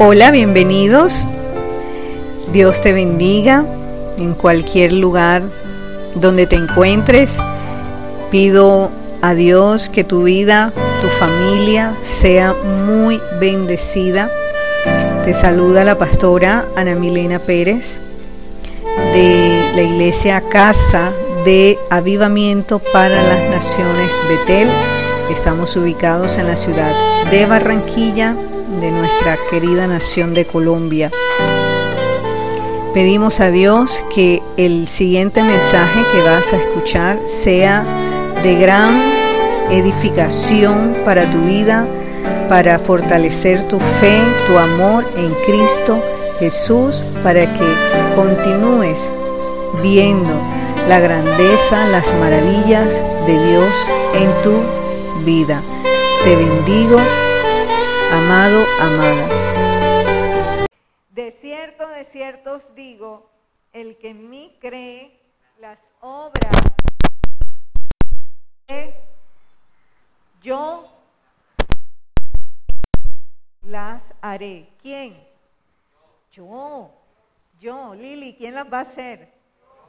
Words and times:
Hola, 0.00 0.30
bienvenidos. 0.30 1.24
Dios 2.52 2.80
te 2.80 2.92
bendiga 2.92 3.64
en 4.16 4.34
cualquier 4.34 4.92
lugar 4.92 5.42
donde 6.14 6.46
te 6.46 6.54
encuentres. 6.54 7.32
Pido 8.30 8.92
a 9.22 9.34
Dios 9.34 9.88
que 9.88 10.04
tu 10.04 10.22
vida, 10.22 10.72
tu 11.02 11.08
familia 11.08 11.96
sea 12.04 12.54
muy 12.86 13.20
bendecida. 13.40 14.30
Te 15.24 15.34
saluda 15.34 15.82
la 15.82 15.98
pastora 15.98 16.64
Ana 16.76 16.94
Milena 16.94 17.40
Pérez 17.40 18.00
de 19.12 19.72
la 19.74 19.82
iglesia 19.82 20.40
Casa 20.48 21.10
de 21.44 21.76
Avivamiento 21.90 22.78
para 22.92 23.20
las 23.20 23.50
Naciones 23.50 24.12
Betel. 24.28 24.68
Estamos 25.28 25.74
ubicados 25.74 26.38
en 26.38 26.46
la 26.46 26.54
ciudad 26.54 26.92
de 27.32 27.46
Barranquilla, 27.46 28.36
de 28.68 28.90
nuestra 28.90 29.38
querida 29.50 29.86
nación 29.86 30.34
de 30.34 30.46
Colombia. 30.46 31.10
Pedimos 32.94 33.40
a 33.40 33.50
Dios 33.50 34.02
que 34.14 34.42
el 34.56 34.88
siguiente 34.88 35.42
mensaje 35.42 36.00
que 36.12 36.22
vas 36.22 36.52
a 36.52 36.56
escuchar 36.56 37.18
sea 37.26 37.84
de 38.42 38.54
gran 38.56 39.00
edificación 39.70 40.96
para 41.04 41.30
tu 41.30 41.40
vida, 41.42 41.86
para 42.48 42.78
fortalecer 42.78 43.66
tu 43.68 43.78
fe, 43.78 44.18
tu 44.46 44.58
amor 44.58 45.04
en 45.16 45.32
Cristo 45.46 46.02
Jesús, 46.38 47.04
para 47.22 47.52
que 47.52 47.66
continúes 48.14 49.08
viendo 49.82 50.32
la 50.88 51.00
grandeza, 51.00 51.86
las 51.88 52.12
maravillas 52.14 53.02
de 53.26 53.48
Dios 53.48 53.72
en 54.14 54.42
tu 54.42 55.24
vida. 55.24 55.62
Te 56.24 56.36
bendigo 56.36 56.98
amado, 58.12 58.64
amada. 58.80 60.66
De 61.10 61.32
cierto, 61.40 61.88
de 61.88 62.04
cierto 62.04 62.54
os 62.54 62.74
digo, 62.74 63.30
el 63.72 63.96
que 63.98 64.10
en 64.10 64.30
mí 64.30 64.56
cree, 64.60 65.18
las 65.58 65.78
obras 66.00 66.68
yo 70.42 70.88
las 73.62 74.02
haré. 74.20 74.68
¿Quién? 74.80 75.22
Yo. 76.32 76.90
Yo, 77.60 77.94
Lili, 77.94 78.34
¿quién 78.34 78.54
las 78.54 78.72
va 78.72 78.78
a 78.78 78.82
hacer? 78.82 79.32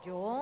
Yo. 0.04 0.40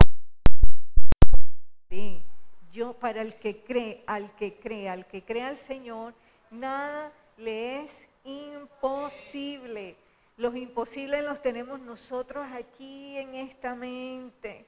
Sí. 1.90 2.24
Yo, 2.72 2.94
para 2.94 3.22
el 3.22 3.36
que 3.36 3.64
cree, 3.64 4.04
al 4.08 4.34
que 4.36 4.60
cree, 4.60 4.90
al 4.90 5.06
que 5.08 5.24
cree 5.24 5.44
al 5.44 5.58
Señor, 5.58 6.14
nada 6.52 7.12
le 7.38 7.84
es 7.84 7.92
imposible. 8.24 9.96
Los 10.38 10.56
imposibles 10.56 11.24
los 11.24 11.42
tenemos 11.42 11.80
nosotros 11.80 12.46
aquí 12.54 13.18
en 13.18 13.36
esta 13.36 13.74
mente. 13.76 14.66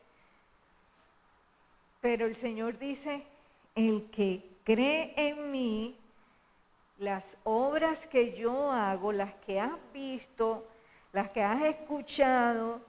Pero 2.01 2.25
el 2.25 2.35
Señor 2.35 2.77
dice, 2.79 3.23
el 3.75 4.09
que 4.09 4.43
cree 4.63 5.13
en 5.15 5.51
mí, 5.51 5.95
las 6.97 7.23
obras 7.43 8.07
que 8.07 8.37
yo 8.37 8.71
hago, 8.71 9.11
las 9.11 9.33
que 9.45 9.59
has 9.59 9.77
visto, 9.93 10.65
las 11.13 11.29
que 11.29 11.41
has 11.41 11.61
escuchado, 11.63 12.81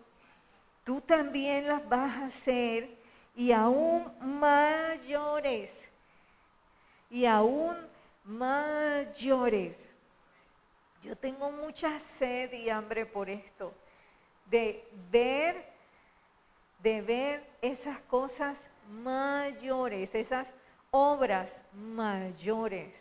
tú 0.84 1.00
también 1.00 1.66
las 1.66 1.86
vas 1.88 2.16
a 2.16 2.26
hacer 2.26 2.96
y 3.36 3.52
aún 3.52 4.12
mayores. 4.20 5.70
Y 7.10 7.24
aún 7.24 7.89
mayores. 8.24 9.76
Yo 11.02 11.16
tengo 11.16 11.50
mucha 11.50 11.98
sed 12.18 12.52
y 12.52 12.68
hambre 12.68 13.06
por 13.06 13.30
esto, 13.30 13.72
de 14.46 14.86
ver, 15.10 15.64
de 16.82 17.00
ver 17.00 17.46
esas 17.62 17.98
cosas 18.00 18.58
mayores, 18.90 20.14
esas 20.14 20.48
obras 20.90 21.50
mayores. 21.72 22.92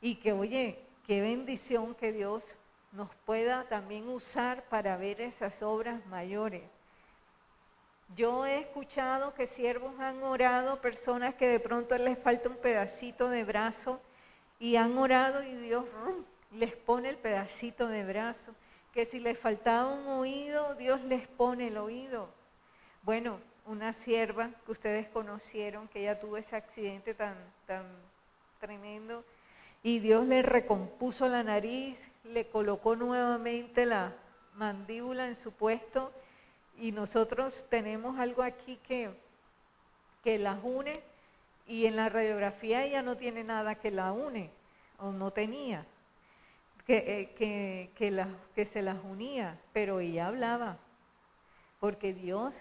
Y 0.00 0.16
que, 0.16 0.32
oye, 0.32 0.78
qué 1.06 1.20
bendición 1.20 1.94
que 1.94 2.12
Dios 2.12 2.44
nos 2.92 3.12
pueda 3.26 3.64
también 3.64 4.08
usar 4.08 4.62
para 4.64 4.96
ver 4.96 5.20
esas 5.20 5.62
obras 5.62 6.04
mayores. 6.06 6.62
Yo 8.16 8.44
he 8.44 8.58
escuchado 8.58 9.34
que 9.34 9.46
siervos 9.46 9.98
han 10.00 10.22
orado, 10.22 10.80
personas 10.80 11.34
que 11.34 11.46
de 11.46 11.60
pronto 11.60 11.96
les 11.96 12.18
falta 12.18 12.48
un 12.48 12.56
pedacito 12.56 13.28
de 13.28 13.44
brazo 13.44 14.00
y 14.60 14.76
han 14.76 14.96
orado 14.98 15.42
y 15.42 15.56
Dios 15.56 15.86
les 16.52 16.76
pone 16.76 17.08
el 17.08 17.16
pedacito 17.16 17.88
de 17.88 18.04
brazo, 18.04 18.54
que 18.92 19.06
si 19.06 19.18
les 19.18 19.38
faltaba 19.38 19.92
un 19.92 20.06
oído, 20.06 20.74
Dios 20.74 21.00
les 21.02 21.26
pone 21.26 21.68
el 21.68 21.78
oído. 21.78 22.28
Bueno, 23.02 23.40
una 23.64 23.94
sierva 23.94 24.50
que 24.66 24.72
ustedes 24.72 25.08
conocieron, 25.08 25.88
que 25.88 26.02
ya 26.02 26.20
tuvo 26.20 26.36
ese 26.36 26.56
accidente 26.56 27.14
tan, 27.14 27.36
tan 27.66 27.86
tremendo, 28.60 29.24
y 29.82 30.00
Dios 30.00 30.26
le 30.26 30.42
recompuso 30.42 31.26
la 31.26 31.42
nariz, 31.42 31.98
le 32.24 32.46
colocó 32.48 32.96
nuevamente 32.96 33.86
la 33.86 34.12
mandíbula 34.54 35.26
en 35.26 35.36
su 35.36 35.52
puesto, 35.52 36.12
y 36.76 36.92
nosotros 36.92 37.64
tenemos 37.70 38.18
algo 38.18 38.42
aquí 38.42 38.76
que, 38.86 39.10
que 40.22 40.38
las 40.38 40.58
une 40.62 41.02
y 41.70 41.86
en 41.86 41.94
la 41.94 42.08
radiografía 42.08 42.84
ella 42.84 43.00
no 43.00 43.16
tiene 43.16 43.44
nada 43.44 43.76
que 43.76 43.92
la 43.92 44.10
une, 44.10 44.50
o 44.98 45.12
no 45.12 45.30
tenía, 45.30 45.86
que, 46.84 47.30
eh, 47.38 47.90
que, 47.94 48.66
se 48.66 48.82
las 48.82 48.96
unía, 49.04 49.56
pero 49.72 50.00
ella 50.00 50.26
hablaba, 50.26 50.78
porque 51.78 52.12
Dios 52.12 52.56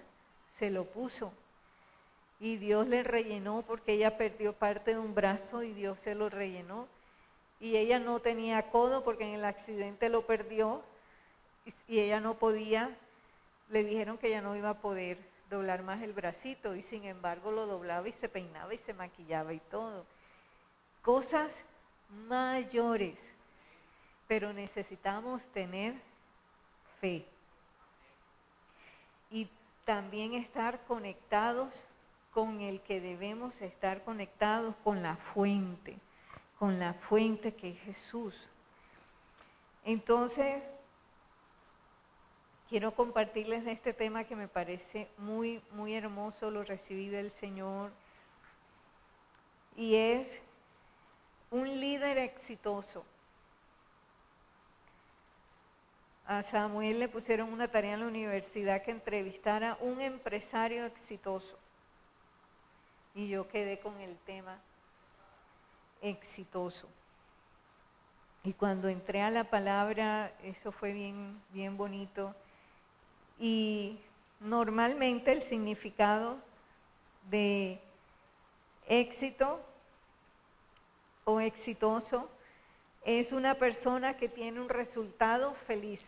se 0.60 0.70
lo 0.70 0.86
puso. 0.86 1.34
Y 2.40 2.58
Dios 2.58 2.88
le 2.88 3.02
rellenó 3.02 3.64
porque 3.64 3.94
ella 3.94 4.16
perdió 4.16 4.54
parte 4.54 4.92
de 4.92 5.00
un 5.00 5.16
brazo 5.16 5.64
y 5.64 5.74
Dios 5.74 6.00
se 6.00 6.14
lo 6.14 6.30
rellenó. 6.30 6.88
Y 7.60 7.78
ella 7.78 8.00
no 8.00 8.20
tenía 8.20 8.70
codo 8.70 9.04
porque 9.04 9.24
en 9.24 9.34
el 9.34 9.44
accidente 9.44 10.10
lo 10.10 10.28
perdió 10.28 10.84
y 11.88 12.00
ella 12.00 12.22
no 12.22 12.36
podía, 12.36 12.96
le 13.70 13.84
dijeron 13.84 14.20
que 14.20 14.28
ella 14.28 14.42
no 14.42 14.56
iba 14.56 14.70
a 14.70 14.82
poder 14.82 15.18
doblar 15.50 15.84
más 15.84 16.02
el 16.02 16.14
bracito 16.14 16.76
y 16.76 16.84
sin 16.84 17.06
embargo 17.06 17.52
lo 17.52 17.66
doblaba 17.66 18.08
y 18.08 18.14
se 18.14 18.30
peinaba 18.30 18.74
y 18.74 18.78
se 18.80 18.94
maquillaba 18.94 19.54
y 19.54 19.60
todo. 19.60 20.06
Cosas 21.02 21.52
mayores, 22.10 23.18
pero 24.28 24.54
necesitamos 24.54 25.46
tener 25.48 25.96
fe 27.00 27.26
y 29.32 29.50
también 29.86 30.34
estar 30.34 30.84
conectados 30.86 31.74
con 32.32 32.62
el 32.62 32.82
que 32.82 33.02
debemos 33.02 33.60
estar 33.62 34.04
conectados, 34.04 34.76
con 34.84 35.02
la 35.02 35.16
fuente, 35.16 35.98
con 36.60 36.80
la 36.80 36.94
fuente 36.94 37.56
que 37.56 37.72
es 37.72 37.80
Jesús. 37.82 38.36
Entonces, 39.84 40.62
quiero 42.70 42.94
compartirles 42.94 43.66
este 43.66 43.94
tema 43.94 44.24
que 44.24 44.36
me 44.36 44.48
parece 44.48 45.08
muy, 45.18 45.62
muy 45.72 45.96
hermoso, 45.96 46.52
lo 46.52 46.64
recibí 46.64 47.10
del 47.10 47.32
Señor, 47.40 47.92
y 49.76 49.96
es 49.96 50.28
un 51.52 51.68
líder 51.68 52.18
exitoso. 52.20 53.04
A 56.28 56.44
Samuel 56.44 57.00
le 57.00 57.08
pusieron 57.08 57.52
una 57.52 57.70
tarea 57.70 57.96
en 57.96 58.02
la 58.02 58.08
universidad 58.08 58.84
que 58.84 58.92
entrevistara 58.92 59.72
a 59.72 59.78
un 59.82 60.00
empresario 60.00 60.86
exitoso. 60.86 61.58
Y 63.16 63.30
yo 63.30 63.48
quedé 63.48 63.80
con 63.80 64.00
el 64.00 64.16
tema 64.20 64.60
exitoso. 66.02 66.88
Y 68.44 68.54
cuando 68.54 68.90
entré 68.90 69.22
a 69.22 69.32
la 69.32 69.46
palabra, 69.46 70.32
eso 70.44 70.72
fue 70.72 70.94
bien, 70.94 71.42
bien 71.52 71.76
bonito. 71.78 72.36
Y 73.40 73.98
normalmente 74.40 75.32
el 75.32 75.44
significado 75.44 76.38
de 77.30 77.80
éxito 78.88 79.62
o 81.24 81.40
exitoso 81.40 82.30
es 83.06 83.32
una 83.32 83.56
persona 83.56 84.18
que 84.18 84.28
tiene 84.28 84.60
un 84.60 84.70
resultado 84.70 85.54
feliz. 85.68 86.02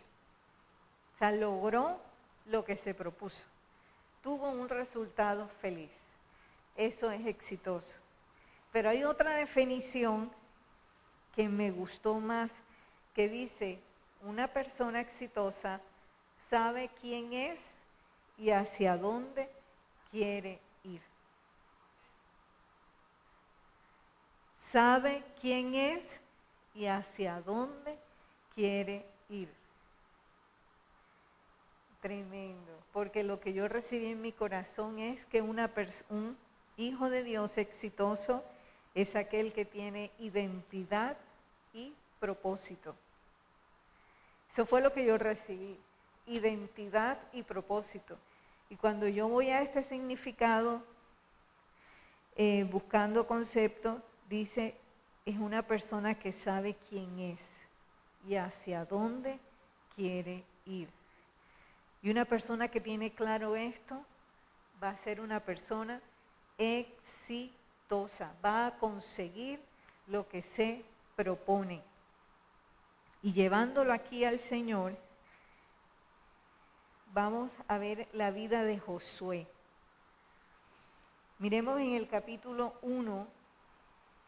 O 1.14 1.18
sea, 1.18 1.32
logró 1.32 1.98
lo 2.46 2.64
que 2.64 2.76
se 2.76 2.92
propuso. 2.92 3.42
Tuvo 4.22 4.50
un 4.50 4.68
resultado 4.68 5.48
feliz. 5.60 5.90
Eso 6.76 7.10
es 7.10 7.26
exitoso. 7.26 7.92
Pero 8.72 8.90
hay 8.90 9.04
otra 9.04 9.34
definición 9.34 10.30
que 11.34 11.48
me 11.48 11.70
gustó 11.70 12.14
más, 12.14 12.50
que 13.14 13.28
dice, 13.28 13.78
una 14.22 14.48
persona 14.48 15.00
exitosa 15.00 15.80
sabe 16.52 16.90
quién 17.00 17.32
es 17.32 17.58
y 18.36 18.50
hacia 18.50 18.98
dónde 18.98 19.48
quiere 20.10 20.60
ir. 20.84 21.00
Sabe 24.70 25.24
quién 25.40 25.74
es 25.74 26.02
y 26.74 26.84
hacia 26.84 27.40
dónde 27.40 27.96
quiere 28.54 29.06
ir. 29.30 29.48
Tremendo, 32.02 32.78
porque 32.92 33.22
lo 33.22 33.40
que 33.40 33.54
yo 33.54 33.66
recibí 33.66 34.08
en 34.08 34.20
mi 34.20 34.32
corazón 34.32 34.98
es 34.98 35.24
que 35.26 35.40
una 35.40 35.70
un 36.10 36.36
hijo 36.76 37.08
de 37.08 37.22
Dios 37.22 37.56
exitoso 37.56 38.44
es 38.94 39.16
aquel 39.16 39.54
que 39.54 39.64
tiene 39.64 40.10
identidad 40.18 41.16
y 41.72 41.94
propósito. 42.20 42.94
Eso 44.52 44.66
fue 44.66 44.82
lo 44.82 44.92
que 44.92 45.06
yo 45.06 45.16
recibí, 45.16 45.78
identidad 46.26 47.18
y 47.32 47.42
propósito. 47.42 48.16
Y 48.70 48.76
cuando 48.76 49.06
yo 49.08 49.28
voy 49.28 49.50
a 49.50 49.62
este 49.62 49.84
significado, 49.84 50.82
eh, 52.36 52.66
buscando 52.70 53.26
concepto, 53.26 54.00
dice, 54.28 54.74
es 55.26 55.36
una 55.36 55.62
persona 55.62 56.14
que 56.14 56.32
sabe 56.32 56.76
quién 56.88 57.18
es 57.18 57.40
y 58.26 58.36
hacia 58.36 58.84
dónde 58.84 59.38
quiere 59.94 60.44
ir. 60.64 60.88
Y 62.02 62.10
una 62.10 62.24
persona 62.24 62.68
que 62.68 62.80
tiene 62.80 63.12
claro 63.12 63.54
esto 63.54 64.04
va 64.82 64.90
a 64.90 64.96
ser 64.98 65.20
una 65.20 65.40
persona 65.40 66.00
exitosa, 66.58 68.32
va 68.44 68.66
a 68.66 68.78
conseguir 68.78 69.60
lo 70.06 70.28
que 70.28 70.42
se 70.42 70.82
propone. 71.14 71.82
Y 73.22 73.32
llevándolo 73.32 73.92
aquí 73.92 74.24
al 74.24 74.40
Señor, 74.40 74.96
vamos 77.12 77.52
a 77.68 77.78
ver 77.78 78.08
la 78.12 78.30
vida 78.30 78.64
de 78.64 78.78
Josué. 78.78 79.46
Miremos 81.38 81.78
en 81.78 81.94
el 81.94 82.08
capítulo 82.08 82.74
1, 82.82 83.26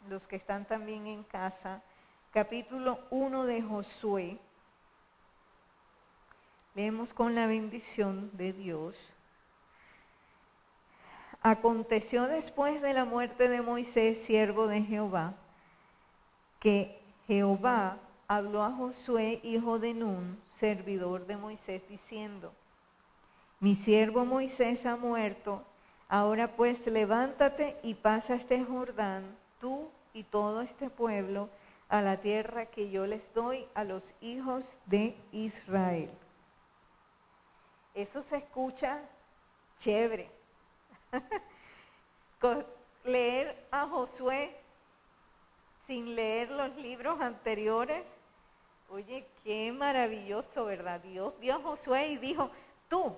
los 0.08 0.26
que 0.26 0.36
están 0.36 0.66
también 0.66 1.06
en 1.06 1.22
casa, 1.24 1.82
capítulo 2.32 2.98
1 3.10 3.44
de 3.44 3.62
Josué. 3.62 4.38
Leemos 6.74 7.14
con 7.14 7.34
la 7.34 7.46
bendición 7.46 8.30
de 8.34 8.52
Dios. 8.52 8.96
Aconteció 11.40 12.26
después 12.26 12.82
de 12.82 12.92
la 12.92 13.04
muerte 13.04 13.48
de 13.48 13.62
Moisés, 13.62 14.18
siervo 14.26 14.66
de 14.66 14.82
Jehová, 14.82 15.34
que 16.58 17.00
Jehová 17.26 17.98
habló 18.26 18.62
a 18.62 18.72
Josué, 18.72 19.40
hijo 19.42 19.78
de 19.78 19.94
Nun, 19.94 20.40
servidor 20.54 21.26
de 21.26 21.36
Moisés, 21.36 21.82
diciendo, 21.88 22.52
mi 23.64 23.74
siervo 23.74 24.26
Moisés 24.26 24.84
ha 24.84 24.94
muerto, 24.94 25.62
ahora 26.10 26.54
pues 26.54 26.86
levántate 26.86 27.78
y 27.82 27.94
pasa 27.94 28.34
este 28.34 28.62
Jordán, 28.62 29.38
tú 29.58 29.88
y 30.12 30.24
todo 30.24 30.60
este 30.60 30.90
pueblo, 30.90 31.48
a 31.88 32.02
la 32.02 32.18
tierra 32.18 32.66
que 32.66 32.90
yo 32.90 33.06
les 33.06 33.32
doy 33.32 33.66
a 33.72 33.82
los 33.84 34.14
hijos 34.20 34.68
de 34.84 35.16
Israel. 35.32 36.10
Eso 37.94 38.22
se 38.24 38.36
escucha 38.36 39.00
chévere. 39.78 40.30
leer 43.04 43.66
a 43.70 43.86
Josué 43.86 44.54
sin 45.86 46.14
leer 46.14 46.50
los 46.50 46.76
libros 46.76 47.18
anteriores, 47.18 48.04
oye, 48.90 49.26
qué 49.42 49.72
maravilloso, 49.72 50.66
¿verdad? 50.66 51.00
Dios 51.00 51.32
vio 51.40 51.54
a 51.54 51.62
Josué 51.62 52.08
y 52.08 52.18
dijo, 52.18 52.50
tú. 52.90 53.16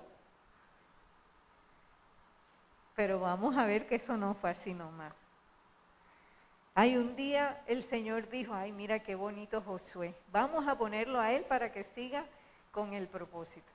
Pero 2.97 3.19
vamos 3.19 3.55
a 3.55 3.67
ver 3.67 3.85
que 3.85 3.97
eso 3.97 4.17
no 4.17 4.33
fue 4.33 4.49
así 4.49 4.73
nomás. 4.73 5.13
Hay 6.73 6.97
un 6.97 7.15
día 7.15 7.61
el 7.67 7.83
Señor 7.83 8.27
dijo, 8.27 8.55
ay, 8.55 8.71
mira 8.71 9.03
qué 9.03 9.13
bonito 9.13 9.61
Josué. 9.61 10.15
Vamos 10.31 10.67
a 10.67 10.75
ponerlo 10.79 11.19
a 11.19 11.31
él 11.31 11.43
para 11.43 11.71
que 11.71 11.83
siga 11.83 12.25
con 12.71 12.93
el 12.93 13.07
propósito. 13.07 13.71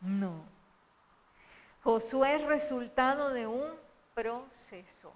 No. 0.00 0.42
Josué 1.84 2.34
es 2.34 2.46
resultado 2.46 3.30
de 3.30 3.46
un 3.46 3.70
proceso. 4.12 5.12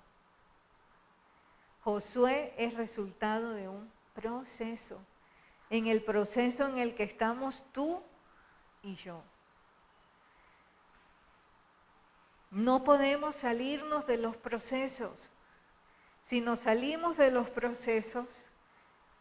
Josué 1.82 2.54
es 2.58 2.75
resultado 2.75 3.54
de 3.54 3.69
un 3.69 3.90
proceso. 4.14 5.00
En 5.69 5.88
el 5.88 6.00
proceso 6.00 6.69
en 6.69 6.78
el 6.78 6.94
que 6.94 7.02
estamos 7.02 7.64
tú 7.72 8.00
y 8.84 8.94
yo. 8.94 9.20
No 12.56 12.84
podemos 12.84 13.34
salirnos 13.34 14.06
de 14.06 14.16
los 14.16 14.34
procesos. 14.34 15.28
Si 16.22 16.40
nos 16.40 16.60
salimos 16.60 17.18
de 17.18 17.30
los 17.30 17.50
procesos, 17.50 18.28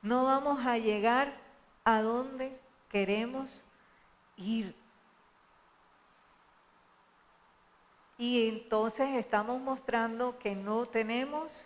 no 0.02 0.24
vamos 0.24 0.66
a 0.66 0.78
llegar 0.78 1.36
a 1.84 2.02
donde 2.02 2.58
queremos 2.88 3.62
ir. 4.38 4.74
Y 8.18 8.48
entonces 8.48 9.10
estamos 9.18 9.60
mostrando 9.60 10.40
que 10.40 10.56
no 10.56 10.86
tenemos, 10.86 11.62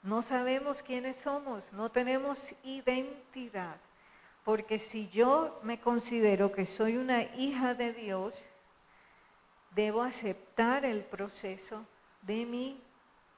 no 0.00 0.22
sabemos 0.22 0.80
quiénes 0.80 1.16
somos, 1.16 1.72
no 1.72 1.90
tenemos 1.90 2.54
identidad. 2.62 3.78
Porque 4.44 4.78
si 4.78 5.08
yo 5.08 5.58
me 5.64 5.80
considero 5.80 6.52
que 6.52 6.66
soy 6.66 6.98
una 6.98 7.24
hija 7.34 7.74
de 7.74 7.92
Dios, 7.92 8.46
debo 9.76 10.02
aceptar 10.02 10.84
el 10.84 11.04
proceso 11.04 11.86
de 12.22 12.44
mi 12.44 12.82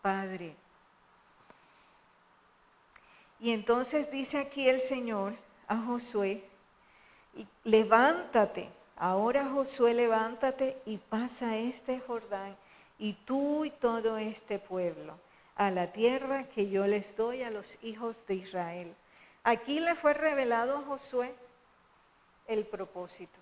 Padre. 0.01 0.55
Y 3.41 3.51
entonces 3.51 4.11
dice 4.11 4.39
aquí 4.39 4.69
el 4.69 4.81
Señor 4.81 5.35
a 5.67 5.77
Josué, 5.77 6.49
levántate, 7.65 8.71
Ahora 9.01 9.49
Josué, 9.49 9.95
levántate 9.95 10.83
y 10.85 10.97
pasa 10.97 11.57
este 11.57 12.01
Jordán 12.01 12.57
y 12.99 13.13
tú 13.13 13.65
y 13.65 13.71
todo 13.71 14.19
este 14.19 14.59
pueblo 14.59 15.15
a 15.55 15.71
la 15.71 15.93
tierra 15.93 16.49
que 16.49 16.69
yo 16.69 16.85
les 16.89 17.17
doy 17.17 17.45
a 17.45 17.51
los 17.51 17.79
hijos 17.81 18.27
de 18.27 18.35
Israel. 18.35 18.95
Aquí 19.45 19.79
le 19.79 19.95
fue 19.95 20.15
revelado 20.15 20.79
a 20.79 20.83
Josué 20.83 21.33
el 22.49 22.67
propósito. 22.67 23.39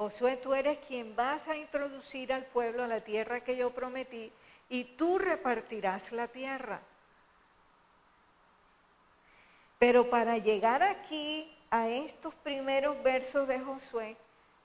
Josué, 0.00 0.38
tú 0.38 0.54
eres 0.54 0.78
quien 0.86 1.14
vas 1.14 1.46
a 1.46 1.54
introducir 1.54 2.32
al 2.32 2.46
pueblo 2.46 2.82
a 2.82 2.86
la 2.86 3.02
tierra 3.02 3.44
que 3.44 3.54
yo 3.54 3.68
prometí 3.68 4.32
y 4.70 4.84
tú 4.84 5.18
repartirás 5.18 6.10
la 6.10 6.26
tierra. 6.26 6.80
Pero 9.78 10.08
para 10.08 10.38
llegar 10.38 10.82
aquí 10.82 11.54
a 11.68 11.86
estos 11.90 12.34
primeros 12.36 13.02
versos 13.02 13.46
de 13.46 13.60
Josué, 13.60 14.16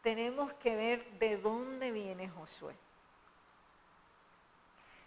tenemos 0.01 0.54
que 0.54 0.74
ver 0.74 1.06
de 1.20 1.36
dónde 1.36 1.92
viene 1.92 2.30
Josué. 2.30 2.74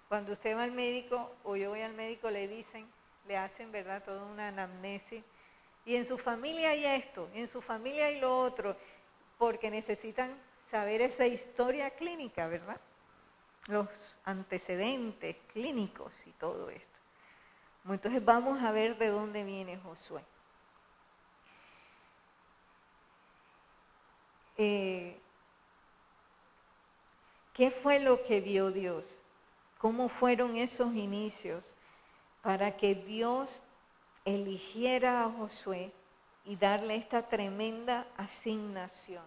Cuando 0.08 0.34
usted 0.34 0.54
va 0.54 0.64
al 0.64 0.72
médico 0.72 1.36
o 1.42 1.56
yo 1.56 1.70
voy 1.70 1.80
al 1.80 1.94
médico, 1.94 2.28
le 2.28 2.48
dicen, 2.48 2.86
le 3.26 3.38
hacen, 3.38 3.72
¿verdad?, 3.72 4.04
toda 4.04 4.24
una 4.24 4.48
anamnesis. 4.48 5.24
Y 5.86 5.96
en 5.96 6.04
su 6.04 6.18
familia 6.18 6.72
hay 6.72 6.84
esto, 6.84 7.30
en 7.32 7.48
su 7.48 7.62
familia 7.62 8.08
hay 8.08 8.20
lo 8.20 8.40
otro, 8.40 8.76
porque 9.38 9.70
necesitan 9.70 10.36
saber 10.70 11.00
esa 11.00 11.26
historia 11.26 11.90
clínica, 11.90 12.46
¿verdad? 12.48 12.80
Los 13.66 13.88
antecedentes 14.24 15.36
clínicos 15.52 16.12
y 16.26 16.32
todo 16.32 16.68
esto. 16.70 16.98
Entonces 17.88 18.22
vamos 18.24 18.62
a 18.62 18.72
ver 18.72 18.98
de 18.98 19.08
dónde 19.08 19.44
viene 19.44 19.78
Josué. 19.78 20.22
Eh, 24.56 25.16
¿qué 27.54 27.70
fue 27.70 28.00
lo 28.00 28.24
que 28.24 28.40
vio 28.40 28.72
Dios? 28.72 29.18
¿Cómo 29.78 30.08
fueron 30.08 30.56
esos 30.56 30.94
inicios 30.94 31.74
para 32.42 32.76
que 32.76 32.96
Dios 32.96 33.62
eligiera 34.24 35.24
a 35.24 35.30
Josué 35.30 35.92
y 36.48 36.56
darle 36.56 36.96
esta 36.96 37.28
tremenda 37.28 38.08
asignación? 38.16 39.24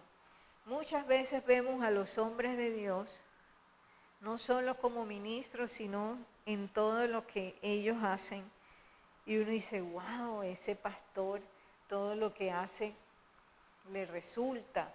Muchas 0.66 1.06
veces 1.06 1.42
vemos 1.46 1.82
a 1.82 1.90
los 1.90 2.18
hombres 2.18 2.58
de 2.58 2.70
Dios 2.70 3.08
no 4.20 4.38
solo 4.38 4.76
como 4.76 5.06
ministros, 5.06 5.72
sino 5.72 6.18
en 6.46 6.68
todo 6.68 7.06
lo 7.06 7.26
que 7.26 7.56
ellos 7.62 7.96
hacen. 8.02 8.44
Y 9.24 9.38
uno 9.38 9.50
dice, 9.50 9.80
wow, 9.80 10.42
ese 10.42 10.76
pastor, 10.76 11.40
todo 11.88 12.14
lo 12.14 12.34
que 12.34 12.52
hace 12.52 12.94
le 13.90 14.06
resulta 14.06 14.92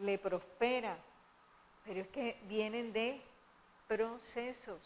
le 0.00 0.18
prospera, 0.18 0.96
pero 1.84 2.00
es 2.00 2.08
que 2.08 2.38
vienen 2.44 2.92
de 2.92 3.20
procesos, 3.86 4.80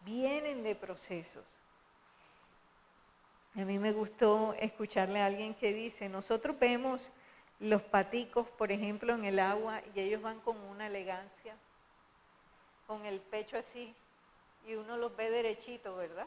vienen 0.00 0.62
de 0.62 0.74
procesos. 0.74 1.44
A 3.54 3.60
mí 3.60 3.78
me 3.78 3.92
gustó 3.92 4.54
escucharle 4.54 5.20
a 5.20 5.26
alguien 5.26 5.54
que 5.54 5.72
dice, 5.74 6.08
nosotros 6.08 6.58
vemos 6.58 7.10
los 7.60 7.82
paticos, 7.82 8.48
por 8.48 8.72
ejemplo, 8.72 9.14
en 9.14 9.24
el 9.24 9.38
agua 9.38 9.82
y 9.94 10.00
ellos 10.00 10.22
van 10.22 10.40
con 10.40 10.58
una 10.58 10.86
elegancia, 10.86 11.54
con 12.86 13.04
el 13.04 13.20
pecho 13.20 13.58
así, 13.58 13.94
y 14.66 14.74
uno 14.74 14.96
los 14.96 15.14
ve 15.16 15.30
derechitos, 15.30 15.96
¿verdad? 15.96 16.26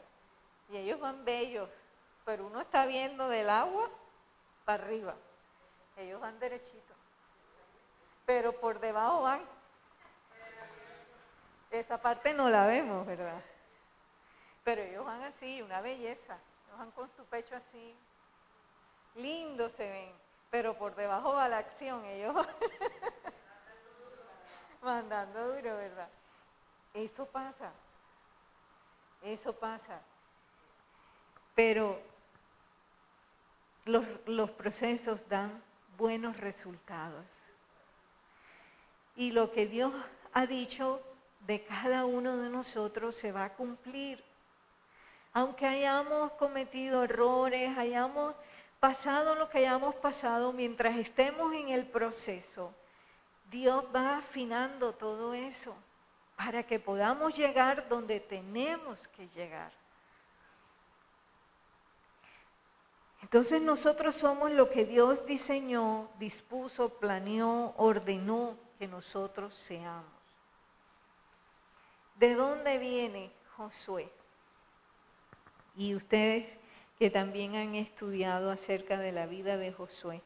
Y 0.70 0.76
ellos 0.76 1.00
van 1.00 1.24
bellos, 1.24 1.68
pero 2.24 2.46
uno 2.46 2.60
está 2.60 2.86
viendo 2.86 3.28
del 3.28 3.50
agua 3.50 3.90
para 4.64 4.84
arriba. 4.84 5.14
Ellos 5.96 6.20
van 6.20 6.38
derechito. 6.38 6.94
Pero 8.24 8.52
por 8.52 8.78
debajo 8.80 9.22
van. 9.22 9.42
Esa 11.70 12.00
parte 12.00 12.32
no 12.34 12.48
la 12.48 12.66
vemos, 12.66 13.06
¿verdad? 13.06 13.42
Pero 14.64 14.82
ellos 14.82 15.04
van 15.04 15.22
así, 15.22 15.60
una 15.62 15.80
belleza. 15.80 16.38
Ellos 16.66 16.78
van 16.78 16.90
con 16.92 17.08
su 17.10 17.24
pecho 17.26 17.56
así. 17.56 17.94
Lindos 19.14 19.72
se 19.72 19.88
ven. 19.88 20.12
Pero 20.50 20.76
por 20.76 20.94
debajo 20.94 21.34
va 21.34 21.48
la 21.48 21.58
acción. 21.58 22.04
Ellos 22.04 22.34
mandando 24.82 25.54
duro, 25.54 25.76
¿verdad? 25.76 26.08
Eso 26.94 27.26
pasa. 27.26 27.72
Eso 29.22 29.52
pasa. 29.52 30.00
Pero 31.54 32.00
los, 33.84 34.04
los 34.26 34.50
procesos 34.50 35.26
dan 35.28 35.62
buenos 35.96 36.36
resultados. 36.36 37.24
Y 39.16 39.32
lo 39.32 39.50
que 39.50 39.66
Dios 39.66 39.92
ha 40.32 40.46
dicho 40.46 41.02
de 41.40 41.64
cada 41.64 42.04
uno 42.04 42.36
de 42.36 42.50
nosotros 42.50 43.16
se 43.16 43.32
va 43.32 43.44
a 43.44 43.54
cumplir. 43.54 44.22
Aunque 45.36 45.66
hayamos 45.66 46.32
cometido 46.32 47.04
errores, 47.04 47.76
hayamos 47.76 48.38
pasado 48.80 49.34
lo 49.34 49.50
que 49.50 49.58
hayamos 49.58 49.94
pasado, 49.96 50.50
mientras 50.54 50.96
estemos 50.96 51.52
en 51.52 51.68
el 51.68 51.86
proceso, 51.86 52.72
Dios 53.50 53.84
va 53.94 54.16
afinando 54.16 54.94
todo 54.94 55.34
eso 55.34 55.76
para 56.36 56.62
que 56.62 56.80
podamos 56.80 57.36
llegar 57.36 57.86
donde 57.86 58.18
tenemos 58.18 59.06
que 59.08 59.28
llegar. 59.28 59.70
Entonces 63.20 63.60
nosotros 63.60 64.16
somos 64.16 64.50
lo 64.52 64.70
que 64.70 64.86
Dios 64.86 65.26
diseñó, 65.26 66.08
dispuso, 66.18 66.88
planeó, 66.88 67.74
ordenó 67.76 68.56
que 68.78 68.88
nosotros 68.88 69.54
seamos. 69.54 70.06
¿De 72.14 72.34
dónde 72.34 72.78
viene 72.78 73.30
Josué? 73.54 74.15
Y 75.76 75.94
ustedes 75.94 76.46
que 76.98 77.10
también 77.10 77.54
han 77.54 77.74
estudiado 77.74 78.50
acerca 78.50 78.98
de 78.98 79.12
la 79.12 79.26
vida 79.26 79.56
de 79.58 79.72
Josué. 79.72 80.22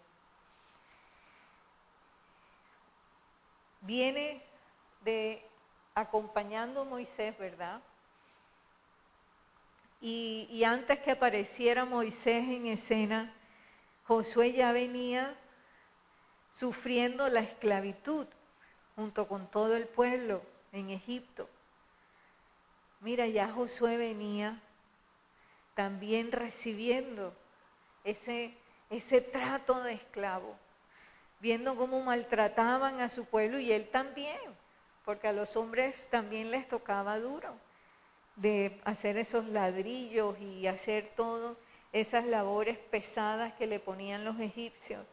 Viene 3.81 4.43
de 5.05 5.45
acompañando 5.95 6.83
a 6.83 6.85
Moisés, 6.85 7.37
¿verdad? 7.39 7.81
Y, 10.01 10.63
antes 10.65 10.99
que 11.01 11.11
apareciera 11.11 11.85
Moisés 11.85 12.49
en 12.49 12.67
escena, 12.67 13.35
Josué 14.05 14.53
ya 14.53 14.73
venía 14.73 15.37
sufriendo 16.55 17.29
la 17.29 17.41
esclavitud 17.41 18.27
junto 18.97 19.29
con 19.29 19.51
todo 19.51 19.77
el 19.77 19.87
pueblo 19.87 20.43
en 20.73 20.91
Egipto. 20.91 21.49
Mira, 23.01 23.27
ya 23.27 23.49
Josué 23.49 23.99
venía 23.99 24.61
también 25.81 26.31
recibiendo 26.31 27.33
ese, 28.05 28.53
ese 28.91 29.23
trato 29.23 29.83
de 29.83 29.95
esclavo, 29.95 30.55
viendo 31.41 31.75
cómo 31.75 32.03
maltrataban 32.03 33.01
a 33.01 33.09
su 33.09 33.25
pueblo 33.25 33.59
y 33.59 33.73
él 33.73 33.89
también, 33.89 34.39
porque 35.07 35.29
a 35.29 35.33
los 35.33 35.57
hombres 35.57 36.07
también 36.11 36.51
les 36.51 36.69
tocaba 36.69 37.19
duro 37.19 37.57
de 38.37 38.79
hacer 38.85 39.17
esos 39.17 39.47
ladrillos 39.47 40.39
y 40.39 40.67
hacer 40.67 41.15
todo 41.17 41.57
esas 41.95 42.27
labores 42.27 42.77
pesadas 42.77 43.55
que 43.55 43.67
le 43.67 43.81
ponían 43.81 44.23
los 44.23 44.39
egipcios. 44.39 45.07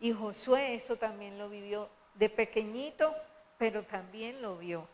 Y 0.00 0.12
Josué 0.12 0.74
eso 0.74 0.96
también 0.96 1.38
lo 1.38 1.48
vivió 1.48 1.88
de 2.14 2.28
pequeñito, 2.28 3.14
pero 3.58 3.84
también 3.84 4.42
lo 4.42 4.56
vio. 4.58 4.88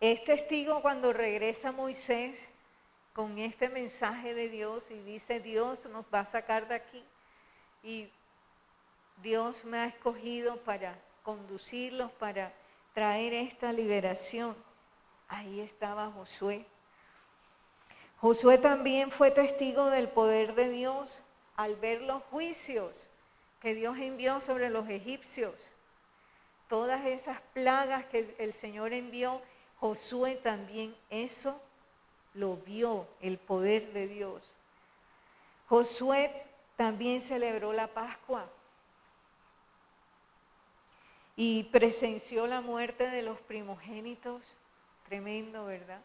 Es 0.00 0.24
testigo 0.24 0.80
cuando 0.80 1.12
regresa 1.12 1.72
Moisés 1.72 2.34
con 3.12 3.38
este 3.38 3.68
mensaje 3.68 4.32
de 4.32 4.48
Dios 4.48 4.90
y 4.90 4.98
dice, 5.02 5.40
Dios 5.40 5.84
nos 5.86 6.06
va 6.06 6.20
a 6.20 6.30
sacar 6.30 6.66
de 6.68 6.74
aquí 6.76 7.04
y 7.82 8.08
Dios 9.18 9.62
me 9.66 9.76
ha 9.76 9.84
escogido 9.84 10.56
para 10.62 10.98
conducirlos, 11.22 12.10
para 12.12 12.50
traer 12.94 13.34
esta 13.34 13.74
liberación. 13.74 14.56
Ahí 15.28 15.60
estaba 15.60 16.10
Josué. 16.10 16.64
Josué 18.22 18.56
también 18.56 19.10
fue 19.10 19.30
testigo 19.30 19.90
del 19.90 20.08
poder 20.08 20.54
de 20.54 20.70
Dios 20.70 21.22
al 21.56 21.76
ver 21.76 22.00
los 22.00 22.22
juicios 22.24 23.06
que 23.60 23.74
Dios 23.74 23.98
envió 23.98 24.40
sobre 24.40 24.70
los 24.70 24.88
egipcios. 24.88 25.60
Todas 26.70 27.04
esas 27.04 27.38
plagas 27.52 28.06
que 28.06 28.34
el 28.38 28.54
Señor 28.54 28.94
envió, 28.94 29.42
Josué 29.80 30.36
también 30.36 30.94
eso 31.08 31.60
lo 32.34 32.56
vio, 32.56 33.08
el 33.20 33.38
poder 33.38 33.92
de 33.92 34.08
Dios. 34.08 34.42
Josué 35.68 36.44
también 36.76 37.22
celebró 37.22 37.72
la 37.72 37.88
Pascua 37.88 38.46
y 41.34 41.64
presenció 41.64 42.46
la 42.46 42.60
muerte 42.60 43.08
de 43.08 43.22
los 43.22 43.40
primogénitos. 43.40 44.42
Tremendo, 45.08 45.64
¿verdad? 45.64 46.02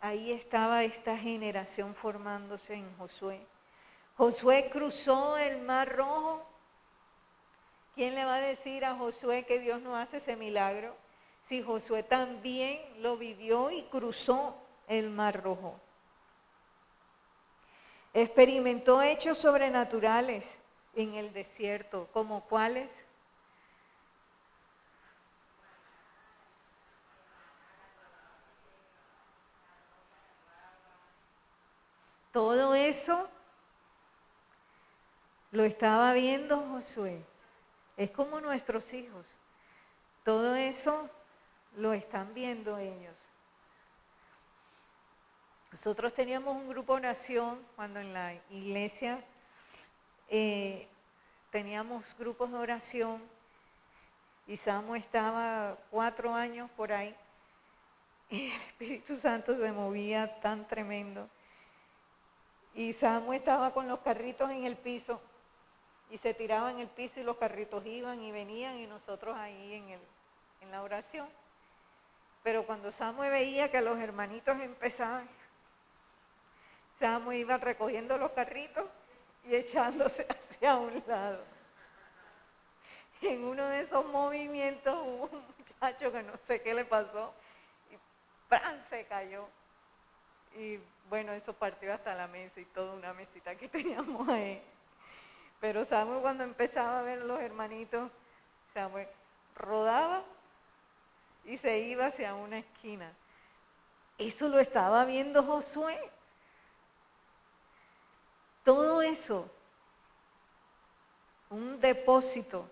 Ahí 0.00 0.30
estaba 0.30 0.84
esta 0.84 1.18
generación 1.18 1.94
formándose 1.96 2.74
en 2.74 2.96
Josué. 2.96 3.44
Josué 4.16 4.70
cruzó 4.70 5.36
el 5.36 5.60
mar 5.62 5.96
rojo. 5.96 6.46
¿Quién 7.94 8.14
le 8.14 8.24
va 8.24 8.36
a 8.36 8.40
decir 8.40 8.84
a 8.84 8.94
Josué 8.94 9.44
que 9.44 9.58
Dios 9.58 9.80
no 9.82 9.96
hace 9.96 10.18
ese 10.18 10.36
milagro? 10.36 10.94
Si 11.48 11.62
Josué 11.62 12.02
también 12.02 12.80
lo 13.02 13.16
vivió 13.16 13.70
y 13.70 13.82
cruzó 13.84 14.54
el 14.86 15.10
mar 15.10 15.42
rojo. 15.42 15.80
Experimentó 18.12 19.00
hechos 19.00 19.38
sobrenaturales 19.38 20.44
en 20.94 21.14
el 21.14 21.32
desierto, 21.32 22.08
como 22.12 22.44
cuáles 22.44 22.92
Todo 32.38 32.74
eso 32.76 33.28
lo 35.50 35.64
estaba 35.64 36.12
viendo 36.12 36.58
Josué. 36.58 37.24
Es 37.96 38.12
como 38.12 38.40
nuestros 38.40 38.92
hijos. 38.92 39.26
Todo 40.24 40.54
eso 40.54 41.10
lo 41.76 41.92
están 41.92 42.34
viendo 42.34 42.78
ellos. 42.78 43.14
Nosotros 45.70 46.14
teníamos 46.14 46.56
un 46.56 46.68
grupo 46.68 46.94
de 46.94 47.00
oración 47.00 47.64
cuando 47.76 48.00
en 48.00 48.12
la 48.12 48.34
iglesia 48.50 49.22
eh, 50.28 50.88
teníamos 51.50 52.04
grupos 52.18 52.50
de 52.50 52.56
oración 52.56 53.22
y 54.46 54.56
Samu 54.56 54.94
estaba 54.94 55.76
cuatro 55.90 56.34
años 56.34 56.70
por 56.70 56.90
ahí 56.92 57.14
y 58.30 58.46
el 58.46 58.62
Espíritu 58.62 59.18
Santo 59.18 59.56
se 59.58 59.72
movía 59.72 60.40
tan 60.40 60.66
tremendo 60.66 61.28
y 62.74 62.94
Samu 62.94 63.34
estaba 63.34 63.72
con 63.72 63.88
los 63.88 64.00
carritos 64.00 64.50
en 64.50 64.64
el 64.64 64.76
piso 64.76 65.20
y 66.10 66.18
se 66.18 66.32
tiraba 66.32 66.70
en 66.70 66.80
el 66.80 66.88
piso 66.88 67.20
y 67.20 67.24
los 67.24 67.36
carritos 67.36 67.84
iban 67.84 68.22
y 68.22 68.32
venían 68.32 68.78
y 68.78 68.86
nosotros 68.86 69.36
ahí 69.36 69.74
en, 69.74 69.88
el, 69.90 70.00
en 70.62 70.70
la 70.70 70.82
oración. 70.82 71.28
Pero 72.48 72.64
cuando 72.64 72.90
Samu 72.90 73.20
veía 73.24 73.70
que 73.70 73.82
los 73.82 73.98
hermanitos 73.98 74.58
empezaban, 74.58 75.28
Samu 76.98 77.32
iba 77.32 77.58
recogiendo 77.58 78.16
los 78.16 78.30
carritos 78.30 78.86
y 79.44 79.54
echándose 79.54 80.26
hacia 80.50 80.76
un 80.76 81.04
lado. 81.06 81.44
En 83.20 83.44
uno 83.44 83.66
de 83.66 83.82
esos 83.82 84.06
movimientos 84.06 84.94
hubo 84.94 85.24
un 85.30 85.44
muchacho 85.58 86.10
que 86.10 86.22
no 86.22 86.32
sé 86.46 86.62
qué 86.62 86.72
le 86.72 86.86
pasó 86.86 87.34
y 87.90 87.98
¡pran! 88.48 88.82
se 88.88 89.04
cayó. 89.04 89.46
Y 90.56 90.80
bueno, 91.10 91.32
eso 91.32 91.52
partió 91.52 91.92
hasta 91.92 92.14
la 92.14 92.28
mesa 92.28 92.60
y 92.60 92.64
toda 92.64 92.94
una 92.94 93.12
mesita 93.12 93.56
que 93.56 93.68
teníamos 93.68 94.26
ahí. 94.26 94.62
Pero 95.60 95.84
Samuel 95.84 96.22
cuando 96.22 96.44
empezaba 96.44 97.00
a 97.00 97.02
ver 97.02 97.18
los 97.18 97.42
hermanitos, 97.42 98.10
Samuel 98.72 99.06
rodaba 99.54 100.24
y 101.48 101.56
se 101.56 101.78
iba 101.78 102.06
hacia 102.06 102.34
una 102.34 102.58
esquina. 102.58 103.10
Eso 104.18 104.48
lo 104.48 104.58
estaba 104.58 105.06
viendo 105.06 105.42
Josué. 105.42 105.98
Todo 108.64 109.00
eso, 109.00 109.50
un 111.48 111.80
depósito, 111.80 112.68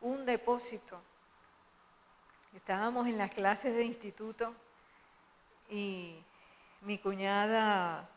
un 0.00 0.24
depósito. 0.24 0.98
Estábamos 2.56 3.06
en 3.06 3.18
las 3.18 3.30
clases 3.30 3.74
de 3.76 3.84
instituto 3.84 4.54
y 5.68 6.16
mi 6.80 6.96
cuñada 6.96 8.08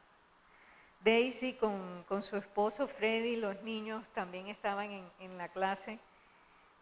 Daisy 1.03 1.53
con, 1.53 2.05
su 2.23 2.37
esposo 2.37 2.87
Freddy, 2.87 3.35
los 3.35 3.61
niños 3.63 4.05
también 4.13 4.47
estaban 4.47 4.89
en, 4.89 5.11
en, 5.19 5.37
la 5.37 5.49
clase 5.49 5.99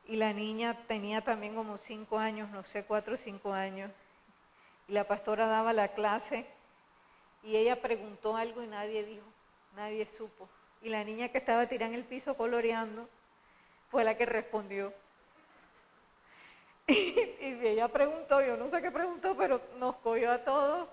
y 0.08 0.16
la 0.16 0.34
niña 0.34 0.78
tenía 0.88 1.22
también 1.22 1.56
como 1.56 1.78
cinco 1.78 2.18
años, 2.18 2.50
no 2.50 2.64
sé, 2.64 2.84
cuatro 2.86 3.16
o 3.16 3.18
cinco 3.18 3.54
años. 3.54 3.92
Y 4.88 4.94
la 4.94 5.08
pastora 5.08 5.46
daba 5.48 5.74
la 5.74 5.90
clase 5.90 6.46
y 7.44 7.56
ella 7.56 7.82
preguntó 7.82 8.36
algo 8.36 8.62
y 8.64 8.68
nadie 8.68 9.04
dijo, 9.06 9.26
nadie 9.76 10.06
supo. 10.06 10.50
Y 10.82 10.90
la 10.90 11.04
niña 11.04 11.30
que 11.30 11.38
estaba 11.38 11.68
tirada 11.68 11.94
en 11.94 12.00
el 12.00 12.06
piso 12.06 12.36
coloreando 12.36 13.08
fue 13.90 14.04
la 14.04 14.18
que 14.18 14.26
respondió. 14.26 14.94
Y, 16.88 17.68
ella 17.68 17.88
preguntó, 17.88 18.42
yo 18.42 18.58
no 18.58 18.70
sé 18.70 18.82
qué 18.82 18.92
preguntó, 18.92 19.36
pero 19.38 19.62
nos 19.78 19.96
cogió 19.98 20.32
a 20.32 20.40
todos 20.40 20.90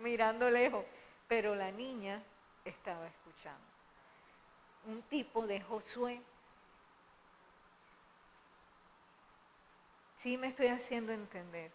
mirando 0.00 0.50
lejos. 0.50 0.84
Pero 1.26 1.54
la 1.54 1.72
niña 1.72 2.22
estaba 2.64 3.06
escuchando. 3.06 3.64
Un 4.86 5.02
tipo 5.02 5.46
de 5.46 5.60
Josué. 5.60 6.20
Sí 10.26 10.36
me 10.36 10.48
estoy 10.48 10.66
haciendo 10.66 11.12
entender. 11.12 11.70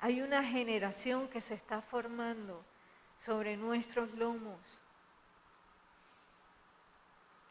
Hay 0.00 0.22
una 0.22 0.42
generación 0.42 1.28
que 1.28 1.40
se 1.40 1.54
está 1.54 1.80
formando 1.80 2.64
sobre 3.24 3.56
nuestros 3.56 4.12
lomos. 4.14 4.58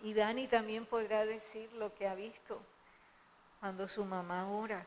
Y 0.01 0.13
Dani 0.13 0.50
también 0.50 0.86
podrá 0.86 1.25
decir 1.25 1.72
lo 1.72 1.96
que 1.96 2.06
ha 2.06 2.15
visto 2.15 2.62
cuando 3.62 3.88
su 3.88 4.03
mamá 4.03 4.50
ora. 4.50 4.86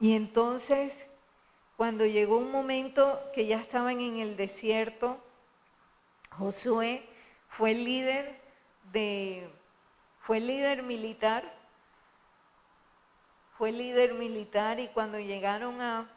Y 0.00 0.16
entonces, 0.16 0.92
cuando 1.76 2.04
llegó 2.06 2.38
un 2.38 2.50
momento 2.50 3.22
que 3.32 3.46
ya 3.46 3.60
estaban 3.60 4.00
en 4.00 4.18
el 4.18 4.36
desierto, 4.36 5.22
Josué 6.38 7.08
fue 7.48 7.74
líder 7.74 8.40
de, 8.92 9.50
fue 10.20 10.40
líder 10.40 10.82
militar, 10.82 11.44
fue 13.56 13.72
líder 13.72 14.14
militar 14.14 14.78
y 14.80 14.88
cuando 14.88 15.18
llegaron 15.18 15.80
a, 15.80 16.10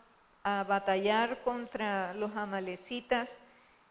a 0.43 0.63
batallar 0.63 1.41
contra 1.43 2.13
los 2.13 2.35
amalecitas, 2.35 3.29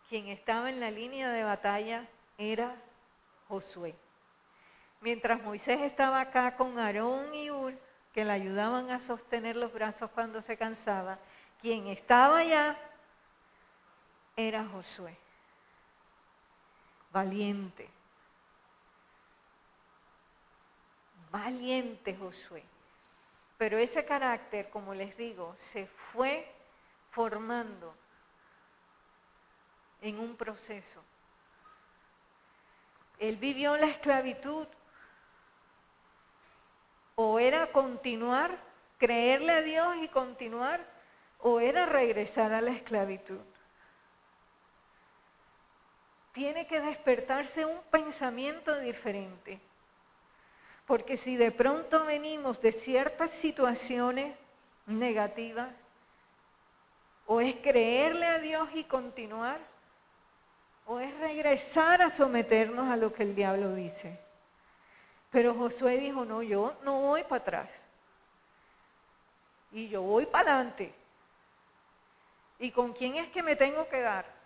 quien 0.08 0.28
estaba 0.28 0.70
en 0.70 0.80
la 0.80 0.90
línea 0.90 1.30
de 1.30 1.44
batalla 1.44 2.06
era 2.37 2.76
Josué. 3.49 3.94
Mientras 5.00 5.42
Moisés 5.42 5.80
estaba 5.80 6.20
acá 6.20 6.56
con 6.56 6.78
Aarón 6.78 7.32
y 7.32 7.50
Ur, 7.50 7.75
que 8.12 8.25
le 8.25 8.32
ayudaban 8.32 8.90
a 8.90 9.00
sostener 9.00 9.56
los 9.56 9.73
brazos 9.73 10.11
cuando 10.11 10.42
se 10.42 10.56
cansaba, 10.56 11.18
quien 11.61 11.87
estaba 11.87 12.38
allá 12.38 12.76
era 14.37 14.64
Josué. 14.66 15.16
Valiente. 17.11 17.88
Valiente 21.31 22.17
Josué. 22.17 22.62
Pero 23.57 23.77
ese 23.77 24.05
carácter, 24.05 24.71
como 24.71 24.95
les 24.95 25.17
digo, 25.17 25.55
se 25.57 25.87
fue 26.12 26.50
formando 27.11 27.95
en 30.00 30.19
un 30.19 30.37
proceso. 30.37 31.03
Él 33.19 33.37
vivió 33.37 33.76
la 33.76 33.87
esclavitud. 33.87 34.67
O 37.17 37.41
era 37.41 37.73
continuar, 37.73 38.56
creerle 38.97 39.52
a 39.52 39.63
Dios 39.63 39.97
y 40.02 40.09
continuar, 40.09 40.87
o 41.41 41.59
era 41.59 41.85
regresar 41.85 42.52
a 42.52 42.61
la 42.61 42.71
esclavitud. 42.71 43.41
Tiene 46.32 46.67
que 46.67 46.80
despertarse 46.80 47.64
un 47.64 47.80
pensamiento 47.91 48.78
diferente. 48.80 49.60
Porque 50.86 51.17
si 51.17 51.36
de 51.36 51.50
pronto 51.50 52.04
venimos 52.04 52.60
de 52.60 52.73
ciertas 52.73 53.30
situaciones 53.32 54.34
negativas, 54.86 55.69
o 57.26 57.43
es 57.43 57.56
creerle 57.56 58.26
a 58.26 58.38
Dios 58.38 58.69
y 58.75 58.84
continuar, 58.84 59.60
o 60.86 60.99
es 60.99 61.14
regresar 61.19 62.00
a 62.00 62.10
someternos 62.10 62.91
a 62.91 62.97
lo 62.97 63.12
que 63.12 63.23
el 63.23 63.34
diablo 63.34 63.75
dice. 63.75 64.19
Pero 65.30 65.52
Josué 65.52 65.99
dijo, 65.99 66.25
no, 66.25 66.43
yo 66.43 66.75
no 66.82 67.02
voy 67.02 67.23
para 67.25 67.43
atrás. 67.43 67.71
Y 69.73 69.88
yo 69.88 70.00
voy 70.00 70.25
para 70.25 70.54
adelante. 70.54 70.95
¿Y 72.58 72.71
con 72.71 72.95
quién 72.95 73.17
es 73.17 73.28
que 73.28 73.43
me 73.43 73.54
tengo 73.54 73.86
que 73.88 74.00
dar? 74.00 74.38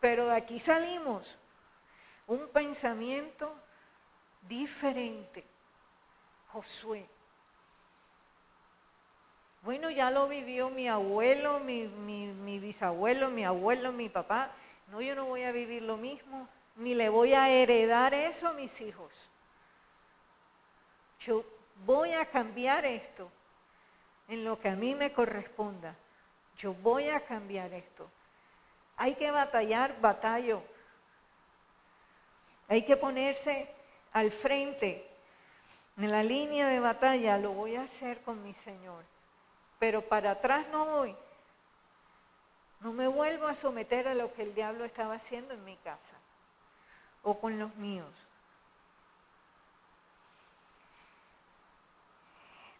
Pero 0.00 0.26
de 0.26 0.34
aquí 0.34 0.58
salimos 0.58 1.38
un 2.26 2.48
pensamiento 2.48 3.54
diferente. 4.48 5.44
Josué. 6.48 7.06
Bueno, 9.62 9.90
ya 9.90 10.10
lo 10.10 10.26
vivió 10.26 10.70
mi 10.70 10.88
abuelo, 10.88 11.60
mi, 11.60 12.58
bisabuelo, 12.58 13.30
mi 13.30 13.44
abuelo, 13.44 13.92
mi 13.92 14.08
papá. 14.08 14.52
No, 14.88 15.02
yo 15.02 15.14
no 15.14 15.26
voy 15.26 15.42
a 15.42 15.52
vivir 15.52 15.82
lo 15.82 15.96
mismo, 15.96 16.48
ni 16.76 16.94
le 16.94 17.08
voy 17.08 17.34
a 17.34 17.48
heredar 17.50 18.14
eso 18.14 18.48
a 18.48 18.52
mis 18.54 18.80
hijos. 18.80 19.12
Yo 21.20 21.44
voy 21.84 22.12
a 22.14 22.24
cambiar 22.26 22.86
esto 22.86 23.30
en 24.28 24.44
lo 24.44 24.58
que 24.58 24.70
a 24.70 24.76
mí 24.76 24.94
me 24.94 25.12
corresponda. 25.12 25.94
Yo 26.56 26.72
voy 26.72 27.08
a 27.08 27.20
cambiar 27.20 27.72
esto. 27.74 28.10
Hay 29.00 29.14
que 29.14 29.30
batallar, 29.30 29.98
batallo. 29.98 30.62
Hay 32.68 32.84
que 32.84 32.98
ponerse 32.98 33.66
al 34.12 34.30
frente, 34.30 35.08
en 35.96 36.10
la 36.10 36.22
línea 36.22 36.68
de 36.68 36.80
batalla, 36.80 37.38
lo 37.38 37.52
voy 37.52 37.76
a 37.76 37.84
hacer 37.84 38.20
con 38.20 38.42
mi 38.42 38.52
Señor. 38.52 39.02
Pero 39.78 40.02
para 40.02 40.32
atrás 40.32 40.66
no 40.70 40.84
voy. 40.84 41.16
No 42.80 42.92
me 42.92 43.08
vuelvo 43.08 43.46
a 43.46 43.54
someter 43.54 44.06
a 44.06 44.12
lo 44.12 44.34
que 44.34 44.42
el 44.42 44.54
diablo 44.54 44.84
estaba 44.84 45.14
haciendo 45.14 45.54
en 45.54 45.64
mi 45.64 45.76
casa 45.78 46.18
o 47.22 47.40
con 47.40 47.58
los 47.58 47.74
míos. 47.76 48.12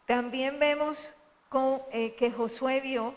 También 0.04 0.58
vemos 0.58 0.98
eh, 1.92 2.14
que 2.14 2.30
Josué 2.30 2.82
vio 2.82 3.14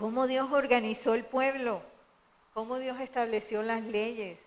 cómo 0.00 0.26
Dios 0.26 0.50
organizó 0.50 1.12
el 1.12 1.26
pueblo, 1.26 1.82
cómo 2.54 2.78
Dios 2.78 2.98
estableció 3.00 3.62
las 3.62 3.82
leyes 3.82 4.38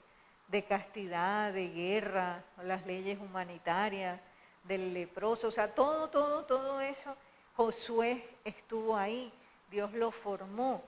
de 0.47 0.65
castidad, 0.65 1.53
de 1.53 1.69
guerra, 1.69 2.43
las 2.63 2.87
leyes 2.87 3.19
humanitarias, 3.19 4.19
del 4.63 4.95
leproso, 4.95 5.49
o 5.49 5.51
sea, 5.51 5.75
todo, 5.75 6.09
todo, 6.09 6.45
todo 6.45 6.81
eso, 6.81 7.15
Josué 7.55 8.27
estuvo 8.43 8.97
ahí 8.97 9.31
Dios 9.69 9.93
lo 9.93 10.09
formó. 10.09 10.83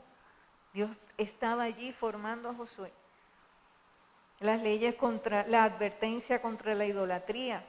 Dios 0.74 0.90
estaba 1.16 1.64
allí 1.64 1.92
formando 1.94 2.50
a 2.50 2.56
Josué. 2.56 2.92
Las 4.40 4.62
leyes 4.64 4.96
contra, 4.96 5.46
la 5.48 5.64
advertencia 5.64 6.42
contra 6.42 6.74
la 6.74 6.88
idolatría. 6.88 7.64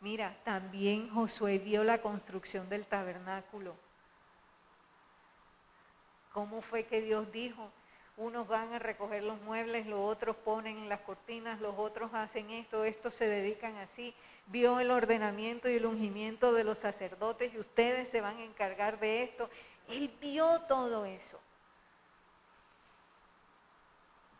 Mira, 0.00 0.36
también 0.42 1.08
Josué 1.08 1.58
vio 1.58 1.84
la 1.84 2.02
construcción 2.02 2.68
del 2.68 2.84
tabernáculo. 2.84 3.76
¿Cómo 6.34 6.62
fue 6.62 6.82
que 6.82 7.00
Dios 7.00 7.30
dijo? 7.30 7.70
Unos 8.16 8.48
van 8.48 8.74
a 8.74 8.80
recoger 8.80 9.22
los 9.22 9.40
muebles, 9.42 9.86
los 9.86 10.00
otros 10.00 10.34
ponen 10.34 10.88
las 10.88 10.98
cortinas, 11.02 11.60
los 11.60 11.76
otros 11.78 12.12
hacen 12.12 12.50
esto, 12.50 12.82
estos 12.82 13.14
se 13.14 13.28
dedican 13.28 13.76
así. 13.76 14.12
Vio 14.48 14.80
el 14.80 14.90
ordenamiento 14.90 15.70
y 15.70 15.76
el 15.76 15.86
ungimiento 15.86 16.52
de 16.52 16.64
los 16.64 16.78
sacerdotes 16.78 17.54
y 17.54 17.58
ustedes 17.60 18.08
se 18.08 18.20
van 18.20 18.38
a 18.38 18.44
encargar 18.44 18.98
de 18.98 19.22
esto. 19.22 19.48
Él 19.88 20.12
vio 20.20 20.60
todo 20.62 21.04
eso. 21.04 21.38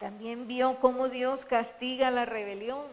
También 0.00 0.48
vio 0.48 0.80
cómo 0.80 1.08
Dios 1.08 1.44
castiga 1.44 2.10
la 2.10 2.24
rebelión 2.24 2.86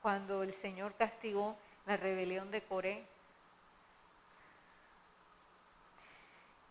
cuando 0.00 0.42
el 0.42 0.54
Señor 0.54 0.94
castigó 0.94 1.58
la 1.84 1.98
rebelión 1.98 2.50
de 2.50 2.62
Coré. 2.62 3.04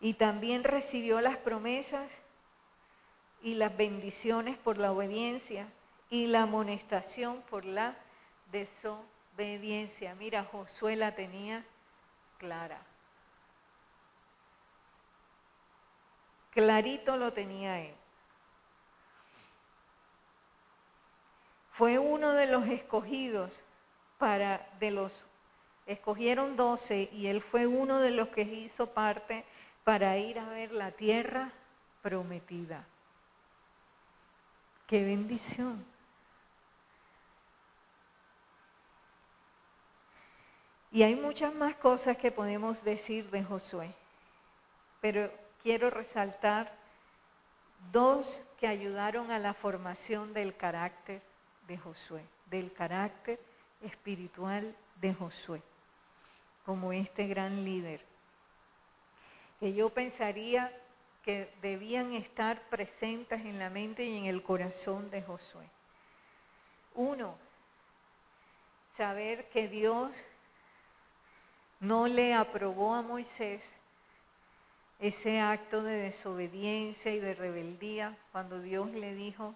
Y 0.00 0.14
también 0.14 0.64
recibió 0.64 1.20
las 1.20 1.36
promesas 1.36 2.08
y 3.42 3.54
las 3.54 3.76
bendiciones 3.76 4.56
por 4.58 4.78
la 4.78 4.92
obediencia 4.92 5.68
y 6.10 6.26
la 6.26 6.42
amonestación 6.42 7.42
por 7.42 7.64
la 7.64 7.96
desobediencia. 8.50 10.14
Mira, 10.14 10.44
Josué 10.44 10.96
la 10.96 11.14
tenía 11.14 11.64
clara. 12.38 12.80
Clarito 16.50 17.16
lo 17.16 17.32
tenía 17.32 17.80
él. 17.80 17.94
Fue 21.72 21.98
uno 21.98 22.32
de 22.32 22.46
los 22.46 22.66
escogidos 22.66 23.52
para 24.18 24.68
de 24.80 24.90
los 24.90 25.12
escogieron 25.86 26.56
doce 26.56 27.08
y 27.12 27.28
él 27.28 27.40
fue 27.40 27.66
uno 27.66 28.00
de 28.00 28.10
los 28.10 28.28
que 28.28 28.42
hizo 28.42 28.92
parte 28.92 29.44
para 29.88 30.18
ir 30.18 30.38
a 30.38 30.46
ver 30.50 30.72
la 30.72 30.90
tierra 30.90 31.50
prometida. 32.02 32.84
¡Qué 34.86 35.02
bendición! 35.02 35.82
Y 40.92 41.04
hay 41.04 41.16
muchas 41.16 41.54
más 41.54 41.74
cosas 41.76 42.18
que 42.18 42.30
podemos 42.30 42.84
decir 42.84 43.30
de 43.30 43.42
Josué, 43.42 43.94
pero 45.00 45.32
quiero 45.62 45.88
resaltar 45.88 46.70
dos 47.90 48.42
que 48.60 48.66
ayudaron 48.66 49.30
a 49.30 49.38
la 49.38 49.54
formación 49.54 50.34
del 50.34 50.54
carácter 50.54 51.22
de 51.66 51.78
Josué, 51.78 52.22
del 52.50 52.74
carácter 52.74 53.40
espiritual 53.80 54.76
de 55.00 55.14
Josué, 55.14 55.62
como 56.66 56.92
este 56.92 57.26
gran 57.26 57.64
líder, 57.64 58.07
que 59.60 59.74
yo 59.74 59.90
pensaría 59.90 60.72
que 61.24 61.52
debían 61.60 62.12
estar 62.14 62.60
presentes 62.68 63.40
en 63.40 63.58
la 63.58 63.70
mente 63.70 64.04
y 64.04 64.16
en 64.16 64.26
el 64.26 64.42
corazón 64.42 65.10
de 65.10 65.22
Josué. 65.22 65.66
Uno, 66.94 67.36
saber 68.96 69.48
que 69.50 69.68
Dios 69.68 70.16
no 71.80 72.08
le 72.08 72.34
aprobó 72.34 72.94
a 72.94 73.02
Moisés 73.02 73.62
ese 74.98 75.38
acto 75.38 75.82
de 75.82 75.94
desobediencia 75.94 77.12
y 77.12 77.20
de 77.20 77.34
rebeldía 77.34 78.16
cuando 78.32 78.60
Dios 78.60 78.90
le 78.90 79.14
dijo, 79.14 79.54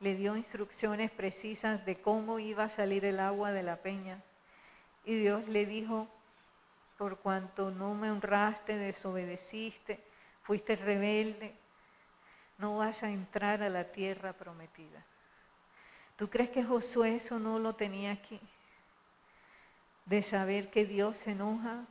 le 0.00 0.14
dio 0.14 0.36
instrucciones 0.36 1.10
precisas 1.10 1.84
de 1.84 2.00
cómo 2.00 2.38
iba 2.38 2.64
a 2.64 2.68
salir 2.70 3.04
el 3.04 3.20
agua 3.20 3.52
de 3.52 3.62
la 3.62 3.76
peña. 3.76 4.22
Y 5.04 5.16
Dios 5.16 5.46
le 5.48 5.66
dijo, 5.66 6.08
por 6.98 7.18
cuanto 7.20 7.70
no 7.70 7.94
me 7.94 8.10
honraste, 8.10 8.76
desobedeciste, 8.76 10.04
fuiste 10.42 10.76
rebelde, 10.76 11.54
no 12.58 12.76
vas 12.76 13.02
a 13.02 13.10
entrar 13.10 13.62
a 13.62 13.70
la 13.70 13.84
tierra 13.84 14.34
prometida. 14.34 15.02
¿Tú 16.16 16.28
crees 16.28 16.50
que 16.50 16.64
Josué 16.64 17.16
eso 17.16 17.38
no 17.38 17.58
lo 17.58 17.74
tenía 17.74 18.12
aquí? 18.12 18.40
De 20.04 20.22
saber 20.22 20.70
que 20.70 20.84
Dios 20.84 21.16
se 21.16 21.30
enoja 21.30 21.86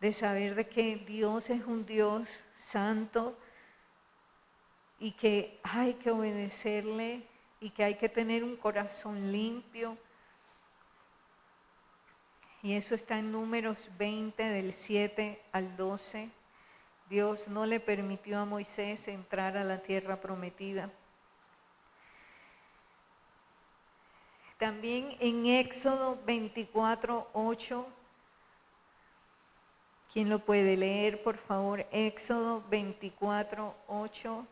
de 0.00 0.12
saber 0.12 0.54
de 0.54 0.68
que 0.68 0.96
Dios 0.96 1.50
es 1.50 1.64
un 1.64 1.84
Dios 1.84 2.28
santo 2.70 3.36
y 5.00 5.12
que 5.12 5.60
hay 5.62 5.94
que 5.94 6.10
obedecerle 6.10 7.26
y 7.60 7.70
que 7.70 7.84
hay 7.84 7.94
que 7.96 8.08
tener 8.08 8.44
un 8.44 8.56
corazón 8.56 9.32
limpio. 9.32 9.96
Y 12.62 12.74
eso 12.74 12.94
está 12.94 13.18
en 13.18 13.32
números 13.32 13.90
20 13.98 14.42
del 14.42 14.72
7 14.72 15.40
al 15.52 15.76
12. 15.76 16.28
Dios 17.08 17.48
no 17.48 17.66
le 17.66 17.80
permitió 17.80 18.40
a 18.40 18.44
Moisés 18.44 19.08
entrar 19.08 19.56
a 19.56 19.64
la 19.64 19.82
tierra 19.82 20.20
prometida. 20.20 20.90
También 24.58 25.16
en 25.20 25.46
Éxodo 25.46 26.18
24, 26.26 27.30
8 27.32 27.86
¿Quién 30.12 30.30
lo 30.30 30.38
puede 30.38 30.76
leer, 30.76 31.22
por 31.22 31.36
favor? 31.36 31.86
Éxodo 31.92 32.64
24, 32.70 33.74
8. 33.88 34.46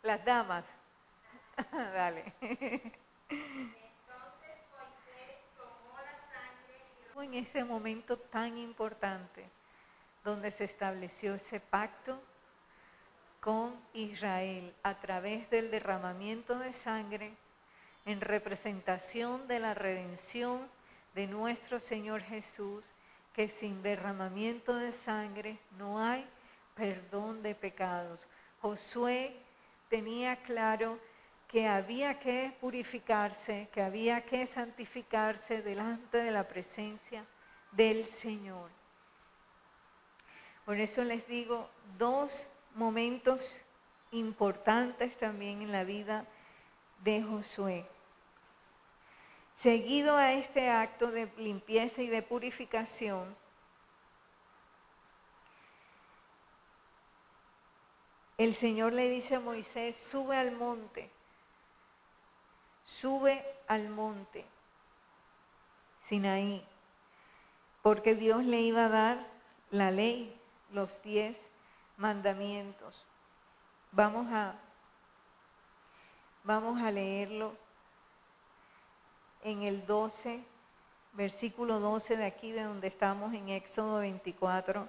Las 0.03 0.25
damas. 0.25 0.65
Dale. 1.73 2.33
En 7.17 7.35
ese 7.35 7.65
momento 7.65 8.17
tan 8.19 8.57
importante 8.57 9.45
donde 10.23 10.53
se 10.53 10.63
estableció 10.65 11.35
ese 11.35 11.59
pacto 11.59 12.23
con 13.41 13.75
Israel 13.95 14.73
a 14.85 15.01
través 15.01 15.51
del 15.51 15.73
derramamiento 15.73 16.57
de 16.59 16.73
sangre 16.73 17.35
en 18.05 18.21
representación 18.21 19.49
de 19.49 19.59
la 19.59 19.75
redención 19.75 20.69
de 21.17 21.27
nuestro 21.27 21.81
Señor 21.81 22.23
Jesús, 22.23 22.85
que 23.37 23.49
sin 23.49 23.83
derramamiento 23.83 24.75
de 24.75 24.93
sangre 24.93 25.59
no 25.77 26.03
hay 26.03 26.27
perdón 26.75 27.43
de 27.43 27.55
pecados. 27.55 28.27
Josué 28.63 29.37
tenía 29.91 30.37
claro 30.37 30.99
que 31.47 31.69
había 31.69 32.19
que 32.19 32.57
purificarse, 32.63 33.69
que 33.73 33.83
había 33.83 34.25
que 34.25 34.47
santificarse 34.47 35.61
delante 35.61 36.23
de 36.23 36.31
la 36.31 36.49
presencia 36.49 37.27
del 37.73 38.07
Señor. 38.07 38.71
Por 40.65 40.79
eso 40.79 41.05
les 41.05 41.29
digo 41.29 41.69
dos 41.99 42.47
momentos 42.75 43.61
importantes 44.13 45.15
también 45.19 45.61
en 45.61 45.73
la 45.73 45.85
vida 45.85 46.25
de 47.05 47.23
Josué. 47.23 47.87
Seguido 49.57 50.17
a 50.17 50.35
este 50.35 50.69
acto 50.69 51.11
de 51.11 51.33
limpieza 51.39 52.03
y 52.03 52.09
de 52.09 52.23
purificación, 52.23 53.35
el 58.37 58.55
Señor 58.55 58.93
le 58.93 59.09
dice 59.09 59.37
a 59.37 59.41
Moisés, 59.41 59.97
sube 59.97 60.37
al 60.37 60.53
monte, 60.53 61.11
sube 62.85 63.43
al 63.67 63.89
monte, 63.89 64.45
Sinaí, 66.05 66.63
porque 67.81 68.15
Dios 68.15 68.45
le 68.45 68.61
iba 68.61 68.85
a 68.85 68.91
dar 68.91 69.27
la 69.71 69.91
ley 69.91 70.39
los 70.71 71.03
diez 71.03 71.39
mandamientos. 71.97 73.07
Vamos 73.91 74.27
a, 74.31 74.55
vamos 76.45 76.83
a 76.83 76.91
leerlo 76.91 77.66
en 79.47 79.63
el 79.63 79.87
12, 79.87 80.43
versículo 81.13 81.79
12 81.79 82.17
de 82.17 82.25
aquí 82.25 82.51
de 82.51 82.65
donde 82.65 82.89
estamos 82.89 83.33
en 83.33 83.49
Éxodo 83.49 84.01
24. 84.01 84.89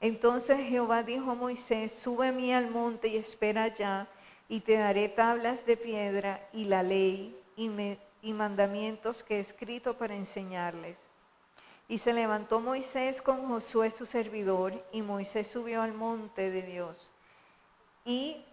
Entonces 0.00 0.60
Jehová 0.68 1.02
dijo 1.02 1.32
a 1.32 1.34
Moisés, 1.34 1.98
sube 2.00 2.28
a 2.28 2.32
mí 2.32 2.52
al 2.52 2.70
monte 2.70 3.08
y 3.08 3.16
espera 3.16 3.64
allá, 3.64 4.06
y 4.48 4.60
te 4.60 4.78
daré 4.78 5.08
tablas 5.08 5.66
de 5.66 5.76
piedra 5.76 6.48
y 6.52 6.66
la 6.66 6.84
ley 6.84 7.36
y, 7.56 7.68
y 8.22 8.32
mandamientos 8.32 9.24
que 9.24 9.38
he 9.38 9.40
escrito 9.40 9.98
para 9.98 10.14
enseñarles. 10.14 10.96
Y 11.88 11.98
se 11.98 12.12
levantó 12.12 12.60
Moisés 12.60 13.20
con 13.20 13.48
Josué 13.48 13.90
su 13.90 14.06
servidor, 14.06 14.80
y 14.92 15.02
Moisés 15.02 15.48
subió 15.48 15.82
al 15.82 15.92
monte 15.92 16.50
de 16.52 16.62
Dios. 16.62 17.10
Y 18.04 18.44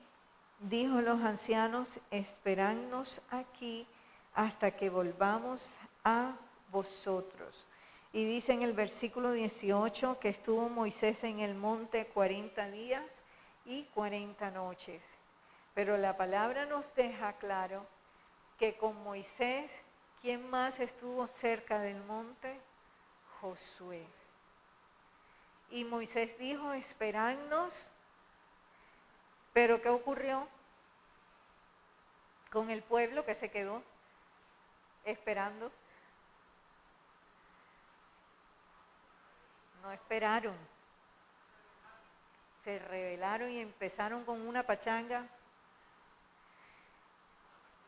dijo 0.59 1.01
los 1.01 1.21
ancianos, 1.21 1.99
esperadnos 2.09 3.21
aquí 3.29 3.85
hasta 4.35 4.71
que 4.71 4.89
volvamos 4.89 5.61
a 6.03 6.33
vosotros. 6.71 7.65
Y 8.11 8.25
dice 8.25 8.53
en 8.53 8.61
el 8.61 8.73
versículo 8.73 9.31
18 9.31 10.19
que 10.19 10.29
estuvo 10.29 10.69
Moisés 10.69 11.23
en 11.23 11.39
el 11.39 11.55
monte 11.55 12.07
40 12.07 12.69
días 12.69 13.03
y 13.65 13.83
40 13.93 14.51
noches. 14.51 15.01
Pero 15.73 15.97
la 15.97 16.15
palabra 16.15 16.65
nos 16.65 16.93
deja 16.95 17.33
claro 17.33 17.85
que 18.59 18.77
con 18.77 19.01
Moisés, 19.03 19.69
¿quién 20.21 20.49
más 20.49 20.79
estuvo 20.79 21.27
cerca 21.27 21.79
del 21.79 22.01
monte? 22.03 22.59
Josué. 23.41 24.05
Y 25.71 25.83
Moisés 25.83 26.37
dijo, 26.39 26.73
esperadnos. 26.73 27.73
Pero 29.51 29.81
¿qué 29.81 29.89
ocurrió 29.89 30.47
con 32.51 32.69
el 32.69 32.81
pueblo 32.81 33.25
que 33.25 33.35
se 33.35 33.51
quedó 33.51 33.81
esperando? 35.05 35.71
No 39.81 39.91
esperaron. 39.91 40.55
Se 42.63 42.79
rebelaron 42.79 43.49
y 43.51 43.59
empezaron 43.59 44.25
con 44.25 44.41
una 44.41 44.63
pachanga. 44.63 45.27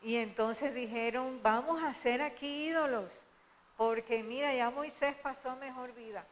Y 0.02 0.16
entonces 0.16 0.72
dijeron, 0.74 1.40
vamos 1.42 1.82
a 1.82 1.88
hacer 1.88 2.22
aquí 2.22 2.68
ídolos. 2.68 3.12
Porque 3.76 4.22
mira, 4.22 4.54
ya 4.54 4.70
Moisés 4.70 5.16
pasó 5.16 5.56
mejor 5.56 5.92
vida. 5.94 6.24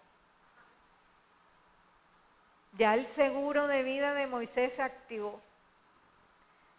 Ya 2.73 2.95
el 2.95 3.07
seguro 3.09 3.67
de 3.67 3.83
vida 3.83 4.15
de 4.15 4.27
Moisés 4.27 4.75
se 4.75 4.83
activó. 4.83 5.41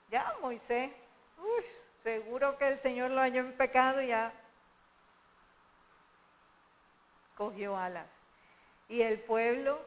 Ya 0.09 0.35
Moisés, 0.41 0.91
seguro 2.07 2.57
que 2.57 2.69
el 2.69 2.79
Señor 2.79 3.11
lo 3.11 3.19
halló 3.19 3.41
en 3.41 3.51
pecado 3.51 4.01
y 4.01 4.07
ya 4.07 4.31
cogió 7.35 7.77
alas. 7.77 8.07
Y 8.87 9.01
el 9.01 9.19
pueblo 9.19 9.77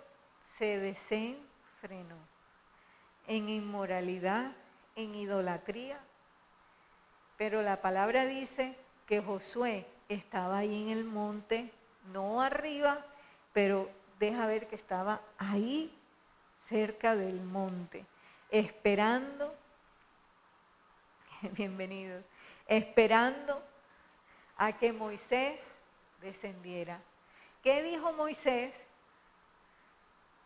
se 0.59 0.78
desenfrenó 0.78 2.18
en 3.26 3.48
inmoralidad, 3.48 4.52
en 4.96 5.14
idolatría. 5.14 5.98
Pero 7.38 7.62
la 7.62 7.80
palabra 7.80 8.26
dice 8.26 8.76
que 9.06 9.22
Josué 9.22 9.87
estaba 10.11 10.59
ahí 10.59 10.83
en 10.83 10.90
el 10.90 11.04
monte, 11.04 11.72
no 12.12 12.42
arriba, 12.42 12.98
pero 13.54 13.88
deja 14.18 14.46
ver 14.46 14.68
que 14.68 14.76
estaba 14.76 15.22
ahí 15.38 15.90
cerca 16.68 17.16
del 17.16 17.40
monte, 17.40 18.04
esperando, 18.50 19.54
bienvenidos, 21.57 22.24
esperando 22.66 23.62
a 24.57 24.72
que 24.72 24.92
Moisés 24.92 25.59
descendiera. 26.20 27.00
¿Qué 27.62 27.83
dijo 27.83 28.12
Moisés? 28.12 28.74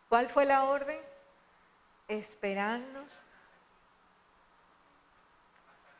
¿Cuál 0.07 0.29
fue 0.29 0.45
la 0.45 0.63
orden? 0.65 0.99
Esperarnos 2.07 3.09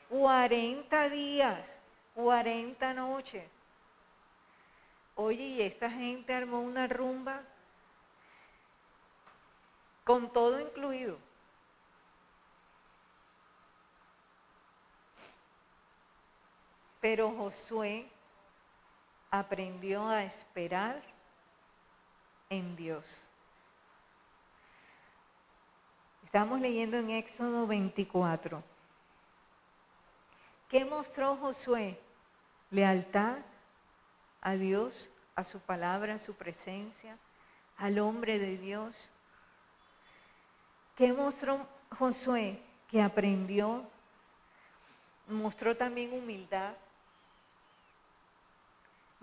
40 0.10 1.10
días, 1.10 1.60
40 2.14 2.94
noches. 2.94 3.44
Oye, 5.16 5.44
y 5.44 5.62
esta 5.62 5.90
gente 5.90 6.34
armó 6.34 6.60
una 6.60 6.88
rumba 6.88 7.42
con 10.04 10.32
todo 10.32 10.60
incluido. 10.60 11.18
Pero 17.06 17.30
Josué 17.30 18.08
aprendió 19.30 20.08
a 20.08 20.24
esperar 20.24 21.04
en 22.50 22.76
Dios. 22.76 23.06
Estamos 26.24 26.60
leyendo 26.60 26.98
en 26.98 27.12
Éxodo 27.12 27.68
24. 27.68 28.64
¿Qué 30.68 30.84
mostró 30.84 31.36
Josué? 31.36 32.00
Lealtad 32.72 33.38
a 34.42 34.54
Dios, 34.54 35.08
a 35.36 35.44
su 35.44 35.60
palabra, 35.60 36.16
a 36.16 36.20
su 36.20 36.34
presencia, 36.34 37.20
al 37.78 38.00
hombre 38.00 38.40
de 38.40 38.58
Dios. 38.58 38.96
¿Qué 40.96 41.14
mostró 41.14 41.68
Josué? 42.00 42.60
Que 42.90 43.04
aprendió, 43.04 43.88
mostró 45.28 45.78
también 45.78 46.12
humildad. 46.12 46.74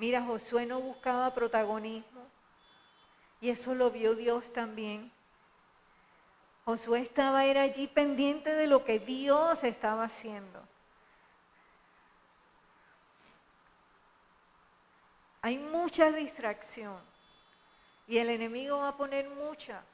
Mira, 0.03 0.21
Josué 0.21 0.67
no 0.67 0.81
buscaba 0.81 1.33
protagonismo 1.33 2.27
y 3.41 3.51
eso 3.51 3.73
lo 3.73 3.89
vio 3.93 4.17
Dios 4.17 4.53
también. 4.53 5.13
Josué 6.65 7.03
estaba 7.03 7.45
era 7.45 7.63
allí 7.63 7.87
pendiente 7.87 8.53
de 8.53 8.67
lo 8.67 8.85
que 8.85 8.99
Dios 8.99 9.63
estaba 9.63 10.03
haciendo. 10.03 10.61
Hay 15.41 15.59
mucha 15.59 16.11
distracción 16.11 16.99
y 18.09 18.19
el 18.19 18.31
enemigo 18.31 18.79
va 18.79 18.89
a 18.89 18.97
poner 18.97 19.29
mucha. 19.29 19.85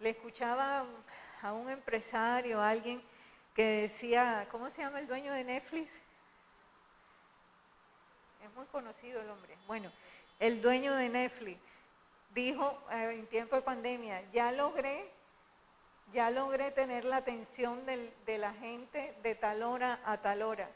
Le 0.00 0.10
escuchaba 0.10 0.84
a 1.40 1.52
un 1.52 1.70
empresario, 1.70 2.60
a 2.60 2.68
alguien 2.68 3.00
que 3.54 3.82
decía, 3.82 4.48
¿cómo 4.50 4.70
se 4.70 4.82
llama 4.82 4.98
el 4.98 5.06
dueño 5.06 5.32
de 5.32 5.44
Netflix? 5.44 6.03
Es 8.44 8.52
muy 8.52 8.66
conocido 8.66 9.22
el 9.22 9.30
hombre. 9.30 9.56
Bueno, 9.66 9.90
el 10.38 10.60
dueño 10.60 10.94
de 10.96 11.08
Netflix 11.08 11.58
dijo 12.34 12.78
eh, 12.90 13.16
en 13.18 13.26
tiempo 13.28 13.56
de 13.56 13.62
pandemia, 13.62 14.20
ya 14.32 14.52
logré, 14.52 15.10
ya 16.12 16.28
logré 16.28 16.70
tener 16.70 17.06
la 17.06 17.16
atención 17.16 17.86
de 17.86 18.38
la 18.38 18.52
gente 18.52 19.16
de 19.22 19.34
tal 19.34 19.62
hora 19.62 19.98
a 20.04 20.18
tal 20.18 20.42
hora. 20.42 20.68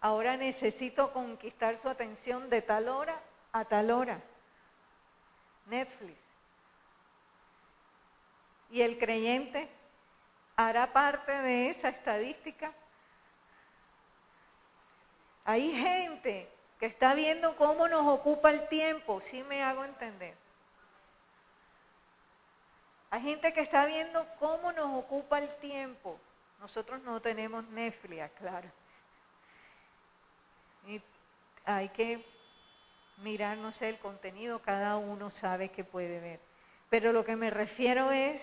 Ahora 0.00 0.36
necesito 0.36 1.12
conquistar 1.12 1.78
su 1.78 1.88
atención 1.88 2.50
de 2.50 2.60
tal 2.60 2.88
hora 2.88 3.20
a 3.52 3.64
tal 3.64 3.92
hora. 3.92 4.20
Netflix. 5.66 6.18
Y 8.68 8.80
el 8.80 8.98
creyente 8.98 9.68
hará 10.56 10.92
parte 10.92 11.30
de 11.30 11.70
esa 11.70 11.90
estadística. 11.90 12.72
Hay 15.44 15.70
gente 15.70 16.50
que 16.80 16.86
está 16.86 17.12
viendo 17.12 17.56
cómo 17.56 17.86
nos 17.88 18.06
ocupa 18.06 18.50
el 18.50 18.66
tiempo, 18.68 19.20
si 19.20 19.42
me 19.42 19.62
hago 19.62 19.84
entender. 19.84 20.34
Hay 23.10 23.20
gente 23.20 23.52
que 23.52 23.60
está 23.60 23.84
viendo 23.84 24.26
cómo 24.38 24.72
nos 24.72 24.86
ocupa 24.96 25.38
el 25.38 25.54
tiempo. 25.56 26.18
Nosotros 26.58 27.02
no 27.02 27.20
tenemos 27.20 27.68
Netflix, 27.68 28.30
claro. 28.38 28.70
Y 30.86 31.02
hay 31.66 31.90
que 31.90 32.24
mirar, 33.18 33.58
no 33.58 33.72
sé, 33.72 33.90
el 33.90 33.98
contenido, 33.98 34.62
cada 34.62 34.96
uno 34.96 35.28
sabe 35.28 35.68
que 35.68 35.84
puede 35.84 36.18
ver. 36.18 36.40
Pero 36.88 37.12
lo 37.12 37.26
que 37.26 37.36
me 37.36 37.50
refiero 37.50 38.10
es 38.10 38.40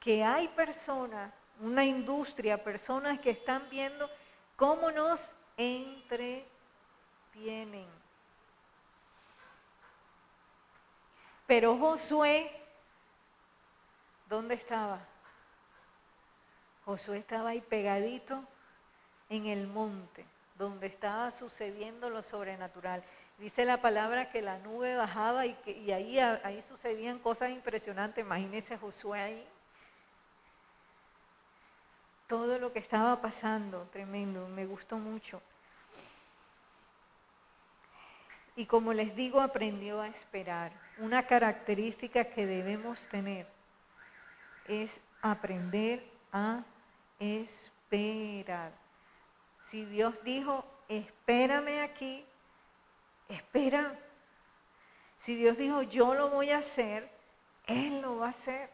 que 0.00 0.24
hay 0.24 0.48
personas, 0.48 1.34
una 1.60 1.84
industria, 1.84 2.64
personas 2.64 3.18
que 3.20 3.30
están 3.30 3.68
viendo 3.68 4.08
cómo 4.56 4.90
nos 4.90 5.30
Pero 11.46 11.76
Josué, 11.78 12.50
¿dónde 14.28 14.54
estaba? 14.54 15.00
Josué 16.84 17.18
estaba 17.18 17.50
ahí 17.50 17.60
pegadito 17.60 18.44
en 19.30 19.46
el 19.46 19.66
monte 19.66 20.26
donde 20.58 20.88
estaba 20.88 21.30
sucediendo 21.30 22.10
lo 22.10 22.22
sobrenatural. 22.22 23.02
Dice 23.38 23.64
la 23.64 23.80
palabra 23.80 24.30
que 24.30 24.42
la 24.42 24.58
nube 24.58 24.96
bajaba 24.96 25.46
y, 25.46 25.54
que, 25.54 25.70
y 25.70 25.92
ahí, 25.92 26.18
ahí 26.18 26.62
sucedían 26.68 27.20
cosas 27.20 27.50
impresionantes. 27.50 28.24
Imagínese 28.24 28.76
Josué 28.76 29.20
ahí. 29.20 29.48
Todo 32.26 32.58
lo 32.58 32.72
que 32.72 32.80
estaba 32.80 33.22
pasando, 33.22 33.88
tremendo, 33.92 34.48
me 34.48 34.66
gustó 34.66 34.98
mucho. 34.98 35.40
Y 38.58 38.66
como 38.66 38.92
les 38.92 39.14
digo, 39.14 39.40
aprendió 39.40 40.00
a 40.00 40.08
esperar. 40.08 40.72
Una 40.98 41.28
característica 41.28 42.24
que 42.24 42.44
debemos 42.44 43.06
tener 43.06 43.46
es 44.66 45.00
aprender 45.22 46.04
a 46.32 46.64
esperar. 47.20 48.72
Si 49.70 49.84
Dios 49.84 50.12
dijo, 50.24 50.64
espérame 50.88 51.82
aquí, 51.84 52.24
espera. 53.28 53.96
Si 55.20 55.36
Dios 55.36 55.56
dijo, 55.56 55.82
yo 55.82 56.14
lo 56.14 56.28
voy 56.28 56.50
a 56.50 56.58
hacer, 56.58 57.08
Él 57.64 58.00
lo 58.00 58.16
va 58.16 58.26
a 58.26 58.30
hacer. 58.30 58.70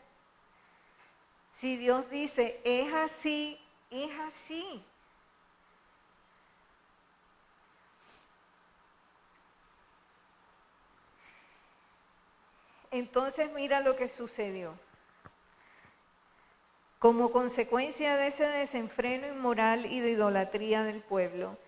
Si 1.61 1.77
Dios 1.77 2.09
dice, 2.09 2.59
es 2.65 2.91
así, 2.91 3.61
es 3.91 4.11
así. 4.21 4.83
Entonces 12.95 13.51
mira 13.51 13.81
lo 13.81 13.97
que 13.97 14.09
sucedió. 14.09 14.79
Como 17.01 17.33
consecuencia 17.33 18.17
de 18.17 18.29
ese 18.29 18.45
desenfreno 18.45 19.27
inmoral 19.27 19.87
y 19.87 19.99
de 19.99 20.11
idolatría 20.11 20.85
del 20.85 21.03
pueblo, 21.03 21.59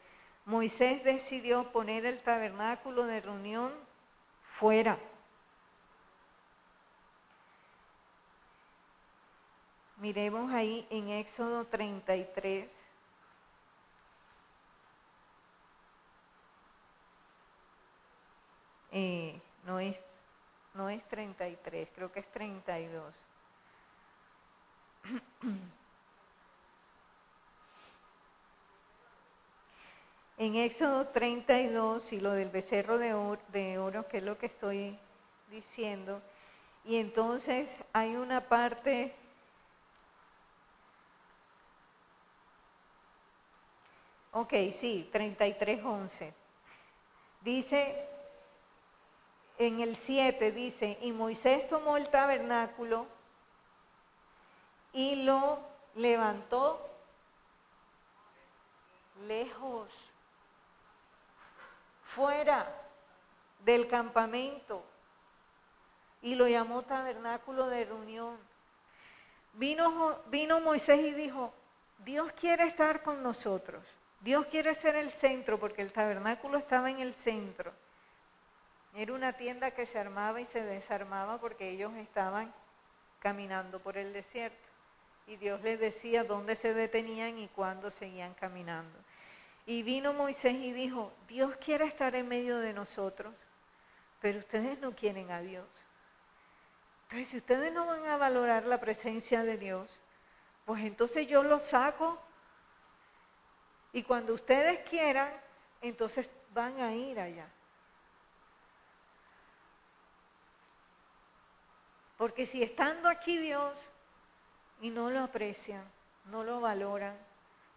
Moisés 0.44 1.02
decidió 1.02 1.72
poner 1.72 2.06
el 2.06 2.20
tabernáculo 2.20 3.06
de 3.06 3.20
reunión 3.20 3.72
fuera. 4.52 5.00
Miremos 9.96 10.52
ahí 10.52 10.86
en 10.90 11.08
Éxodo 11.08 11.64
33. 11.64 12.68
Eh, 18.92 19.40
no, 19.64 19.80
es, 19.80 20.05
no 20.76 20.88
es 20.90 21.02
33, 21.08 21.88
creo 21.94 22.12
que 22.12 22.20
es 22.20 22.30
32. 22.32 23.14
En 30.38 30.54
Éxodo 30.54 31.08
32 31.08 32.12
y 32.12 32.20
lo 32.20 32.32
del 32.32 32.50
becerro 32.50 32.98
de 32.98 33.14
oro, 33.14 33.40
de 33.48 33.78
oro, 33.78 34.06
que 34.06 34.18
es 34.18 34.22
lo 34.22 34.36
que 34.36 34.44
estoy 34.44 34.98
diciendo, 35.50 36.20
y 36.84 36.96
entonces 36.96 37.70
hay 37.94 38.16
una 38.16 38.42
parte 38.42 39.14
Ok, 44.38 44.52
sí, 44.78 45.08
33.11. 45.14 46.30
Dice, 47.40 48.06
en 49.58 49.80
el 49.80 49.96
7 49.96 50.52
dice, 50.52 50.98
y 51.00 51.12
Moisés 51.12 51.68
tomó 51.68 51.96
el 51.96 52.08
tabernáculo 52.08 53.06
y 54.92 55.24
lo 55.24 55.60
levantó 55.94 56.88
lejos, 59.26 59.88
fuera 62.14 62.70
del 63.64 63.88
campamento, 63.88 64.82
y 66.22 66.34
lo 66.34 66.48
llamó 66.48 66.82
tabernáculo 66.82 67.66
de 67.68 67.84
reunión. 67.84 68.38
Vino, 69.54 70.20
vino 70.26 70.60
Moisés 70.60 71.00
y 71.00 71.12
dijo, 71.12 71.52
Dios 71.98 72.32
quiere 72.32 72.64
estar 72.64 73.02
con 73.02 73.22
nosotros. 73.22 73.84
Dios 74.20 74.46
quiere 74.46 74.74
ser 74.74 74.96
el 74.96 75.12
centro 75.12 75.58
porque 75.58 75.82
el 75.82 75.92
tabernáculo 75.92 76.58
estaba 76.58 76.90
en 76.90 77.00
el 77.00 77.14
centro. 77.14 77.72
Era 78.96 79.12
una 79.12 79.34
tienda 79.34 79.72
que 79.72 79.84
se 79.84 79.98
armaba 79.98 80.40
y 80.40 80.46
se 80.46 80.62
desarmaba 80.62 81.38
porque 81.38 81.68
ellos 81.68 81.94
estaban 81.96 82.52
caminando 83.18 83.78
por 83.78 83.98
el 83.98 84.14
desierto. 84.14 84.68
Y 85.26 85.36
Dios 85.36 85.60
les 85.60 85.78
decía 85.78 86.24
dónde 86.24 86.56
se 86.56 86.72
detenían 86.72 87.38
y 87.38 87.48
cuándo 87.48 87.90
seguían 87.90 88.32
caminando. 88.32 88.98
Y 89.66 89.82
vino 89.82 90.14
Moisés 90.14 90.54
y 90.54 90.72
dijo, 90.72 91.12
Dios 91.28 91.56
quiere 91.56 91.84
estar 91.84 92.14
en 92.14 92.26
medio 92.26 92.56
de 92.56 92.72
nosotros, 92.72 93.34
pero 94.20 94.38
ustedes 94.38 94.78
no 94.78 94.94
quieren 94.94 95.30
a 95.30 95.40
Dios. 95.40 95.66
Entonces, 97.02 97.28
si 97.28 97.36
ustedes 97.36 97.72
no 97.74 97.84
van 97.84 98.06
a 98.06 98.16
valorar 98.16 98.64
la 98.64 98.80
presencia 98.80 99.42
de 99.42 99.58
Dios, 99.58 99.90
pues 100.64 100.82
entonces 100.84 101.26
yo 101.26 101.42
los 101.42 101.60
saco 101.62 102.18
y 103.92 104.02
cuando 104.04 104.32
ustedes 104.32 104.88
quieran, 104.88 105.30
entonces 105.82 106.28
van 106.54 106.80
a 106.80 106.94
ir 106.94 107.20
allá. 107.20 107.46
Porque 112.16 112.46
si 112.46 112.62
estando 112.62 113.08
aquí 113.08 113.38
Dios 113.38 113.84
y 114.80 114.90
no 114.90 115.10
lo 115.10 115.20
aprecian, 115.20 115.84
no 116.26 116.44
lo 116.44 116.60
valoran, 116.60 117.16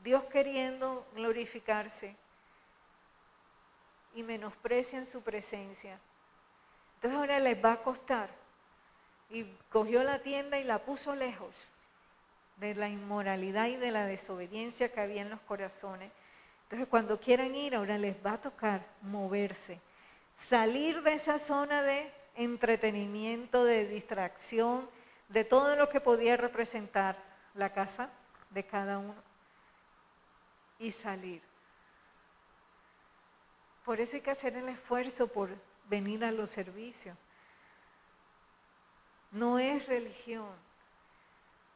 Dios 0.04 0.24
queriendo 0.26 1.06
glorificarse 1.14 2.16
y 4.16 4.24
menosprecian 4.24 5.06
su 5.06 5.22
presencia, 5.22 6.00
entonces 6.96 7.20
ahora 7.20 7.40
les 7.40 7.64
va 7.64 7.74
a 7.74 7.84
costar. 7.84 8.30
Y 9.30 9.44
cogió 9.70 10.04
la 10.04 10.24
tienda 10.24 10.58
y 10.58 10.64
la 10.64 10.80
puso 10.80 11.16
lejos 11.16 11.54
de 12.58 12.76
la 12.76 12.90
inmoralidad 12.90 13.68
y 13.68 13.76
de 13.76 13.92
la 13.92 14.06
desobediencia 14.06 14.92
que 14.92 15.00
había 15.00 15.22
en 15.22 15.30
los 15.30 15.40
corazones. 15.42 16.12
Entonces 16.64 16.88
cuando 16.88 17.20
quieran 17.20 17.56
ir, 17.56 17.76
ahora 17.76 17.98
les 17.98 18.16
va 18.26 18.34
a 18.34 18.42
tocar 18.42 18.86
moverse, 19.02 19.80
salir 20.50 21.02
de 21.04 21.14
esa 21.14 21.40
zona 21.40 21.84
de 21.84 22.12
entretenimiento, 22.40 23.66
de 23.66 23.86
distracción, 23.86 24.90
de 25.28 25.44
todo 25.44 25.76
lo 25.76 25.90
que 25.90 26.00
podía 26.00 26.38
representar 26.38 27.18
la 27.54 27.72
casa 27.74 28.10
de 28.50 28.66
cada 28.66 28.98
uno 28.98 29.22
y 30.80 30.92
salir. 30.92 31.42
Por 33.84 34.00
eso 34.00 34.16
hay 34.16 34.22
que 34.22 34.32
hacer 34.32 34.56
el 34.56 34.70
esfuerzo 34.70 35.28
por 35.28 35.50
venir 35.90 36.24
a 36.24 36.32
los 36.32 36.50
servicios. 36.50 37.18
No 39.32 39.60
es 39.60 39.86
religión, 39.86 40.50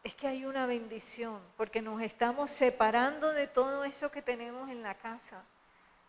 es 0.03 0.15
que 0.15 0.27
hay 0.27 0.45
una 0.45 0.65
bendición, 0.65 1.41
porque 1.57 1.81
nos 1.81 2.01
estamos 2.01 2.51
separando 2.51 3.31
de 3.33 3.47
todo 3.47 3.83
eso 3.83 4.09
que 4.11 4.21
tenemos 4.21 4.69
en 4.69 4.81
la 4.81 4.95
casa 4.95 5.43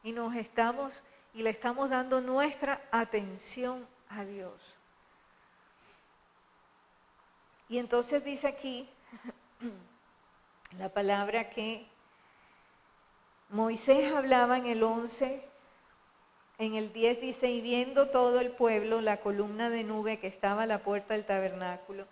y 0.03 0.13
nos 0.13 0.35
estamos 0.37 1.03
y 1.33 1.43
le 1.43 1.51
estamos 1.51 1.91
dando 1.91 2.21
nuestra 2.21 2.81
atención 2.93 3.87
a 4.09 4.25
Dios. 4.25 4.61
Y 7.69 7.79
entonces 7.79 8.25
dice 8.25 8.47
aquí 8.47 8.89
la 10.79 10.89
palabra 10.89 11.51
que 11.51 11.87
Moisés 13.51 14.13
hablaba 14.13 14.59
en 14.59 14.67
el 14.67 14.83
11, 14.83 15.49
en 16.59 16.75
el 16.75 16.93
10 16.93 17.21
dice, 17.21 17.51
y 17.51 17.61
viendo 17.61 18.11
todo 18.11 18.41
el 18.41 18.51
pueblo 18.53 19.01
la 19.01 19.21
columna 19.21 19.71
de 19.71 19.85
nube 19.85 20.19
que 20.19 20.27
estaba 20.27 20.63
a 20.63 20.67
la 20.67 20.83
puerta 20.83 21.15
del 21.15 21.25
tabernáculo, 21.25 22.07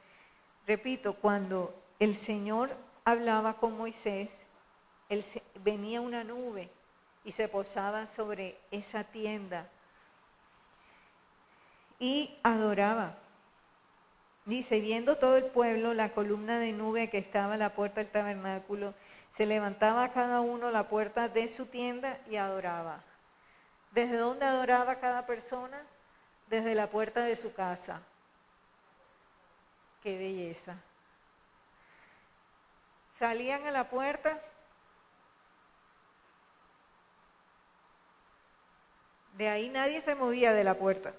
Repito, 0.67 1.15
cuando 1.15 1.75
el 1.99 2.15
Señor 2.15 2.77
hablaba 3.05 3.55
con 3.55 3.77
Moisés, 3.77 4.29
venía 5.63 6.01
una 6.01 6.25
nube 6.25 6.71
y 7.25 7.33
se 7.33 7.49
posaba 7.49 8.07
sobre 8.07 8.59
esa 8.71 9.05
tienda 9.05 9.69
y 12.03 12.37
adoraba. 12.43 13.15
Dice, 14.45 14.81
viendo 14.81 15.19
todo 15.19 15.37
el 15.37 15.45
pueblo 15.45 15.95
la 15.95 16.13
columna 16.13 16.59
de 16.59 16.73
nube 16.73 17.09
que 17.09 17.19
estaba 17.19 17.55
a 17.55 17.57
la 17.57 17.75
puerta 17.75 18.01
del 18.01 18.11
tabernáculo, 18.11 18.93
se 19.37 19.47
levantaba 19.47 20.13
cada 20.13 20.41
uno 20.41 20.73
la 20.73 20.89
puerta 20.89 21.29
de 21.29 21.47
su 21.47 21.67
tienda 21.67 22.19
y 22.29 22.35
adoraba. 22.37 23.05
¿Desde 23.93 24.17
dónde 24.17 24.47
adoraba 24.47 24.97
cada 24.97 25.27
persona? 25.27 25.81
Desde 26.49 26.75
la 26.75 26.91
puerta 26.91 27.23
de 27.23 27.37
su 27.37 27.55
casa. 27.55 28.03
Qué 30.03 30.19
belleza. 30.19 30.75
Salían 33.17 33.65
a 33.65 33.71
la 33.71 33.89
puerta. 33.89 34.41
De 39.35 39.49
ahí 39.49 39.69
nadie 39.69 40.01
se 40.01 40.17
movía 40.17 40.53
de 40.53 40.65
la 40.65 40.75
puerta. 40.75 41.15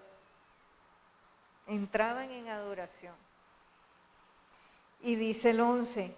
Entraban 1.68 2.30
en 2.32 2.50
adoración. 2.50 3.16
Y 5.02 5.16
dice 5.16 5.52
el 5.52 5.62
11, 5.62 6.16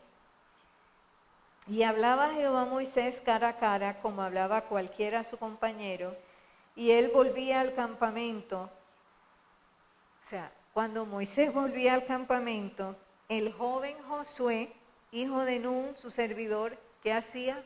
y 1.68 1.82
hablaba 1.82 2.30
Jehová 2.32 2.62
a 2.62 2.66
Moisés 2.66 3.20
cara 3.22 3.50
a 3.50 3.58
cara, 3.58 4.00
como 4.02 4.22
hablaba 4.22 4.62
cualquiera 4.62 5.22
a 5.22 5.24
su 5.24 5.38
compañero, 5.38 6.16
y 6.76 6.92
él 6.92 7.10
volvía 7.12 7.62
al 7.62 7.74
campamento. 7.74 8.70
O 10.24 10.30
sea, 10.30 10.52
cuando 10.74 11.06
Moisés 11.06 11.52
volvía 11.52 11.96
al 11.96 12.06
campamento, 12.06 12.96
el 13.30 13.52
joven 13.54 13.98
Josué, 14.04 14.74
hijo 15.12 15.44
de 15.44 15.60
Nun, 15.60 15.96
su 15.96 16.12
servidor, 16.12 16.78
¿qué 17.02 17.14
hacía? 17.14 17.64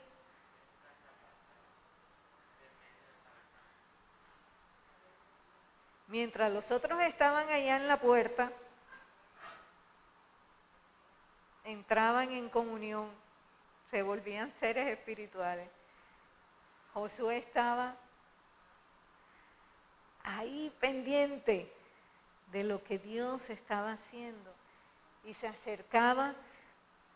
Mientras 6.09 6.51
los 6.51 6.71
otros 6.71 6.99
estaban 7.01 7.49
allá 7.49 7.77
en 7.77 7.87
la 7.87 7.99
puerta, 7.99 8.51
entraban 11.63 12.31
en 12.31 12.49
comunión, 12.49 13.11
se 13.91 14.01
volvían 14.01 14.51
seres 14.59 14.87
espirituales. 14.87 15.69
Josué 16.93 17.37
estaba 17.37 17.95
ahí 20.23 20.73
pendiente 20.79 21.71
de 22.51 22.63
lo 22.63 22.83
que 22.83 22.97
Dios 22.97 23.47
estaba 23.51 23.91
haciendo. 23.91 24.51
Y 25.25 25.35
se 25.35 25.47
acercaba 25.47 26.33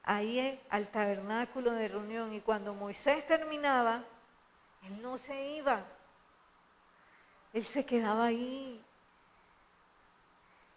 ahí 0.04 0.62
al 0.70 0.88
tabernáculo 0.90 1.72
de 1.72 1.88
reunión. 1.88 2.32
Y 2.32 2.42
cuando 2.42 2.76
Moisés 2.76 3.26
terminaba, 3.26 4.04
él 4.84 5.02
no 5.02 5.18
se 5.18 5.48
iba. 5.48 5.84
Él 7.54 7.64
se 7.66 7.86
quedaba 7.86 8.26
ahí. 8.26 8.82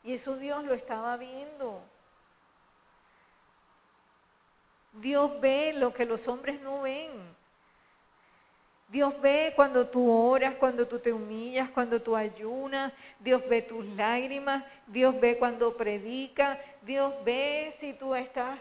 Y 0.05 0.13
eso 0.13 0.37
Dios 0.37 0.65
lo 0.65 0.75
estaba 0.75 1.17
viendo. 1.17 1.83
Dios 4.93 5.41
ve 5.41 5.73
lo 5.75 5.93
que 5.93 6.05
los 6.05 6.29
hombres 6.29 6.61
no 6.61 6.83
ven. 6.83 7.11
Dios 8.89 9.21
ve 9.21 9.53
cuando 9.57 9.89
tú 9.89 10.11
oras, 10.11 10.55
cuando 10.55 10.87
tú 10.87 10.99
te 10.99 11.13
humillas, 11.13 11.71
cuando 11.71 12.01
tú 12.01 12.15
ayunas. 12.15 12.93
Dios 13.19 13.43
ve 13.49 13.63
tus 13.63 13.85
lágrimas. 13.97 14.63
Dios 14.87 15.19
ve 15.19 15.39
cuando 15.39 15.77
predicas. 15.77 16.59
Dios 16.83 17.13
ve 17.25 17.77
si 17.81 17.95
tú 17.95 18.15
estás 18.15 18.59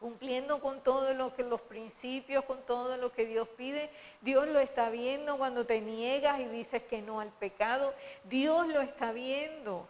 cumpliendo 0.00 0.60
con 0.60 0.80
todo 0.82 1.14
lo 1.14 1.34
que 1.34 1.42
los 1.42 1.60
principios, 1.60 2.44
con 2.44 2.62
todo 2.62 2.96
lo 2.96 3.12
que 3.12 3.26
Dios 3.26 3.48
pide. 3.56 3.90
Dios 4.20 4.46
lo 4.48 4.58
está 4.58 4.90
viendo 4.90 5.38
cuando 5.38 5.66
te 5.66 5.80
niegas 5.80 6.40
y 6.40 6.44
dices 6.44 6.82
que 6.82 7.02
no 7.02 7.20
al 7.20 7.30
pecado. 7.30 7.94
Dios 8.24 8.68
lo 8.68 8.80
está 8.80 9.12
viendo. 9.12 9.88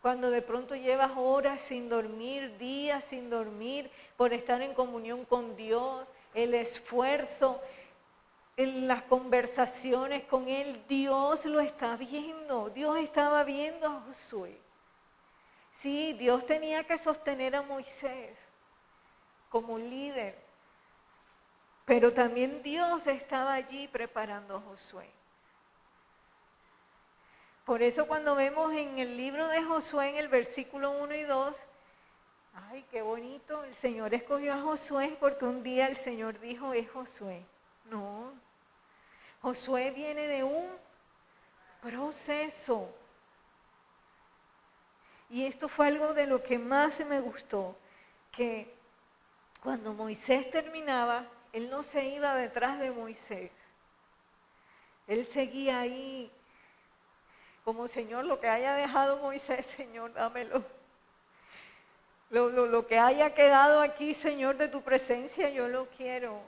Cuando 0.00 0.30
de 0.30 0.40
pronto 0.40 0.74
llevas 0.74 1.12
horas 1.16 1.60
sin 1.60 1.90
dormir, 1.90 2.56
días 2.56 3.04
sin 3.04 3.28
dormir, 3.28 3.90
por 4.16 4.32
estar 4.32 4.62
en 4.62 4.72
comunión 4.72 5.26
con 5.26 5.56
Dios, 5.56 6.10
el 6.32 6.54
esfuerzo, 6.54 7.60
en 8.56 8.88
las 8.88 9.02
conversaciones 9.02 10.24
con 10.24 10.48
él, 10.48 10.82
Dios 10.88 11.44
lo 11.44 11.60
está 11.60 11.96
viendo. 11.96 12.70
Dios 12.70 12.98
estaba 12.98 13.44
viendo 13.44 13.86
a 13.86 14.00
Josué. 14.00 14.59
Sí, 15.82 16.12
Dios 16.12 16.44
tenía 16.44 16.84
que 16.84 16.98
sostener 16.98 17.56
a 17.56 17.62
Moisés 17.62 18.36
como 19.48 19.78
líder, 19.78 20.38
pero 21.84 22.12
también 22.12 22.62
Dios 22.62 23.06
estaba 23.06 23.54
allí 23.54 23.88
preparando 23.88 24.56
a 24.56 24.60
Josué. 24.60 25.08
Por 27.64 27.82
eso 27.82 28.06
cuando 28.06 28.34
vemos 28.34 28.72
en 28.74 28.98
el 28.98 29.16
libro 29.16 29.48
de 29.48 29.62
Josué, 29.62 30.10
en 30.10 30.16
el 30.16 30.28
versículo 30.28 30.90
1 30.90 31.14
y 31.14 31.22
2, 31.22 31.56
ay, 32.68 32.84
qué 32.90 33.00
bonito, 33.00 33.64
el 33.64 33.74
Señor 33.74 34.12
escogió 34.12 34.54
a 34.54 34.60
Josué 34.60 35.16
porque 35.18 35.44
un 35.44 35.62
día 35.62 35.86
el 35.86 35.96
Señor 35.96 36.38
dijo, 36.40 36.72
es 36.72 36.90
Josué. 36.90 37.42
No, 37.86 38.32
Josué 39.40 39.90
viene 39.92 40.26
de 40.26 40.44
un 40.44 40.68
proceso. 41.80 42.94
Y 45.30 45.46
esto 45.46 45.68
fue 45.68 45.86
algo 45.86 46.12
de 46.12 46.26
lo 46.26 46.42
que 46.42 46.58
más 46.58 46.98
me 47.06 47.20
gustó, 47.20 47.76
que 48.32 48.74
cuando 49.62 49.94
Moisés 49.94 50.50
terminaba, 50.50 51.24
él 51.52 51.70
no 51.70 51.82
se 51.82 52.04
iba 52.06 52.34
detrás 52.34 52.80
de 52.80 52.90
Moisés. 52.90 53.52
Él 55.06 55.26
seguía 55.26 55.80
ahí 55.80 56.30
como 57.64 57.86
Señor, 57.88 58.24
lo 58.24 58.40
que 58.40 58.48
haya 58.48 58.74
dejado 58.74 59.18
Moisés, 59.18 59.66
Señor, 59.66 60.12
dámelo. 60.12 60.64
Lo, 62.30 62.48
lo 62.50 62.86
que 62.86 62.98
haya 62.98 63.34
quedado 63.34 63.80
aquí, 63.80 64.14
Señor, 64.14 64.56
de 64.56 64.68
tu 64.68 64.82
presencia, 64.82 65.50
yo 65.50 65.68
lo 65.68 65.86
quiero. 65.90 66.40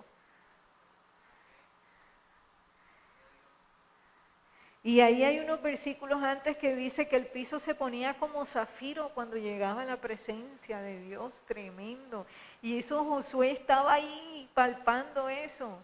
Y 4.84 5.00
ahí 5.00 5.22
hay 5.22 5.38
unos 5.38 5.62
versículos 5.62 6.20
antes 6.22 6.56
que 6.56 6.74
dice 6.74 7.06
que 7.06 7.16
el 7.16 7.26
piso 7.26 7.60
se 7.60 7.74
ponía 7.74 8.14
como 8.14 8.44
zafiro 8.44 9.10
cuando 9.10 9.36
llegaba 9.36 9.84
la 9.84 10.00
presencia 10.00 10.80
de 10.80 11.00
Dios, 11.02 11.32
tremendo. 11.46 12.26
Y 12.60 12.78
eso 12.78 13.04
Josué 13.04 13.52
estaba 13.52 13.94
ahí 13.94 14.48
palpando 14.54 15.28
eso. 15.28 15.78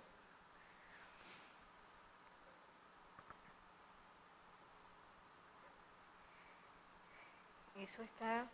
Eso 7.76 8.02
está 8.02 8.46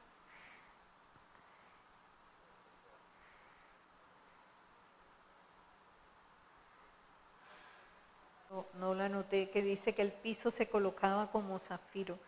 no, 8.74 8.94
la 8.94 9.06
anoté, 9.06 9.50
que 9.50 9.62
dice 9.62 9.94
que 9.94 10.02
el 10.02 10.12
piso 10.12 10.50
se 10.50 10.68
colocaba 10.68 11.30
como 11.30 11.58
zafiro. 11.58 12.18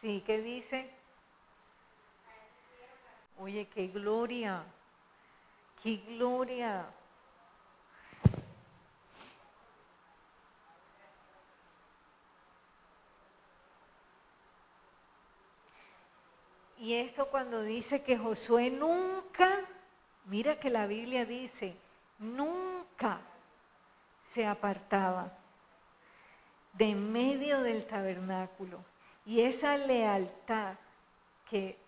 Sí, 0.00 0.22
¿qué 0.26 0.40
dice? 0.40 0.90
Oye, 3.38 3.66
qué 3.68 3.88
gloria, 3.88 4.64
qué 5.82 5.96
gloria. 5.96 6.86
Y 16.78 16.94
esto 16.94 17.26
cuando 17.28 17.62
dice 17.62 18.02
que 18.02 18.16
Josué 18.16 18.70
nunca, 18.70 19.60
mira 20.26 20.60
que 20.60 20.70
la 20.70 20.86
Biblia 20.86 21.24
dice, 21.24 21.76
nunca 22.18 23.20
se 24.32 24.46
apartaba 24.46 25.32
de 26.72 26.94
medio 26.94 27.62
del 27.62 27.86
tabernáculo. 27.86 28.84
Y 29.24 29.40
esa 29.40 29.76
lealtad 29.76 30.74
que 31.48 31.78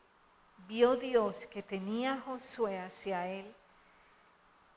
vio 0.67 0.97
Dios 0.97 1.47
que 1.47 1.63
tenía 1.63 2.21
Josué 2.21 2.79
hacia 2.79 3.29
él, 3.29 3.55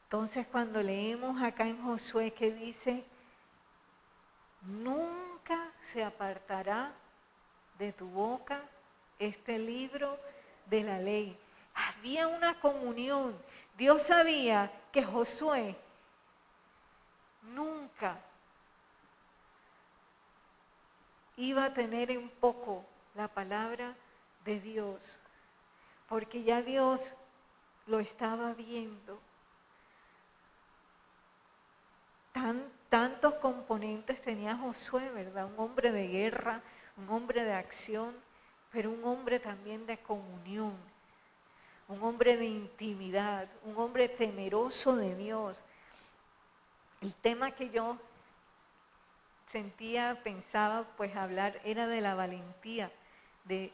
entonces 0.04 0.46
cuando 0.48 0.84
leemos 0.84 1.42
acá 1.42 1.66
en 1.66 1.82
Josué 1.82 2.32
que 2.32 2.52
dice, 2.52 3.06
nunca 4.62 5.72
se 5.94 6.04
apartará 6.04 6.94
de 7.80 7.94
tu 7.94 8.08
boca 8.08 8.62
este 9.18 9.58
libro 9.58 10.20
de 10.66 10.84
la 10.84 11.00
ley. 11.00 11.38
Había 11.74 12.28
una 12.28 12.60
comunión. 12.60 13.36
Dios 13.78 14.04
sabía 14.04 14.72
que 14.92 15.04
Josué 15.04 15.76
nunca 17.42 18.20
iba 21.38 21.66
a 21.66 21.74
tener 21.74 22.12
en 22.12 22.30
poco 22.30 22.86
la 23.16 23.28
palabra 23.28 23.96
de 24.46 24.60
Dios, 24.60 25.20
porque 26.08 26.44
ya 26.44 26.62
Dios 26.62 27.14
lo 27.88 28.00
estaba 28.00 28.54
viendo. 28.54 29.20
Tan, 32.32 32.72
tantos 32.90 33.34
componentes 33.36 34.22
tenía 34.22 34.56
Josué, 34.56 35.10
¿verdad? 35.10 35.46
Un 35.46 35.60
hombre 35.60 35.92
de 35.92 36.08
guerra, 36.08 36.62
un 36.98 37.10
hombre 37.10 37.44
de 37.44 37.54
acción, 37.54 38.16
pero 38.72 38.90
un 38.92 39.04
hombre 39.04 39.40
también 39.40 39.86
de 39.86 39.98
comunión, 39.98 40.78
un 41.92 42.02
hombre 42.04 42.38
de 42.38 42.46
intimidad, 42.46 43.50
un 43.66 43.78
hombre 43.78 44.08
temeroso 44.08 44.96
de 44.96 45.14
Dios. 45.16 45.62
El 47.02 47.14
tema 47.14 47.52
que 47.52 47.70
yo 47.70 47.98
sentía, 49.52 50.22
pensaba, 50.24 50.86
pues 50.96 51.16
hablar 51.18 51.60
era 51.66 51.88
de 51.88 52.00
la 52.00 52.16
valentía, 52.16 52.92
de 53.44 53.74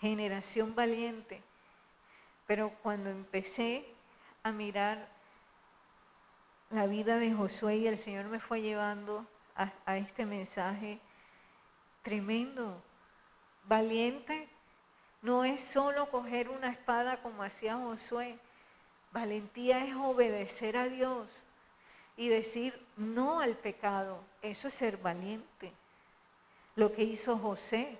generación 0.00 0.74
valiente. 0.74 1.42
Pero 2.46 2.70
cuando 2.82 3.10
empecé 3.10 3.84
a 4.42 4.50
mirar 4.50 5.06
la 6.70 6.86
vida 6.86 7.18
de 7.18 7.34
Josué 7.34 7.76
y 7.76 7.86
el 7.86 7.98
Señor 7.98 8.26
me 8.26 8.40
fue 8.40 8.62
llevando 8.62 9.26
a, 9.54 9.98
este 9.98 10.24
mensaje 10.24 10.98
tremendo, 12.02 12.82
valiente, 13.64 14.48
no 15.22 15.44
es 15.44 15.60
solo 15.60 16.10
coger 16.10 16.48
una 16.48 16.70
espada 16.70 17.22
como 17.22 17.44
hacía 17.44 17.76
Josué. 17.76 18.38
Valentía 19.12 19.84
es 19.84 19.94
obedecer 19.94 20.76
a 20.76 20.88
Dios 20.88 21.44
y 22.16 22.28
decir 22.28 22.84
no 22.96 23.40
al 23.40 23.54
pecado. 23.54 24.20
Eso 24.42 24.68
es 24.68 24.74
ser 24.74 24.96
valiente. 24.96 25.72
Lo 26.74 26.92
que 26.92 27.04
hizo 27.04 27.38
José, 27.38 27.98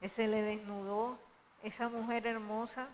ese 0.00 0.26
le 0.26 0.42
desnudó 0.42 1.18
esa 1.62 1.88
mujer 1.88 2.26
hermosa, 2.26 2.88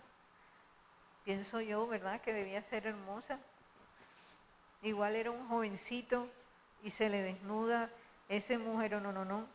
pienso 1.23 1.61
yo, 1.61 1.87
¿verdad? 1.87 2.19
Que 2.21 2.33
debía 2.33 2.61
ser 2.63 2.87
hermosa. 2.87 3.39
Igual 4.81 5.15
era 5.15 5.31
un 5.31 5.47
jovencito 5.47 6.27
y 6.83 6.91
se 6.91 7.09
le 7.09 7.21
desnuda 7.21 7.89
ese 8.27 8.57
mujer, 8.57 9.01
no, 9.01 9.11
no, 9.11 9.25
no. 9.25 9.47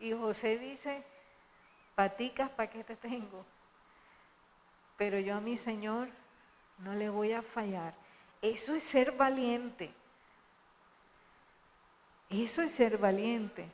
Y 0.00 0.12
José 0.12 0.58
dice, 0.58 1.04
paticas, 1.94 2.50
¿para 2.50 2.70
qué 2.70 2.84
te 2.84 2.96
tengo? 2.96 3.44
Pero 4.96 5.18
yo 5.18 5.36
a 5.36 5.40
mi 5.40 5.56
Señor 5.56 6.08
no 6.78 6.94
le 6.94 7.08
voy 7.08 7.32
a 7.32 7.42
fallar. 7.42 7.94
Eso 8.40 8.74
es 8.74 8.82
ser 8.82 9.12
valiente. 9.12 9.90
Eso 12.30 12.62
es 12.62 12.72
ser 12.72 12.98
valiente. 12.98 13.68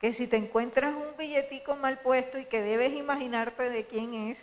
Que 0.00 0.12
si 0.12 0.26
te 0.26 0.36
encuentras 0.36 0.94
un 0.94 1.16
billetico 1.16 1.76
mal 1.76 2.00
puesto 2.00 2.38
y 2.38 2.44
que 2.46 2.60
debes 2.60 2.92
imaginarte 2.92 3.70
de 3.70 3.86
quién 3.86 4.14
es, 4.14 4.38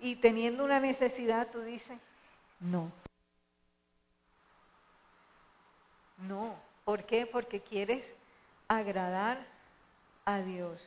y 0.00 0.16
teniendo 0.16 0.64
una 0.64 0.80
necesidad, 0.80 1.48
tú 1.50 1.60
dices, 1.60 1.98
no. 2.58 2.90
No. 6.18 6.56
¿Por 6.84 7.04
qué? 7.04 7.26
Porque 7.26 7.60
quieres 7.60 8.04
agradar 8.66 9.46
a 10.24 10.40
Dios. 10.40 10.80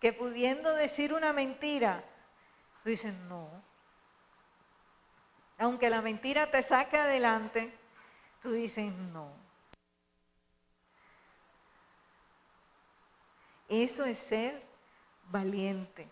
Que 0.00 0.12
pudiendo 0.12 0.74
decir 0.74 1.12
una 1.12 1.32
mentira, 1.32 2.04
tú 2.82 2.90
dices, 2.90 3.14
no. 3.28 3.48
Aunque 5.58 5.90
la 5.90 6.00
mentira 6.00 6.50
te 6.50 6.62
saque 6.62 6.96
adelante, 6.96 7.72
tú 8.42 8.52
dices, 8.52 8.92
no. 8.92 9.30
Eso 13.68 14.04
es 14.04 14.18
ser 14.18 14.62
valiente. 15.30 16.08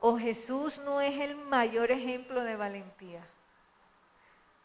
O 0.00 0.16
Jesús 0.18 0.78
no 0.78 1.00
es 1.00 1.18
el 1.20 1.36
mayor 1.36 1.90
ejemplo 1.90 2.42
de 2.42 2.56
valentía. 2.56 3.26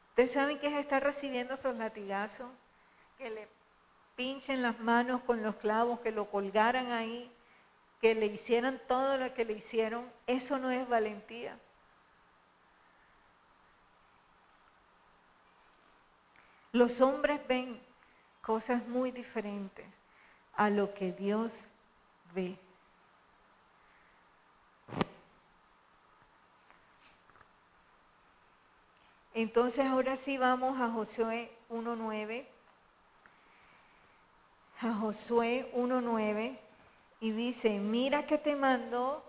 Ustedes 0.10 0.34
saben 0.34 0.60
que 0.60 0.68
es 0.68 0.74
estar 0.74 1.04
recibiendo 1.04 1.54
esos 1.54 1.76
latigazos 1.78 2.50
que 3.18 3.30
le 3.30 3.48
pinchen 4.22 4.62
las 4.62 4.80
manos 4.80 5.22
con 5.22 5.42
los 5.42 5.56
clavos, 5.56 6.02
que 6.02 6.12
lo 6.12 6.30
colgaran 6.30 6.92
ahí, 6.92 7.32
que 8.00 8.14
le 8.14 8.28
hicieran 8.28 8.80
todo 8.88 9.18
lo 9.18 9.34
que 9.34 9.46
le 9.46 9.54
hicieron, 9.54 10.08
eso 10.28 10.60
no 10.60 10.70
es 10.70 10.88
valentía. 10.88 11.58
Los 16.72 17.02
hombres 17.02 17.42
ven 17.48 17.82
cosas 18.44 18.88
muy 18.88 19.10
diferentes 19.10 19.88
a 20.54 20.70
lo 20.70 20.94
que 20.94 21.14
Dios 21.14 21.68
ve. 22.36 22.60
Entonces 29.34 29.84
ahora 29.84 30.16
sí 30.16 30.38
vamos 30.38 30.80
a 30.80 30.92
Josué 30.92 31.52
1.9, 31.72 32.51
a 34.82 34.94
Josué 34.94 35.72
1.9, 35.76 36.58
y 37.20 37.32
dice, 37.32 37.70
mira 37.80 38.26
que 38.26 38.38
te 38.38 38.56
mando 38.56 39.24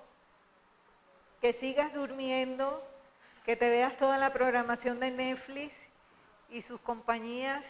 que 1.43 1.53
sigas 1.53 1.93
durmiendo, 1.93 2.83
que 3.45 3.57
te 3.57 3.69
veas 3.69 3.97
toda 3.97 4.17
la 4.17 4.33
programación 4.33 5.01
de 5.01 5.11
Netflix 5.11 5.75
y 6.49 6.63
sus 6.63 6.81
compañías. 6.81 7.65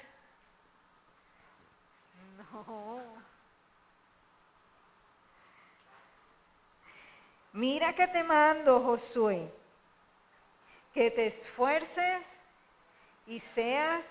No. 2.36 3.00
Mira 7.52 7.94
que 7.94 8.06
te 8.06 8.24
mando, 8.24 8.80
Josué, 8.80 9.52
que 10.94 11.10
te 11.10 11.26
esfuerces 11.26 12.22
y 13.26 13.40
seas 13.40 14.04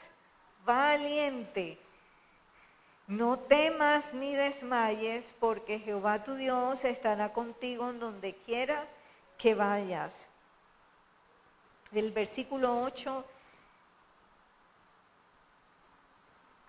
valiente. 0.63 1.80
No 3.11 3.37
temas 3.39 4.13
ni 4.13 4.35
desmayes, 4.35 5.25
porque 5.37 5.79
Jehová 5.79 6.23
tu 6.23 6.35
Dios 6.35 6.85
estará 6.85 7.33
contigo 7.33 7.89
en 7.89 7.99
donde 7.99 8.35
quiera 8.35 8.87
que 9.37 9.53
vayas. 9.53 10.13
El 11.91 12.13
versículo 12.13 12.81
8, 12.83 13.25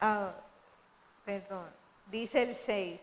ah, 0.01 0.32
perdón, 1.24 1.70
dice 2.11 2.43
el 2.43 2.57
6, 2.57 3.01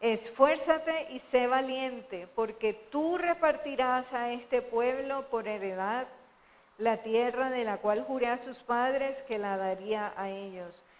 esfuérzate 0.00 1.12
y 1.12 1.20
sé 1.20 1.46
valiente, 1.46 2.26
porque 2.34 2.74
tú 2.74 3.18
repartirás 3.18 4.12
a 4.12 4.32
este 4.32 4.62
pueblo 4.62 5.30
por 5.30 5.46
heredad 5.46 6.08
la 6.76 6.96
tierra 6.96 7.50
de 7.50 7.62
la 7.62 7.76
cual 7.76 8.02
juré 8.02 8.26
a 8.26 8.38
sus 8.38 8.58
padres 8.58 9.22
que 9.28 9.38
la 9.38 9.56
daría 9.56 10.12
a 10.16 10.28
ellos. 10.28 10.82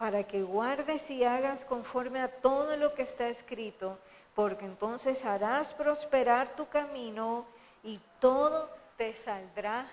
para 0.00 0.24
que 0.24 0.42
guardes 0.42 1.10
y 1.10 1.24
hagas 1.24 1.62
conforme 1.66 2.22
a 2.22 2.28
todo 2.40 2.74
lo 2.78 2.94
que 2.94 3.02
está 3.02 3.28
escrito, 3.28 3.98
porque 4.34 4.64
entonces 4.64 5.22
harás 5.26 5.74
prosperar 5.74 6.56
tu 6.56 6.66
camino 6.70 7.44
y 7.82 8.00
todo 8.18 8.70
te 8.96 9.12
saldrá 9.12 9.86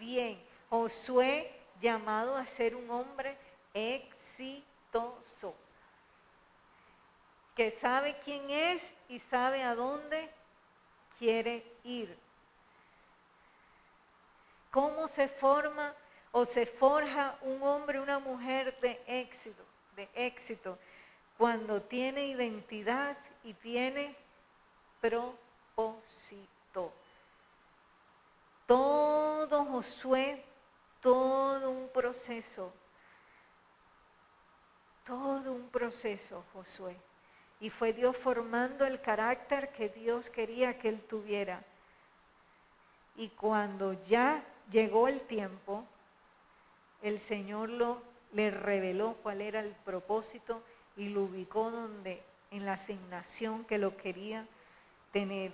bien. 0.00 0.42
Josué 0.68 1.48
llamado 1.80 2.36
a 2.36 2.44
ser 2.44 2.74
un 2.74 2.90
hombre 2.90 3.38
exitoso, 3.72 5.54
que 7.54 7.70
sabe 7.80 8.16
quién 8.24 8.50
es 8.50 8.82
y 9.08 9.20
sabe 9.20 9.62
a 9.62 9.76
dónde 9.76 10.28
quiere 11.20 11.64
ir. 11.84 12.18
¿Cómo 14.72 15.06
se 15.06 15.28
forma 15.28 15.94
o 16.32 16.44
se 16.44 16.66
forja 16.66 17.38
un 17.42 17.62
hombre, 17.62 18.00
una 18.00 18.18
mujer 18.18 18.76
de 18.80 19.00
éxito, 19.06 19.62
de 19.94 20.08
éxito, 20.14 20.78
cuando 21.38 21.80
tiene 21.80 22.26
identidad 22.26 23.16
y 23.44 23.54
tiene 23.54 24.16
propósito? 25.00 26.92
Todo 28.66 29.64
Josué 29.66 30.44
todo 31.02 31.68
un 31.68 31.88
proceso, 31.88 32.72
todo 35.04 35.52
un 35.52 35.68
proceso, 35.68 36.44
Josué. 36.54 36.96
Y 37.60 37.70
fue 37.70 37.92
Dios 37.92 38.16
formando 38.16 38.86
el 38.86 39.00
carácter 39.00 39.72
que 39.72 39.88
Dios 39.88 40.30
quería 40.30 40.78
que 40.78 40.88
él 40.88 41.00
tuviera. 41.02 41.62
Y 43.16 43.28
cuando 43.30 43.92
ya 44.04 44.44
llegó 44.70 45.08
el 45.08 45.20
tiempo, 45.22 45.84
el 47.02 47.20
Señor 47.20 47.68
lo, 47.68 48.02
le 48.32 48.50
reveló 48.50 49.16
cuál 49.22 49.40
era 49.40 49.60
el 49.60 49.74
propósito 49.84 50.62
y 50.96 51.08
lo 51.08 51.22
ubicó 51.22 51.70
donde, 51.70 52.22
en 52.50 52.64
la 52.64 52.74
asignación 52.74 53.64
que 53.64 53.78
lo 53.78 53.96
quería 53.96 54.46
tener. 55.10 55.52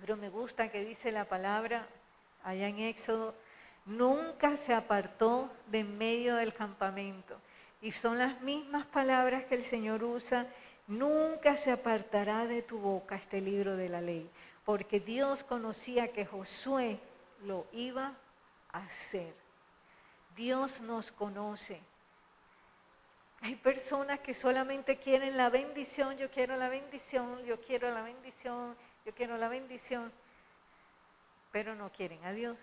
Pero 0.00 0.16
me 0.16 0.28
gusta 0.28 0.70
que 0.70 0.84
dice 0.84 1.12
la 1.12 1.24
palabra 1.24 1.86
allá 2.42 2.68
en 2.68 2.80
Éxodo 2.80 3.34
nunca 3.86 4.56
se 4.56 4.74
apartó 4.74 5.50
de 5.66 5.80
en 5.80 5.98
medio 5.98 6.36
del 6.36 6.54
campamento. 6.54 7.36
Y 7.82 7.92
son 7.92 8.18
las 8.18 8.40
mismas 8.42 8.86
palabras 8.86 9.44
que 9.44 9.54
el 9.54 9.64
Señor 9.64 10.04
usa, 10.04 10.46
nunca 10.86 11.56
se 11.56 11.70
apartará 11.70 12.46
de 12.46 12.62
tu 12.62 12.78
boca 12.78 13.16
este 13.16 13.40
libro 13.40 13.76
de 13.76 13.88
la 13.88 14.00
ley, 14.00 14.28
porque 14.64 15.00
Dios 15.00 15.42
conocía 15.44 16.12
que 16.12 16.26
Josué 16.26 16.98
lo 17.44 17.66
iba 17.72 18.14
a 18.72 18.84
hacer. 18.84 19.39
Dios 20.40 20.80
nos 20.80 21.12
conoce. 21.12 21.78
Hay 23.42 23.56
personas 23.56 24.20
que 24.20 24.32
solamente 24.32 24.96
quieren 24.96 25.36
la 25.36 25.50
bendición, 25.50 26.16
yo 26.16 26.30
quiero 26.30 26.56
la 26.56 26.70
bendición, 26.70 27.44
yo 27.44 27.60
quiero 27.60 27.90
la 27.90 28.00
bendición, 28.00 28.74
yo 29.04 29.14
quiero 29.14 29.36
la 29.36 29.50
bendición, 29.50 30.10
pero 31.52 31.74
no 31.74 31.92
quieren 31.92 32.24
a 32.24 32.32
Dios. 32.32 32.56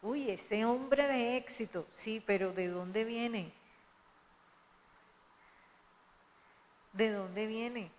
Uy, 0.00 0.30
ese 0.30 0.64
hombre 0.64 1.08
de 1.08 1.38
éxito, 1.38 1.88
sí, 1.96 2.22
pero 2.24 2.52
¿de 2.52 2.68
dónde 2.68 3.02
viene? 3.02 3.52
¿De 6.92 7.10
dónde 7.10 7.48
viene? 7.48 7.97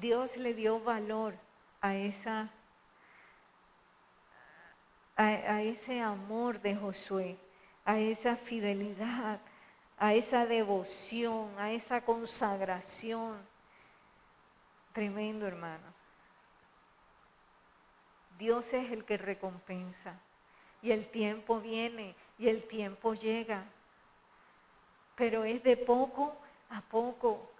Dios 0.00 0.36
le 0.36 0.54
dio 0.54 0.80
valor 0.80 1.34
a 1.80 1.96
esa 1.96 2.50
a, 5.18 5.62
ese 5.62 6.00
amor 6.00 6.60
de 6.60 6.76
Josué, 6.76 7.38
a 7.86 7.98
esa 7.98 8.36
fidelidad, 8.36 9.40
a 9.98 10.12
esa 10.12 10.44
devoción, 10.44 11.48
a 11.58 11.72
esa 11.72 12.02
consagración 12.02 13.38
Tremendo, 14.96 15.46
hermano. 15.46 15.92
Dios 18.38 18.72
es 18.72 18.90
el 18.90 19.04
que 19.04 19.18
recompensa. 19.18 20.18
Y 20.80 20.90
el 20.90 21.10
tiempo 21.10 21.60
viene 21.60 22.14
y 22.38 22.48
el 22.48 22.66
tiempo 22.66 23.12
llega. 23.12 23.66
Pero 25.14 25.44
es 25.44 25.62
de 25.62 25.76
poco 25.76 26.34
a 26.70 26.80
poco. 26.80 27.52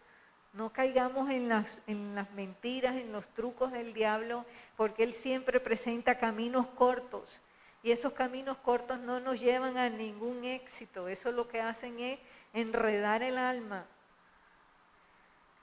No 0.56 0.72
caigamos 0.72 1.30
en 1.30 1.48
las, 1.48 1.82
en 1.86 2.16
las 2.16 2.30
mentiras, 2.32 2.96
en 2.96 3.12
los 3.12 3.28
trucos 3.28 3.70
del 3.70 3.94
diablo, 3.94 4.44
porque 4.76 5.04
Él 5.04 5.14
siempre 5.14 5.60
presenta 5.60 6.18
caminos 6.18 6.66
cortos. 6.66 7.38
Y 7.84 7.92
esos 7.92 8.14
caminos 8.14 8.56
cortos 8.58 8.98
no 8.98 9.20
nos 9.20 9.38
llevan 9.38 9.76
a 9.76 9.88
ningún 9.88 10.44
éxito. 10.44 11.06
Eso 11.06 11.30
lo 11.30 11.46
que 11.46 11.60
hacen 11.60 12.00
es 12.00 12.18
enredar 12.52 13.22
el 13.22 13.38
alma 13.38 13.86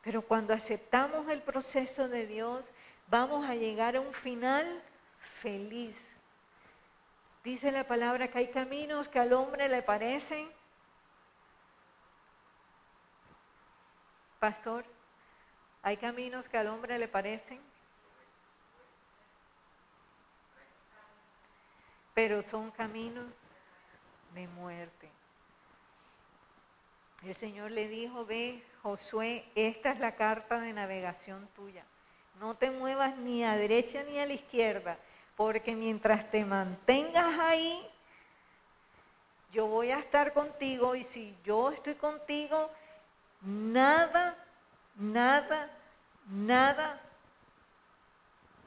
pero 0.03 0.21
cuando 0.21 0.53
aceptamos 0.53 1.29
el 1.29 1.41
proceso 1.41 2.09
de 2.09 2.27
Dios, 2.27 2.69
vamos 3.07 3.49
a 3.49 3.55
llegar 3.55 3.95
a 3.95 4.01
un 4.01 4.13
final 4.13 4.83
feliz. 5.41 5.95
Dice 7.43 7.71
la 7.71 7.87
palabra 7.87 8.27
que 8.27 8.39
hay 8.39 8.47
caminos 8.49 9.07
que 9.07 9.19
al 9.19 9.31
hombre 9.31 9.69
le 9.69 9.81
parecen. 9.81 10.49
Pastor, 14.43 14.83
hay 15.83 15.95
caminos 15.95 16.49
que 16.49 16.57
al 16.57 16.67
hombre 16.67 16.99
le 16.99 17.07
parecen. 17.07 17.61
Pero 22.13 22.41
son 22.41 22.69
caminos 22.71 23.31
de 24.33 24.45
muerte. 24.49 25.09
El 27.23 27.37
Señor 27.37 27.71
le 27.71 27.87
dijo, 27.87 28.25
ve 28.25 28.61
Josué, 28.81 29.45
esta 29.55 29.93
es 29.93 29.99
la 30.01 30.15
carta 30.17 30.59
de 30.59 30.73
navegación 30.73 31.47
tuya. 31.55 31.85
No 32.41 32.53
te 32.57 32.69
muevas 32.69 33.15
ni 33.15 33.45
a 33.45 33.55
derecha 33.55 34.03
ni 34.03 34.19
a 34.19 34.25
la 34.25 34.33
izquierda, 34.33 34.97
porque 35.37 35.73
mientras 35.73 36.29
te 36.29 36.43
mantengas 36.43 37.39
ahí, 37.39 37.89
yo 39.53 39.67
voy 39.67 39.91
a 39.91 39.99
estar 39.99 40.33
contigo 40.33 40.95
y 40.95 41.05
si 41.05 41.33
yo 41.45 41.71
estoy 41.71 41.95
contigo, 41.95 42.69
nada, 43.43 44.37
nada, 44.95 45.69
nada 46.27 47.01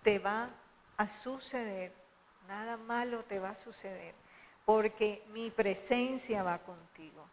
te 0.03 0.19
va 0.19 0.51
a 0.97 1.09
suceder, 1.09 1.93
nada 2.47 2.77
malo 2.77 3.25
te 3.25 3.39
va 3.39 3.51
a 3.51 3.55
suceder, 3.55 4.15
porque 4.65 5.25
mi 5.31 5.51
presencia 5.51 6.43
va 6.43 6.59
contigo. 6.59 7.29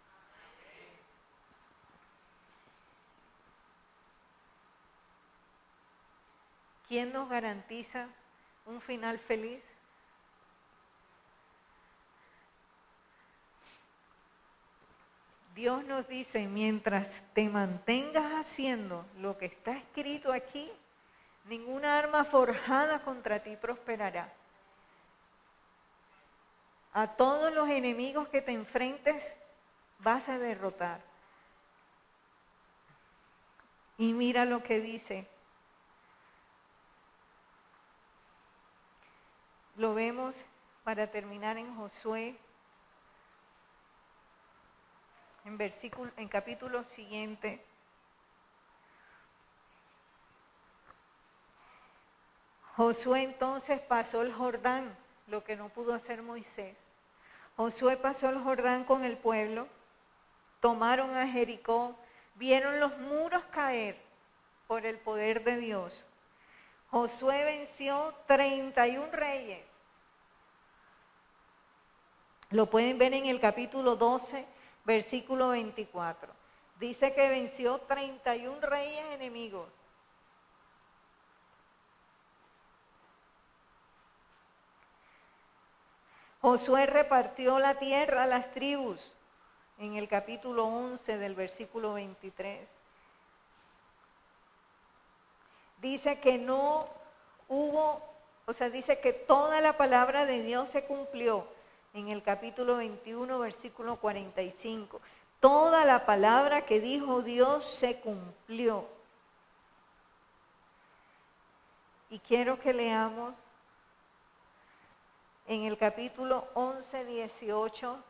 ¿Quién 6.87 7.11
nos 7.11 7.29
garantiza 7.29 8.07
un 8.65 8.81
final 8.81 9.19
feliz? 9.19 9.63
Dios 15.53 15.83
nos 15.85 16.07
dice, 16.07 16.47
mientras 16.47 17.21
te 17.33 17.47
mantengas 17.47 18.33
haciendo 18.33 19.05
lo 19.17 19.37
que 19.37 19.45
está 19.45 19.77
escrito 19.77 20.33
aquí, 20.33 20.71
ninguna 21.45 21.99
arma 21.99 22.25
forjada 22.25 23.03
contra 23.03 23.43
ti 23.43 23.55
prosperará. 23.55 24.33
A 26.93 27.07
todos 27.07 27.53
los 27.53 27.69
enemigos 27.69 28.27
que 28.29 28.41
te 28.41 28.51
enfrentes 28.51 29.23
vas 29.99 30.27
a 30.27 30.39
derrotar. 30.39 31.01
Y 33.99 34.11
mira 34.13 34.45
lo 34.45 34.63
que 34.63 34.79
dice. 34.79 35.27
Lo 39.75 39.93
vemos 39.93 40.45
para 40.83 41.07
terminar 41.11 41.57
en 41.57 41.75
Josué 41.75 42.35
en, 45.45 45.57
versículo, 45.57 46.11
en 46.17 46.27
capítulo 46.27 46.83
siguiente. 46.83 47.63
Josué 52.75 53.23
entonces 53.23 53.79
pasó 53.81 54.21
el 54.21 54.33
Jordán, 54.33 54.97
lo 55.27 55.43
que 55.43 55.55
no 55.55 55.69
pudo 55.69 55.93
hacer 55.93 56.21
Moisés. 56.21 56.75
Josué 57.55 57.97
pasó 57.97 58.29
el 58.29 58.39
Jordán 58.39 58.83
con 58.83 59.03
el 59.03 59.17
pueblo, 59.17 59.67
tomaron 60.59 61.15
a 61.15 61.27
Jericó, 61.27 61.95
vieron 62.35 62.79
los 62.79 62.97
muros 62.97 63.43
caer 63.51 64.01
por 64.65 64.85
el 64.85 64.97
poder 64.97 65.43
de 65.43 65.57
Dios. 65.57 66.07
Josué 66.89 67.43
venció 67.43 68.15
31 68.27 69.11
reyes. 69.11 69.63
Lo 72.49 72.69
pueden 72.69 72.97
ver 72.97 73.13
en 73.13 73.27
el 73.27 73.39
capítulo 73.39 73.95
12 73.95 74.45
versículo 74.85 75.49
24. 75.49 76.33
Dice 76.79 77.13
que 77.13 77.29
venció 77.29 77.79
31 77.79 78.59
reyes 78.61 79.05
enemigos. 79.11 79.69
Josué 86.41 86.87
repartió 86.87 87.57
la 87.57 87.75
tierra 87.75 88.23
a 88.23 88.27
las 88.27 88.51
tribus 88.51 88.99
en 89.77 89.95
el 89.95 90.09
capítulo 90.09 90.65
11 90.65 91.17
del 91.17 91.35
versículo 91.35 91.93
23. 91.93 92.67
Dice 95.81 96.19
que 96.19 96.37
no 96.37 96.89
hubo, 97.47 98.01
o 98.45 98.53
sea, 98.53 98.69
dice 98.69 98.99
que 98.99 99.13
toda 99.13 99.61
la 99.61 99.77
palabra 99.77 100.25
de 100.25 100.41
Dios 100.41 100.69
se 100.69 100.83
cumplió 100.83 101.47
en 101.93 102.07
el 102.09 102.23
capítulo 102.23 102.77
21, 102.77 103.39
versículo 103.39 103.97
45. 103.97 104.99
Toda 105.39 105.85
la 105.85 106.05
palabra 106.05 106.65
que 106.65 106.79
dijo 106.79 107.21
Dios 107.21 107.65
se 107.65 107.99
cumplió. 107.99 108.87
Y 112.09 112.19
quiero 112.19 112.59
que 112.59 112.73
leamos 112.73 113.33
en 115.47 115.63
el 115.63 115.77
capítulo 115.77 116.47
11, 116.55 117.05
18. 117.05 118.03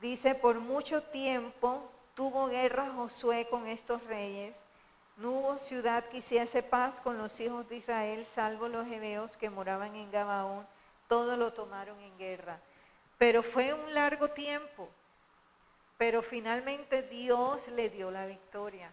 Dice, 0.00 0.34
por 0.34 0.58
mucho 0.60 1.02
tiempo 1.02 1.90
tuvo 2.14 2.46
guerra 2.46 2.90
Josué 2.94 3.46
con 3.48 3.66
estos 3.66 4.02
reyes. 4.04 4.54
No 5.16 5.30
hubo 5.32 5.58
ciudad 5.58 6.04
que 6.06 6.18
hiciese 6.18 6.62
paz 6.62 6.98
con 7.00 7.18
los 7.18 7.38
hijos 7.40 7.68
de 7.68 7.76
Israel, 7.76 8.26
salvo 8.34 8.68
los 8.68 8.86
hebeos 8.86 9.36
que 9.36 9.50
moraban 9.50 9.94
en 9.94 10.10
Gabaón 10.10 10.66
todo 11.08 11.36
lo 11.36 11.52
tomaron 11.52 12.00
en 12.00 12.16
guerra. 12.18 12.58
Pero 13.18 13.42
fue 13.42 13.72
un 13.72 13.94
largo 13.94 14.28
tiempo, 14.28 14.88
pero 15.98 16.22
finalmente 16.22 17.02
Dios 17.02 17.66
le 17.68 17.90
dio 17.90 18.10
la 18.10 18.26
victoria. 18.26 18.90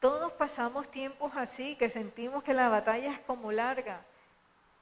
Todos 0.00 0.32
pasamos 0.32 0.90
tiempos 0.90 1.32
así, 1.34 1.76
que 1.76 1.90
sentimos 1.90 2.42
que 2.42 2.54
la 2.54 2.68
batalla 2.68 3.12
es 3.12 3.20
como 3.20 3.52
larga, 3.52 4.00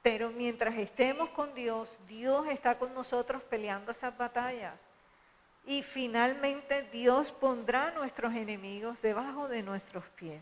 pero 0.01 0.29
mientras 0.29 0.75
estemos 0.75 1.29
con 1.31 1.53
Dios, 1.53 1.97
Dios 2.07 2.47
está 2.47 2.77
con 2.77 2.93
nosotros 2.93 3.41
peleando 3.43 3.91
esas 3.91 4.17
batallas. 4.17 4.75
Y 5.65 5.83
finalmente 5.83 6.83
Dios 6.83 7.31
pondrá 7.33 7.87
a 7.87 7.91
nuestros 7.91 8.33
enemigos 8.33 9.01
debajo 9.01 9.49
de 9.49 9.61
nuestros 9.61 10.05
pies 10.15 10.41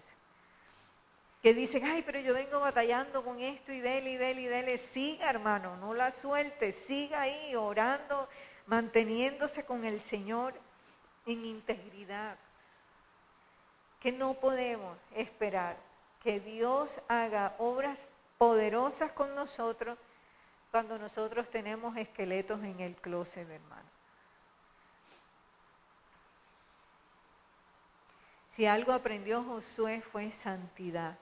que 1.41 1.53
dicen, 1.53 1.85
ay, 1.85 2.03
pero 2.03 2.19
yo 2.19 2.33
vengo 2.33 2.59
batallando 2.59 3.23
con 3.23 3.39
esto 3.39 3.71
y 3.71 3.79
dele 3.79 4.11
y 4.11 4.17
dele 4.17 4.41
y 4.41 4.47
dele. 4.47 4.77
Siga, 4.77 5.29
hermano, 5.29 5.77
no 5.77 5.93
la 5.93 6.11
suelte, 6.11 6.71
siga 6.71 7.21
ahí 7.21 7.55
orando, 7.55 8.27
manteniéndose 8.65 9.63
con 9.63 9.85
el 9.85 10.01
Señor 10.01 10.55
en 11.25 11.45
integridad. 11.45 12.37
Que 13.99 14.11
no 14.11 14.33
podemos 14.33 14.97
esperar 15.15 15.77
que 16.23 16.39
Dios 16.39 16.99
haga 17.07 17.55
obras 17.59 17.99
poderosas 18.37 19.11
con 19.11 19.35
nosotros 19.35 19.97
cuando 20.71 20.97
nosotros 20.97 21.49
tenemos 21.49 21.95
esqueletos 21.97 22.63
en 22.63 22.79
el 22.79 22.95
closet, 22.95 23.49
hermano. 23.49 23.89
Si 28.55 28.65
algo 28.65 28.91
aprendió 28.91 29.43
Josué 29.43 30.01
fue 30.01 30.31
santidad 30.31 31.17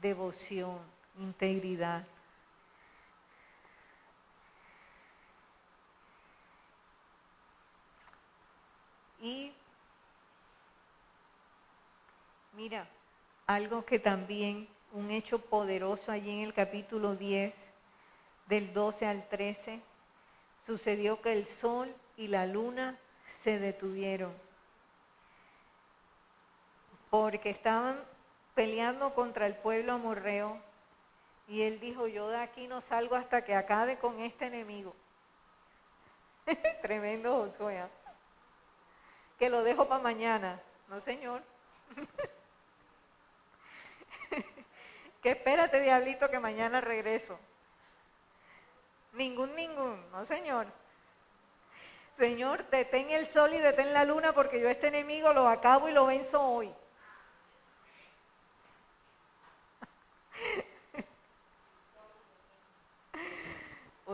devoción, 0.00 0.78
integridad. 1.18 2.06
Y 9.20 9.52
mira, 12.52 12.88
algo 13.46 13.84
que 13.84 13.98
también, 13.98 14.68
un 14.92 15.10
hecho 15.10 15.40
poderoso 15.40 16.12
allí 16.12 16.30
en 16.30 16.46
el 16.46 16.54
capítulo 16.54 17.16
10, 17.16 17.54
del 18.46 18.72
12 18.72 19.06
al 19.06 19.28
13, 19.28 19.80
sucedió 20.66 21.20
que 21.20 21.32
el 21.32 21.46
sol 21.46 21.94
y 22.16 22.28
la 22.28 22.46
luna 22.46 22.98
se 23.42 23.58
detuvieron 23.58 24.32
porque 27.10 27.50
estaban 27.50 27.98
peleando 28.56 29.14
contra 29.14 29.46
el 29.46 29.54
pueblo 29.54 29.92
amorreo. 29.92 30.60
Y 31.46 31.62
él 31.62 31.78
dijo, 31.78 32.08
yo 32.08 32.28
de 32.28 32.38
aquí 32.38 32.66
no 32.66 32.80
salgo 32.80 33.14
hasta 33.14 33.44
que 33.44 33.54
acabe 33.54 33.98
con 33.98 34.18
este 34.18 34.46
enemigo. 34.46 34.96
Tremendo 36.82 37.36
Josué. 37.36 37.78
¿ah? 37.78 37.88
Que 39.38 39.50
lo 39.50 39.62
dejo 39.62 39.86
para 39.86 40.02
mañana. 40.02 40.60
No, 40.88 41.00
señor. 41.00 41.42
que 45.22 45.30
espérate, 45.30 45.80
diablito, 45.80 46.30
que 46.30 46.40
mañana 46.40 46.80
regreso. 46.80 47.38
Ningún, 49.12 49.54
ningún. 49.54 50.10
No, 50.10 50.24
señor. 50.24 50.66
Señor, 52.18 52.68
detén 52.70 53.10
el 53.10 53.28
sol 53.28 53.52
y 53.52 53.58
detén 53.58 53.92
la 53.92 54.06
luna 54.06 54.32
porque 54.32 54.60
yo 54.60 54.70
este 54.70 54.88
enemigo 54.88 55.34
lo 55.34 55.46
acabo 55.46 55.90
y 55.90 55.92
lo 55.92 56.06
venzo 56.06 56.42
hoy. 56.42 56.74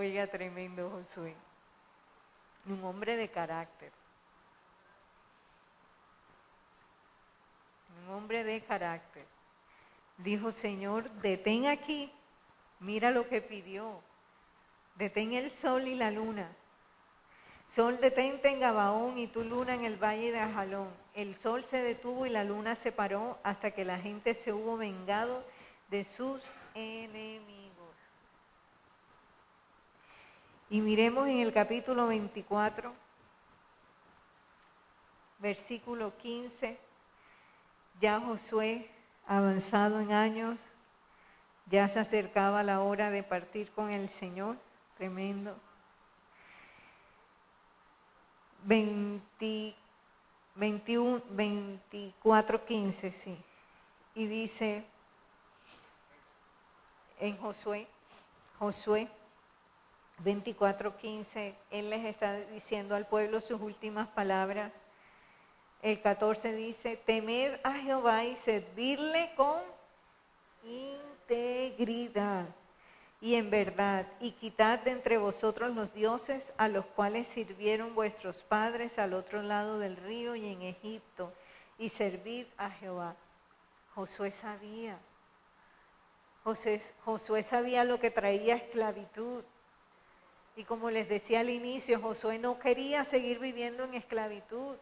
Oiga, 0.02 0.26
tremendo 0.26 0.90
Josué. 0.90 1.32
Un 2.66 2.82
hombre 2.82 3.16
de 3.16 3.28
carácter. 3.28 3.92
Un 8.00 8.12
hombre 8.12 8.42
de 8.42 8.60
carácter. 8.62 9.24
Dijo, 10.18 10.50
Señor, 10.50 11.08
detén 11.22 11.68
aquí. 11.68 12.12
Mira 12.80 13.12
lo 13.12 13.28
que 13.28 13.40
pidió. 13.40 14.00
Detén 14.96 15.34
el 15.34 15.52
sol 15.52 15.86
y 15.86 15.94
la 15.94 16.10
luna. 16.10 16.50
Sol 17.68 18.00
detente 18.00 18.48
en 18.48 18.58
Gabaón 18.58 19.18
y 19.18 19.28
tu 19.28 19.44
luna 19.44 19.76
en 19.76 19.84
el 19.84 20.02
valle 20.02 20.32
de 20.32 20.40
Ajalón. 20.40 20.90
El 21.14 21.36
sol 21.36 21.64
se 21.70 21.80
detuvo 21.80 22.26
y 22.26 22.30
la 22.30 22.42
luna 22.42 22.74
se 22.74 22.90
paró 22.90 23.38
hasta 23.44 23.70
que 23.70 23.84
la 23.84 24.00
gente 24.00 24.34
se 24.34 24.52
hubo 24.52 24.76
vengado 24.76 25.44
de 25.90 26.02
sus 26.16 26.42
enemigos. 26.74 27.61
Y 30.72 30.80
miremos 30.80 31.28
en 31.28 31.40
el 31.40 31.52
capítulo 31.52 32.06
24, 32.06 32.94
versículo 35.38 36.16
15, 36.16 36.78
ya 38.00 38.18
Josué, 38.18 38.90
avanzado 39.26 40.00
en 40.00 40.12
años, 40.12 40.58
Ya 41.66 41.90
se 41.90 41.98
acercaba 41.98 42.62
la 42.62 42.80
hora 42.80 43.10
de 43.10 43.22
partir 43.22 43.70
con 43.72 43.90
el 43.90 44.08
Señor. 44.08 44.56
Tremendo. 44.96 45.60
20, 48.64 49.74
21, 50.54 51.22
24, 51.28 52.64
15, 52.64 53.12
sí. 53.22 53.36
Y 54.14 54.26
dice 54.26 54.86
en 57.20 57.36
Josué, 57.36 57.86
Josué 58.58 59.10
24, 60.22 60.96
15, 60.96 61.54
Él 61.70 61.90
les 61.90 62.04
está 62.04 62.36
diciendo 62.36 62.94
al 62.94 63.06
pueblo 63.06 63.40
sus 63.40 63.60
últimas 63.60 64.08
palabras. 64.08 64.72
El 65.82 66.00
14 66.00 66.54
dice, 66.54 66.96
temed 66.96 67.58
a 67.64 67.74
Jehová 67.74 68.24
y 68.24 68.36
servirle 68.36 69.32
con 69.36 69.60
integridad 70.64 72.46
y 73.22 73.36
en 73.36 73.50
verdad, 73.50 74.08
y 74.18 74.32
quitad 74.32 74.80
de 74.80 74.90
entre 74.90 75.16
vosotros 75.16 75.72
los 75.76 75.94
dioses 75.94 76.44
a 76.56 76.66
los 76.66 76.84
cuales 76.84 77.28
sirvieron 77.28 77.94
vuestros 77.94 78.42
padres 78.42 78.98
al 78.98 79.14
otro 79.14 79.42
lado 79.42 79.78
del 79.78 79.96
río 79.96 80.34
y 80.34 80.48
en 80.48 80.62
Egipto, 80.62 81.32
y 81.78 81.88
servid 81.88 82.46
a 82.56 82.68
Jehová. 82.70 83.14
Josué 83.94 84.32
sabía. 84.32 84.98
Josué 87.04 87.44
sabía 87.44 87.84
lo 87.84 88.00
que 88.00 88.10
traía 88.10 88.56
esclavitud. 88.56 89.44
Y 90.56 90.64
como 90.64 90.90
les 90.90 91.08
decía 91.08 91.40
al 91.40 91.50
inicio, 91.50 92.00
Josué 92.00 92.38
no 92.38 92.58
quería 92.58 93.04
seguir 93.04 93.38
viviendo 93.38 93.84
en 93.84 93.94
esclavitud. 93.94 94.76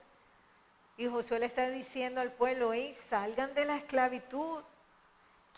Y 0.97 1.07
Josué 1.07 1.39
le 1.39 1.47
está 1.47 1.69
diciendo 1.69 2.21
al 2.21 2.33
pueblo, 2.33 2.73
salgan 3.09 3.55
de 3.55 3.65
la 3.65 3.77
esclavitud 3.77 4.63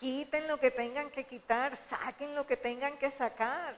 quiten 0.03 0.49
lo 0.49 0.59
que 0.59 0.69
tengan 0.69 1.09
que 1.11 1.23
quitar, 1.23 1.77
saquen 1.89 2.35
lo 2.35 2.45
que 2.45 2.57
tengan 2.57 2.97
que 2.97 3.09
sacar, 3.11 3.75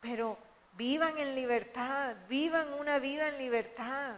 pero 0.00 0.36
vivan 0.72 1.16
en 1.16 1.36
libertad, 1.36 2.16
vivan 2.28 2.72
una 2.74 2.98
vida 2.98 3.28
en 3.28 3.38
libertad. 3.38 4.16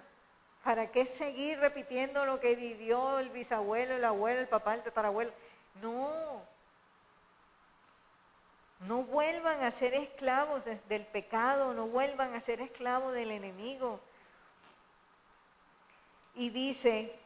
¿Para 0.62 0.90
qué 0.90 1.04
seguir 1.04 1.58
repitiendo 1.58 2.24
lo 2.24 2.40
que 2.40 2.56
vivió 2.56 3.18
el 3.18 3.28
bisabuelo, 3.28 3.96
el 3.96 4.04
abuelo, 4.06 4.40
el 4.40 4.48
papá, 4.48 4.74
el 4.74 4.82
tatarabuelo? 4.82 5.30
No. 5.82 6.40
No 8.80 9.04
vuelvan 9.04 9.62
a 9.62 9.70
ser 9.70 9.94
esclavos 9.94 10.62
del 10.64 11.06
pecado, 11.06 11.72
no 11.72 11.86
vuelvan 11.86 12.34
a 12.34 12.40
ser 12.40 12.60
esclavos 12.60 13.12
del 13.14 13.30
enemigo. 13.30 14.00
Y 16.34 16.50
dice, 16.50 17.18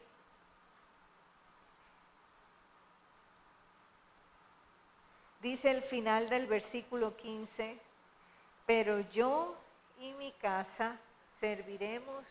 Dice 5.41 5.71
el 5.71 5.83
final 5.83 6.29
del 6.29 6.47
versículo 6.47 7.15
15, 7.15 7.79
pero 8.65 8.99
yo 9.11 9.55
y 9.97 10.11
mi 10.13 10.33
casa 10.33 10.97
serviremos 11.39 12.25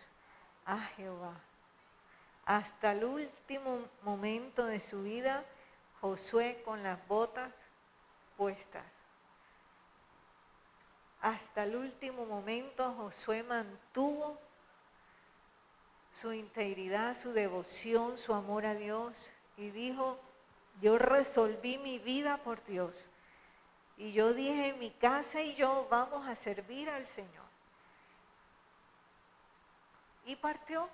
a 0.67 0.79
Jehová. 0.79 1.41
Hasta 2.45 2.93
el 2.93 3.05
último 3.05 3.81
momento 4.03 4.67
de 4.67 4.81
su 4.81 5.03
vida, 5.03 5.45
Josué 6.03 6.63
con 6.65 6.83
las 6.83 7.07
botas 7.09 7.53
puestas. 8.37 8.85
Hasta 11.21 11.65
el 11.65 11.77
último 11.77 12.25
momento 12.27 12.95
Josué 12.95 13.43
mantuvo 13.43 14.39
su 16.21 16.33
integridad, 16.33 17.17
su 17.17 17.33
devoción, 17.33 18.19
su 18.19 18.35
amor 18.35 18.67
a 18.67 18.75
Dios 18.75 19.31
y 19.57 19.71
dijo, 19.71 20.19
yo 20.81 20.99
resolví 20.99 21.79
mi 21.79 21.99
vida 21.99 22.39
por 22.39 22.65
Dios. 22.65 23.09
Y 23.97 24.13
yo 24.13 24.33
dije, 24.33 24.75
mi 24.75 24.91
casa 24.93 25.43
y 25.43 25.55
yo 25.57 25.87
vamos 25.91 26.27
a 26.29 26.37
servir 26.37 26.89
al 26.89 27.07
Señor. 27.09 27.47
Y 30.25 30.37
partió. 30.37 30.89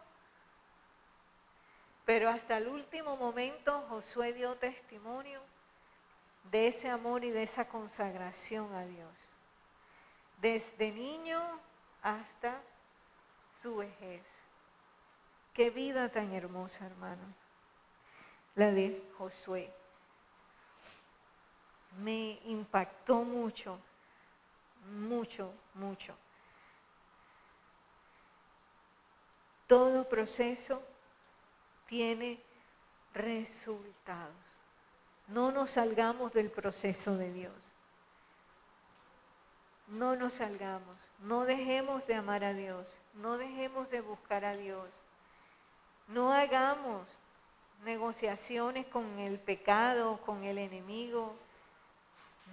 Pero 2.06 2.28
hasta 2.28 2.56
el 2.56 2.68
último 2.68 3.16
momento 3.16 3.84
Josué 3.88 4.32
dio 4.32 4.56
testimonio 4.56 5.40
de 6.50 6.68
ese 6.68 6.88
amor 6.88 7.24
y 7.24 7.30
de 7.30 7.42
esa 7.42 7.66
consagración 7.68 8.74
a 8.74 8.84
Dios. 8.86 9.23
Desde 10.44 10.92
niño 10.92 11.40
hasta 12.02 12.60
su 13.62 13.76
vejez. 13.76 14.22
Qué 15.54 15.70
vida 15.70 16.10
tan 16.10 16.34
hermosa, 16.34 16.84
hermano 16.84 17.44
la 18.54 18.70
de 18.70 19.02
Josué. 19.18 19.72
Me 21.98 22.40
impactó 22.44 23.22
mucho, 23.22 23.78
mucho, 24.90 25.52
mucho. 25.74 26.16
Todo 29.66 30.08
proceso 30.08 30.82
tiene 31.86 32.40
resultados. 33.14 34.34
No 35.28 35.52
nos 35.52 35.70
salgamos 35.70 36.32
del 36.32 36.50
proceso 36.50 37.16
de 37.16 37.32
Dios. 37.32 37.54
No 39.86 40.16
nos 40.16 40.34
salgamos. 40.34 40.96
No 41.20 41.44
dejemos 41.44 42.06
de 42.06 42.14
amar 42.14 42.44
a 42.44 42.54
Dios. 42.54 42.86
No 43.14 43.36
dejemos 43.36 43.90
de 43.90 44.00
buscar 44.00 44.44
a 44.44 44.56
Dios. 44.56 44.88
No 46.08 46.32
hagamos 46.32 47.06
negociaciones 47.84 48.86
con 48.86 49.18
el 49.18 49.38
pecado, 49.38 50.18
con 50.18 50.44
el 50.44 50.58
enemigo. 50.58 51.34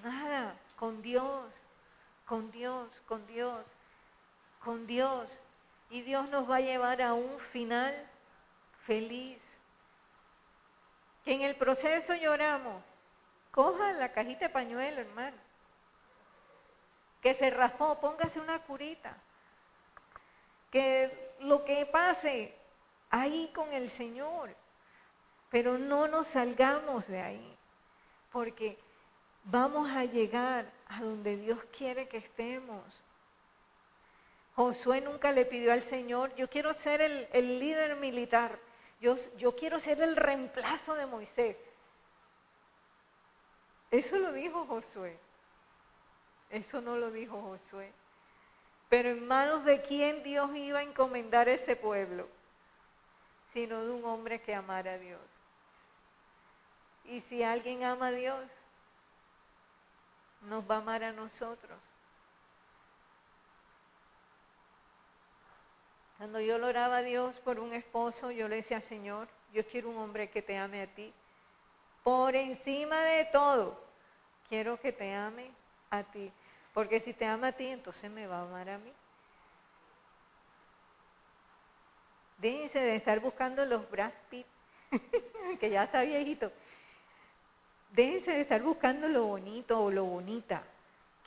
Nada, 0.03 0.55
con 0.75 1.01
Dios, 1.01 1.45
con 2.25 2.51
Dios, 2.51 2.89
con 3.07 3.25
Dios, 3.27 3.65
con 4.63 4.87
Dios. 4.87 5.41
Y 5.89 6.01
Dios 6.01 6.29
nos 6.29 6.49
va 6.49 6.57
a 6.57 6.61
llevar 6.61 7.01
a 7.01 7.13
un 7.13 7.39
final 7.39 7.93
feliz. 8.85 9.39
Que 11.23 11.33
en 11.33 11.41
el 11.41 11.55
proceso 11.55 12.15
lloramos. 12.15 12.83
Coja 13.51 13.93
la 13.93 14.11
cajita 14.11 14.47
de 14.47 14.49
pañuelo, 14.49 15.01
hermano. 15.01 15.37
Que 17.21 17.33
se 17.33 17.49
raspó, 17.49 17.99
póngase 17.99 18.39
una 18.39 18.59
curita. 18.63 19.15
Que 20.71 21.35
lo 21.41 21.63
que 21.63 21.85
pase 21.85 22.55
ahí 23.09 23.51
con 23.53 23.71
el 23.73 23.89
Señor. 23.89 24.55
Pero 25.49 25.77
no 25.77 26.07
nos 26.07 26.27
salgamos 26.27 27.07
de 27.07 27.21
ahí, 27.21 27.57
porque 28.31 28.79
vamos 29.43 29.89
a 29.91 30.05
llegar 30.05 30.71
a 30.87 31.01
donde 31.01 31.35
Dios 31.35 31.59
quiere 31.77 32.07
que 32.07 32.17
estemos. 32.17 33.03
Josué 34.55 35.01
nunca 35.01 35.31
le 35.31 35.45
pidió 35.45 35.73
al 35.73 35.83
Señor, 35.83 36.33
yo 36.35 36.49
quiero 36.49 36.73
ser 36.73 37.01
el, 37.01 37.59
líder 37.59 37.97
militar, 37.97 38.59
yo 38.99 39.55
quiero 39.57 39.79
ser 39.79 40.01
el 40.01 40.15
reemplazo 40.15 40.95
de 40.95 41.05
Moisés. 41.05 41.57
Eso 43.89 44.17
lo 44.17 44.31
dijo 44.31 44.65
Josué. 44.67 45.19
Eso 46.51 46.81
no 46.81 46.97
lo 46.97 47.11
dijo 47.11 47.41
Josué. 47.41 47.91
Pero 48.89 49.09
en 49.09 49.25
manos 49.25 49.63
de 49.63 49.81
quién 49.81 50.21
Dios 50.21 50.53
iba 50.55 50.79
a 50.79 50.83
encomendar 50.83 51.47
ese 51.47 51.75
pueblo, 51.77 52.27
sino 53.53 53.83
de 53.83 53.91
un 53.91 54.03
hombre 54.05 54.41
que 54.41 54.53
amara 54.53 54.93
a 54.93 54.97
Dios. 54.97 55.21
Y 57.05 57.21
si 57.21 57.41
alguien 57.41 57.83
ama 57.83 58.07
a 58.07 58.11
Dios, 58.11 58.45
nos 60.41 60.69
va 60.69 60.75
a 60.75 60.79
amar 60.79 61.03
a 61.03 61.13
nosotros. 61.13 61.79
Cuando 66.17 66.39
yo 66.39 66.55
oraba 66.57 66.97
a 66.97 67.01
Dios 67.01 67.39
por 67.39 67.59
un 67.59 67.73
esposo, 67.73 68.29
yo 68.29 68.47
le 68.47 68.57
decía, 68.57 68.79
Señor, 68.81 69.27
yo 69.53 69.65
quiero 69.65 69.89
un 69.89 69.97
hombre 69.97 70.29
que 70.29 70.41
te 70.41 70.57
ame 70.57 70.81
a 70.81 70.87
ti. 70.87 71.13
Por 72.03 72.35
encima 72.35 72.99
de 73.01 73.25
todo, 73.25 73.81
quiero 74.49 74.79
que 74.79 74.91
te 74.91 75.13
ame 75.13 75.51
a 75.89 76.03
ti. 76.03 76.31
Porque 76.73 77.01
si 77.01 77.13
te 77.13 77.25
ama 77.25 77.47
a 77.47 77.51
ti, 77.51 77.67
entonces 77.67 78.09
me 78.09 78.27
va 78.27 78.39
a 78.39 78.43
amar 78.43 78.69
a 78.69 78.77
mí. 78.77 78.93
Déjense 82.37 82.79
de 82.79 82.95
estar 82.95 83.19
buscando 83.19 83.63
los 83.65 83.89
Brad 83.89 84.13
Pitt, 84.29 84.47
que 85.59 85.69
ya 85.69 85.83
está 85.83 86.01
viejito. 86.01 86.51
Déjense 87.91 88.31
de 88.31 88.41
estar 88.41 88.61
buscando 88.63 89.07
lo 89.09 89.25
bonito 89.25 89.79
o 89.79 89.91
lo 89.91 90.05
bonita. 90.05 90.63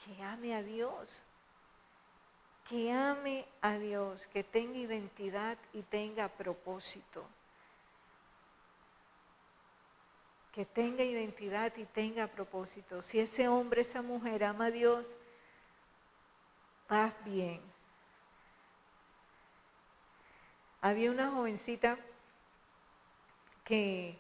Que 0.05 0.23
ame 0.23 0.55
a 0.55 0.63
Dios. 0.63 1.23
Que 2.69 2.91
ame 2.91 3.45
a 3.61 3.79
Dios, 3.79 4.27
que 4.29 4.43
tenga 4.43 4.79
identidad 4.79 5.59
y 5.75 5.83
tenga 5.83 6.29
propósito. 6.29 7.25
Que 10.53 10.65
tenga 10.65 11.05
identidad 11.05 11.73
y 11.77 11.85
tenga 11.85 12.27
propósito. 12.27 13.03
Si 13.03 13.21
ese 13.21 13.49
hombre, 13.49 13.83
esa 13.83 14.01
mujer 14.01 14.45
ama 14.45 14.67
a 14.67 14.71
Dios, 14.71 15.15
vas 16.89 17.13
bien. 17.25 17.61
Había 20.83 21.11
una 21.11 21.33
jovencita 21.33 21.99
que 23.65 24.19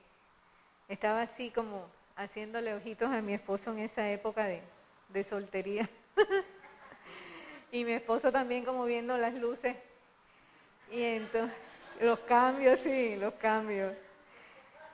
estaba 0.88 1.22
así 1.22 1.50
como 1.50 1.90
haciéndole 2.16 2.74
ojitos 2.74 3.10
a 3.10 3.22
mi 3.22 3.34
esposo 3.34 3.72
en 3.72 3.80
esa 3.80 4.10
época 4.10 4.44
de, 4.46 4.62
de 5.08 5.24
soltería. 5.24 5.88
y 7.72 7.84
mi 7.84 7.92
esposo 7.92 8.30
también 8.32 8.64
como 8.64 8.84
viendo 8.84 9.16
las 9.18 9.34
luces. 9.34 9.76
Y 10.90 11.02
entonces, 11.02 11.56
los 12.00 12.18
cambios, 12.20 12.78
sí, 12.82 13.16
los 13.16 13.34
cambios. 13.34 13.94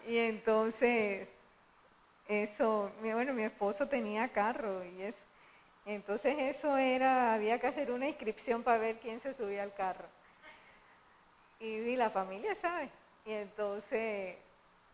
Y 0.06 0.16
entonces, 0.18 1.28
eso, 2.28 2.92
bueno, 3.00 3.34
mi 3.34 3.44
esposo 3.44 3.88
tenía 3.88 4.28
carro 4.32 4.84
y 4.84 5.02
eso. 5.02 5.29
Entonces 5.94 6.36
eso 6.38 6.76
era, 6.76 7.34
había 7.34 7.58
que 7.58 7.66
hacer 7.66 7.90
una 7.90 8.06
inscripción 8.06 8.62
para 8.62 8.78
ver 8.78 9.00
quién 9.00 9.20
se 9.20 9.34
subía 9.34 9.64
al 9.64 9.74
carro. 9.74 10.06
Y, 11.58 11.96
la 11.96 12.10
familia 12.10 12.54
sabe. 12.54 12.88
Y 13.26 13.32
entonces 13.32 14.36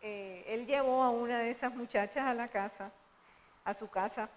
eh, 0.00 0.44
él 0.46 0.66
llevó 0.66 1.02
a 1.02 1.10
una 1.10 1.40
de 1.40 1.50
esas 1.50 1.74
muchachas 1.74 2.24
a 2.24 2.32
la 2.32 2.48
casa, 2.48 2.90
a 3.66 3.74
su 3.74 3.90
casa. 3.90 4.30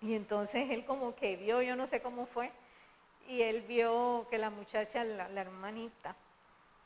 Y 0.00 0.16
entonces 0.16 0.68
él 0.70 0.84
como 0.84 1.14
que 1.14 1.36
vio, 1.36 1.62
yo 1.62 1.76
no 1.76 1.86
sé 1.86 2.02
cómo 2.02 2.26
fue, 2.26 2.50
y 3.28 3.42
él 3.42 3.62
vio 3.62 4.26
que 4.30 4.38
la 4.38 4.50
muchacha, 4.50 5.04
la, 5.04 5.28
la 5.28 5.40
hermanita, 5.40 6.16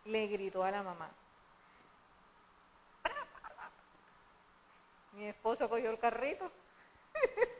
le 0.04 0.26
gritó 0.26 0.62
a 0.62 0.70
la 0.70 0.82
mamá. 0.82 1.08
Mi 5.14 5.26
esposo 5.26 5.70
cogió 5.70 5.88
el 5.88 5.98
carrito. 5.98 6.52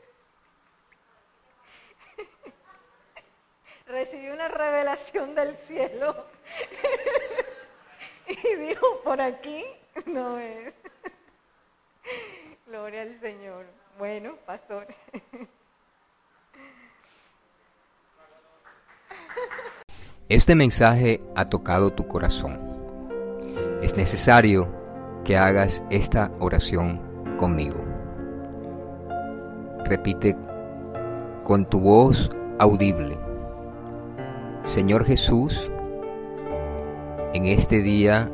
Recibió 3.89 4.33
una 4.33 4.47
revelación 4.47 5.33
del 5.33 5.57
cielo. 5.65 6.15
y 8.27 8.55
dijo, 8.55 9.01
por 9.03 9.19
aquí 9.19 9.65
no 10.05 10.37
es. 10.37 10.73
Gloria 12.67 13.01
al 13.01 13.19
Señor. 13.19 13.65
Bueno, 13.97 14.35
pastor. 14.45 14.87
Este 20.29 20.53
mensaje 20.53 21.21
ha 21.35 21.45
tocado 21.45 21.91
tu 21.91 22.07
corazón. 22.07 22.59
Es 23.81 23.97
necesario 23.97 24.71
que 25.25 25.37
hagas 25.37 25.81
esta 25.89 26.31
oración 26.39 27.35
conmigo. 27.39 27.83
Repite 29.85 30.35
con 31.43 31.67
tu 31.67 31.79
voz 31.79 32.29
audible. 32.59 33.28
Señor 34.63 35.05
Jesús, 35.05 35.69
en 37.33 37.45
este 37.45 37.81
día 37.81 38.29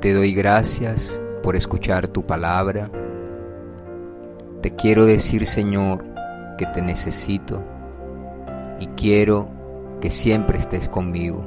te 0.00 0.14
doy 0.14 0.32
gracias 0.32 1.20
por 1.42 1.56
escuchar 1.56 2.08
tu 2.08 2.22
palabra. 2.22 2.90
Te 4.62 4.74
quiero 4.74 5.04
decir, 5.04 5.46
Señor, 5.46 6.04
que 6.56 6.66
te 6.66 6.82
necesito 6.82 7.62
y 8.78 8.86
quiero 8.88 9.48
que 10.00 10.10
siempre 10.10 10.58
estés 10.58 10.88
conmigo. 10.88 11.44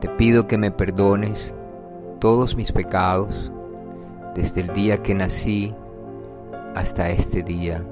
Te 0.00 0.08
pido 0.08 0.46
que 0.46 0.58
me 0.58 0.70
perdones 0.70 1.54
todos 2.18 2.56
mis 2.56 2.72
pecados 2.72 3.52
desde 4.34 4.62
el 4.62 4.72
día 4.72 5.02
que 5.02 5.14
nací 5.14 5.74
hasta 6.74 7.10
este 7.10 7.42
día. 7.42 7.84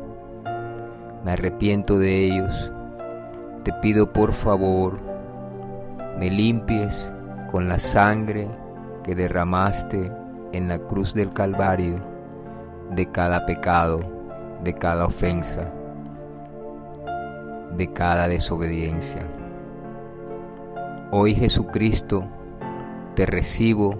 Me 1.25 1.33
arrepiento 1.33 1.99
de 1.99 2.25
ellos. 2.25 2.73
Te 3.67 3.73
pido 3.73 4.13
por 4.13 4.33
favor, 4.33 5.01
me 6.21 6.31
limpies 6.31 7.13
con 7.51 7.69
la 7.69 7.81
sangre 7.81 8.47
que 9.03 9.17
derramaste 9.17 10.13
en 10.53 10.69
la 10.69 10.79
cruz 10.79 11.13
del 11.15 11.33
Calvario 11.33 11.97
de 12.95 13.11
cada 13.11 13.45
pecado, 13.45 13.99
de 14.63 14.73
cada 14.73 15.07
ofensa, 15.07 15.73
de 17.77 17.93
cada 17.93 18.29
desobediencia. 18.29 19.27
Hoy 21.11 21.35
Jesucristo, 21.35 22.23
te 23.17 23.27
recibo 23.27 23.99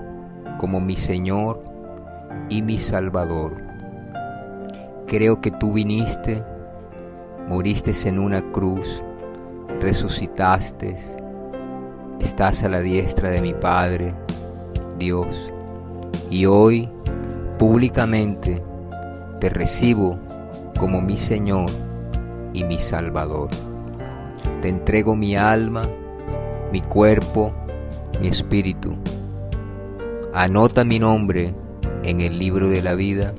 como 0.61 0.81
mi 0.81 0.95
Señor 0.95 1.61
y 2.49 2.63
mi 2.63 2.79
Salvador. 2.79 3.57
Creo 5.09 5.41
que 5.41 5.51
tú 5.51 5.73
viniste, 5.73 6.45
moriste 7.49 7.91
en 8.09 8.21
una 8.21 8.43
cruz, 8.53 9.03
resucitaste, 9.81 10.97
estás 12.21 12.63
a 12.63 12.69
la 12.69 12.81
diestra 12.81 13.31
de 13.31 13.41
mi 13.41 13.55
Padre, 13.55 14.15
Dios, 14.99 15.53
y 16.31 16.47
hoy 16.47 16.89
públicamente 17.59 18.63
te 19.41 19.49
recibo 19.51 20.19
como 20.79 21.01
mi 21.01 21.17
Señor 21.17 21.71
y 22.53 22.65
mi 22.65 22.79
Salvador. 22.79 23.51
Te 24.63 24.69
entrego 24.69 25.15
mi 25.15 25.37
alma, 25.37 25.83
mi 26.73 26.81
cuerpo, 26.81 27.53
mi 28.21 28.29
espíritu. 28.29 28.95
Anota 30.33 30.85
mi 30.85 30.99
nombre 30.99 31.55
en 32.03 32.21
el 32.21 32.39
libro 32.39 32.69
de 32.69 32.83
la 32.83 32.95
vida 32.95 33.35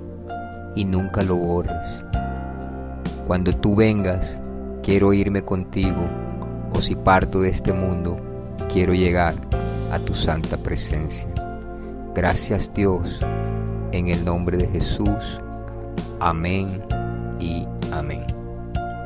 y 0.75 0.85
nunca 0.85 1.23
lo 1.23 1.35
borres. 1.35 2.03
Cuando 3.25 3.53
tú 3.53 3.75
vengas, 3.75 4.39
quiero 4.83 5.13
irme 5.13 5.43
contigo, 5.43 6.05
o 6.77 6.81
si 6.81 6.93
parto 6.93 7.41
de 7.41 7.49
este 7.49 7.73
mundo, 7.73 8.19
quiero 8.71 8.93
llegar 8.93 9.33
a 9.91 9.97
tu 9.97 10.13
santa 10.13 10.57
presencia. 10.57 11.27
Gracias 12.13 12.71
Dios, 12.71 13.19
en 13.91 14.09
el 14.09 14.23
nombre 14.23 14.57
de 14.57 14.67
Jesús. 14.67 15.41
Amén 16.19 16.83
y 17.39 17.65
amén. 17.91 18.36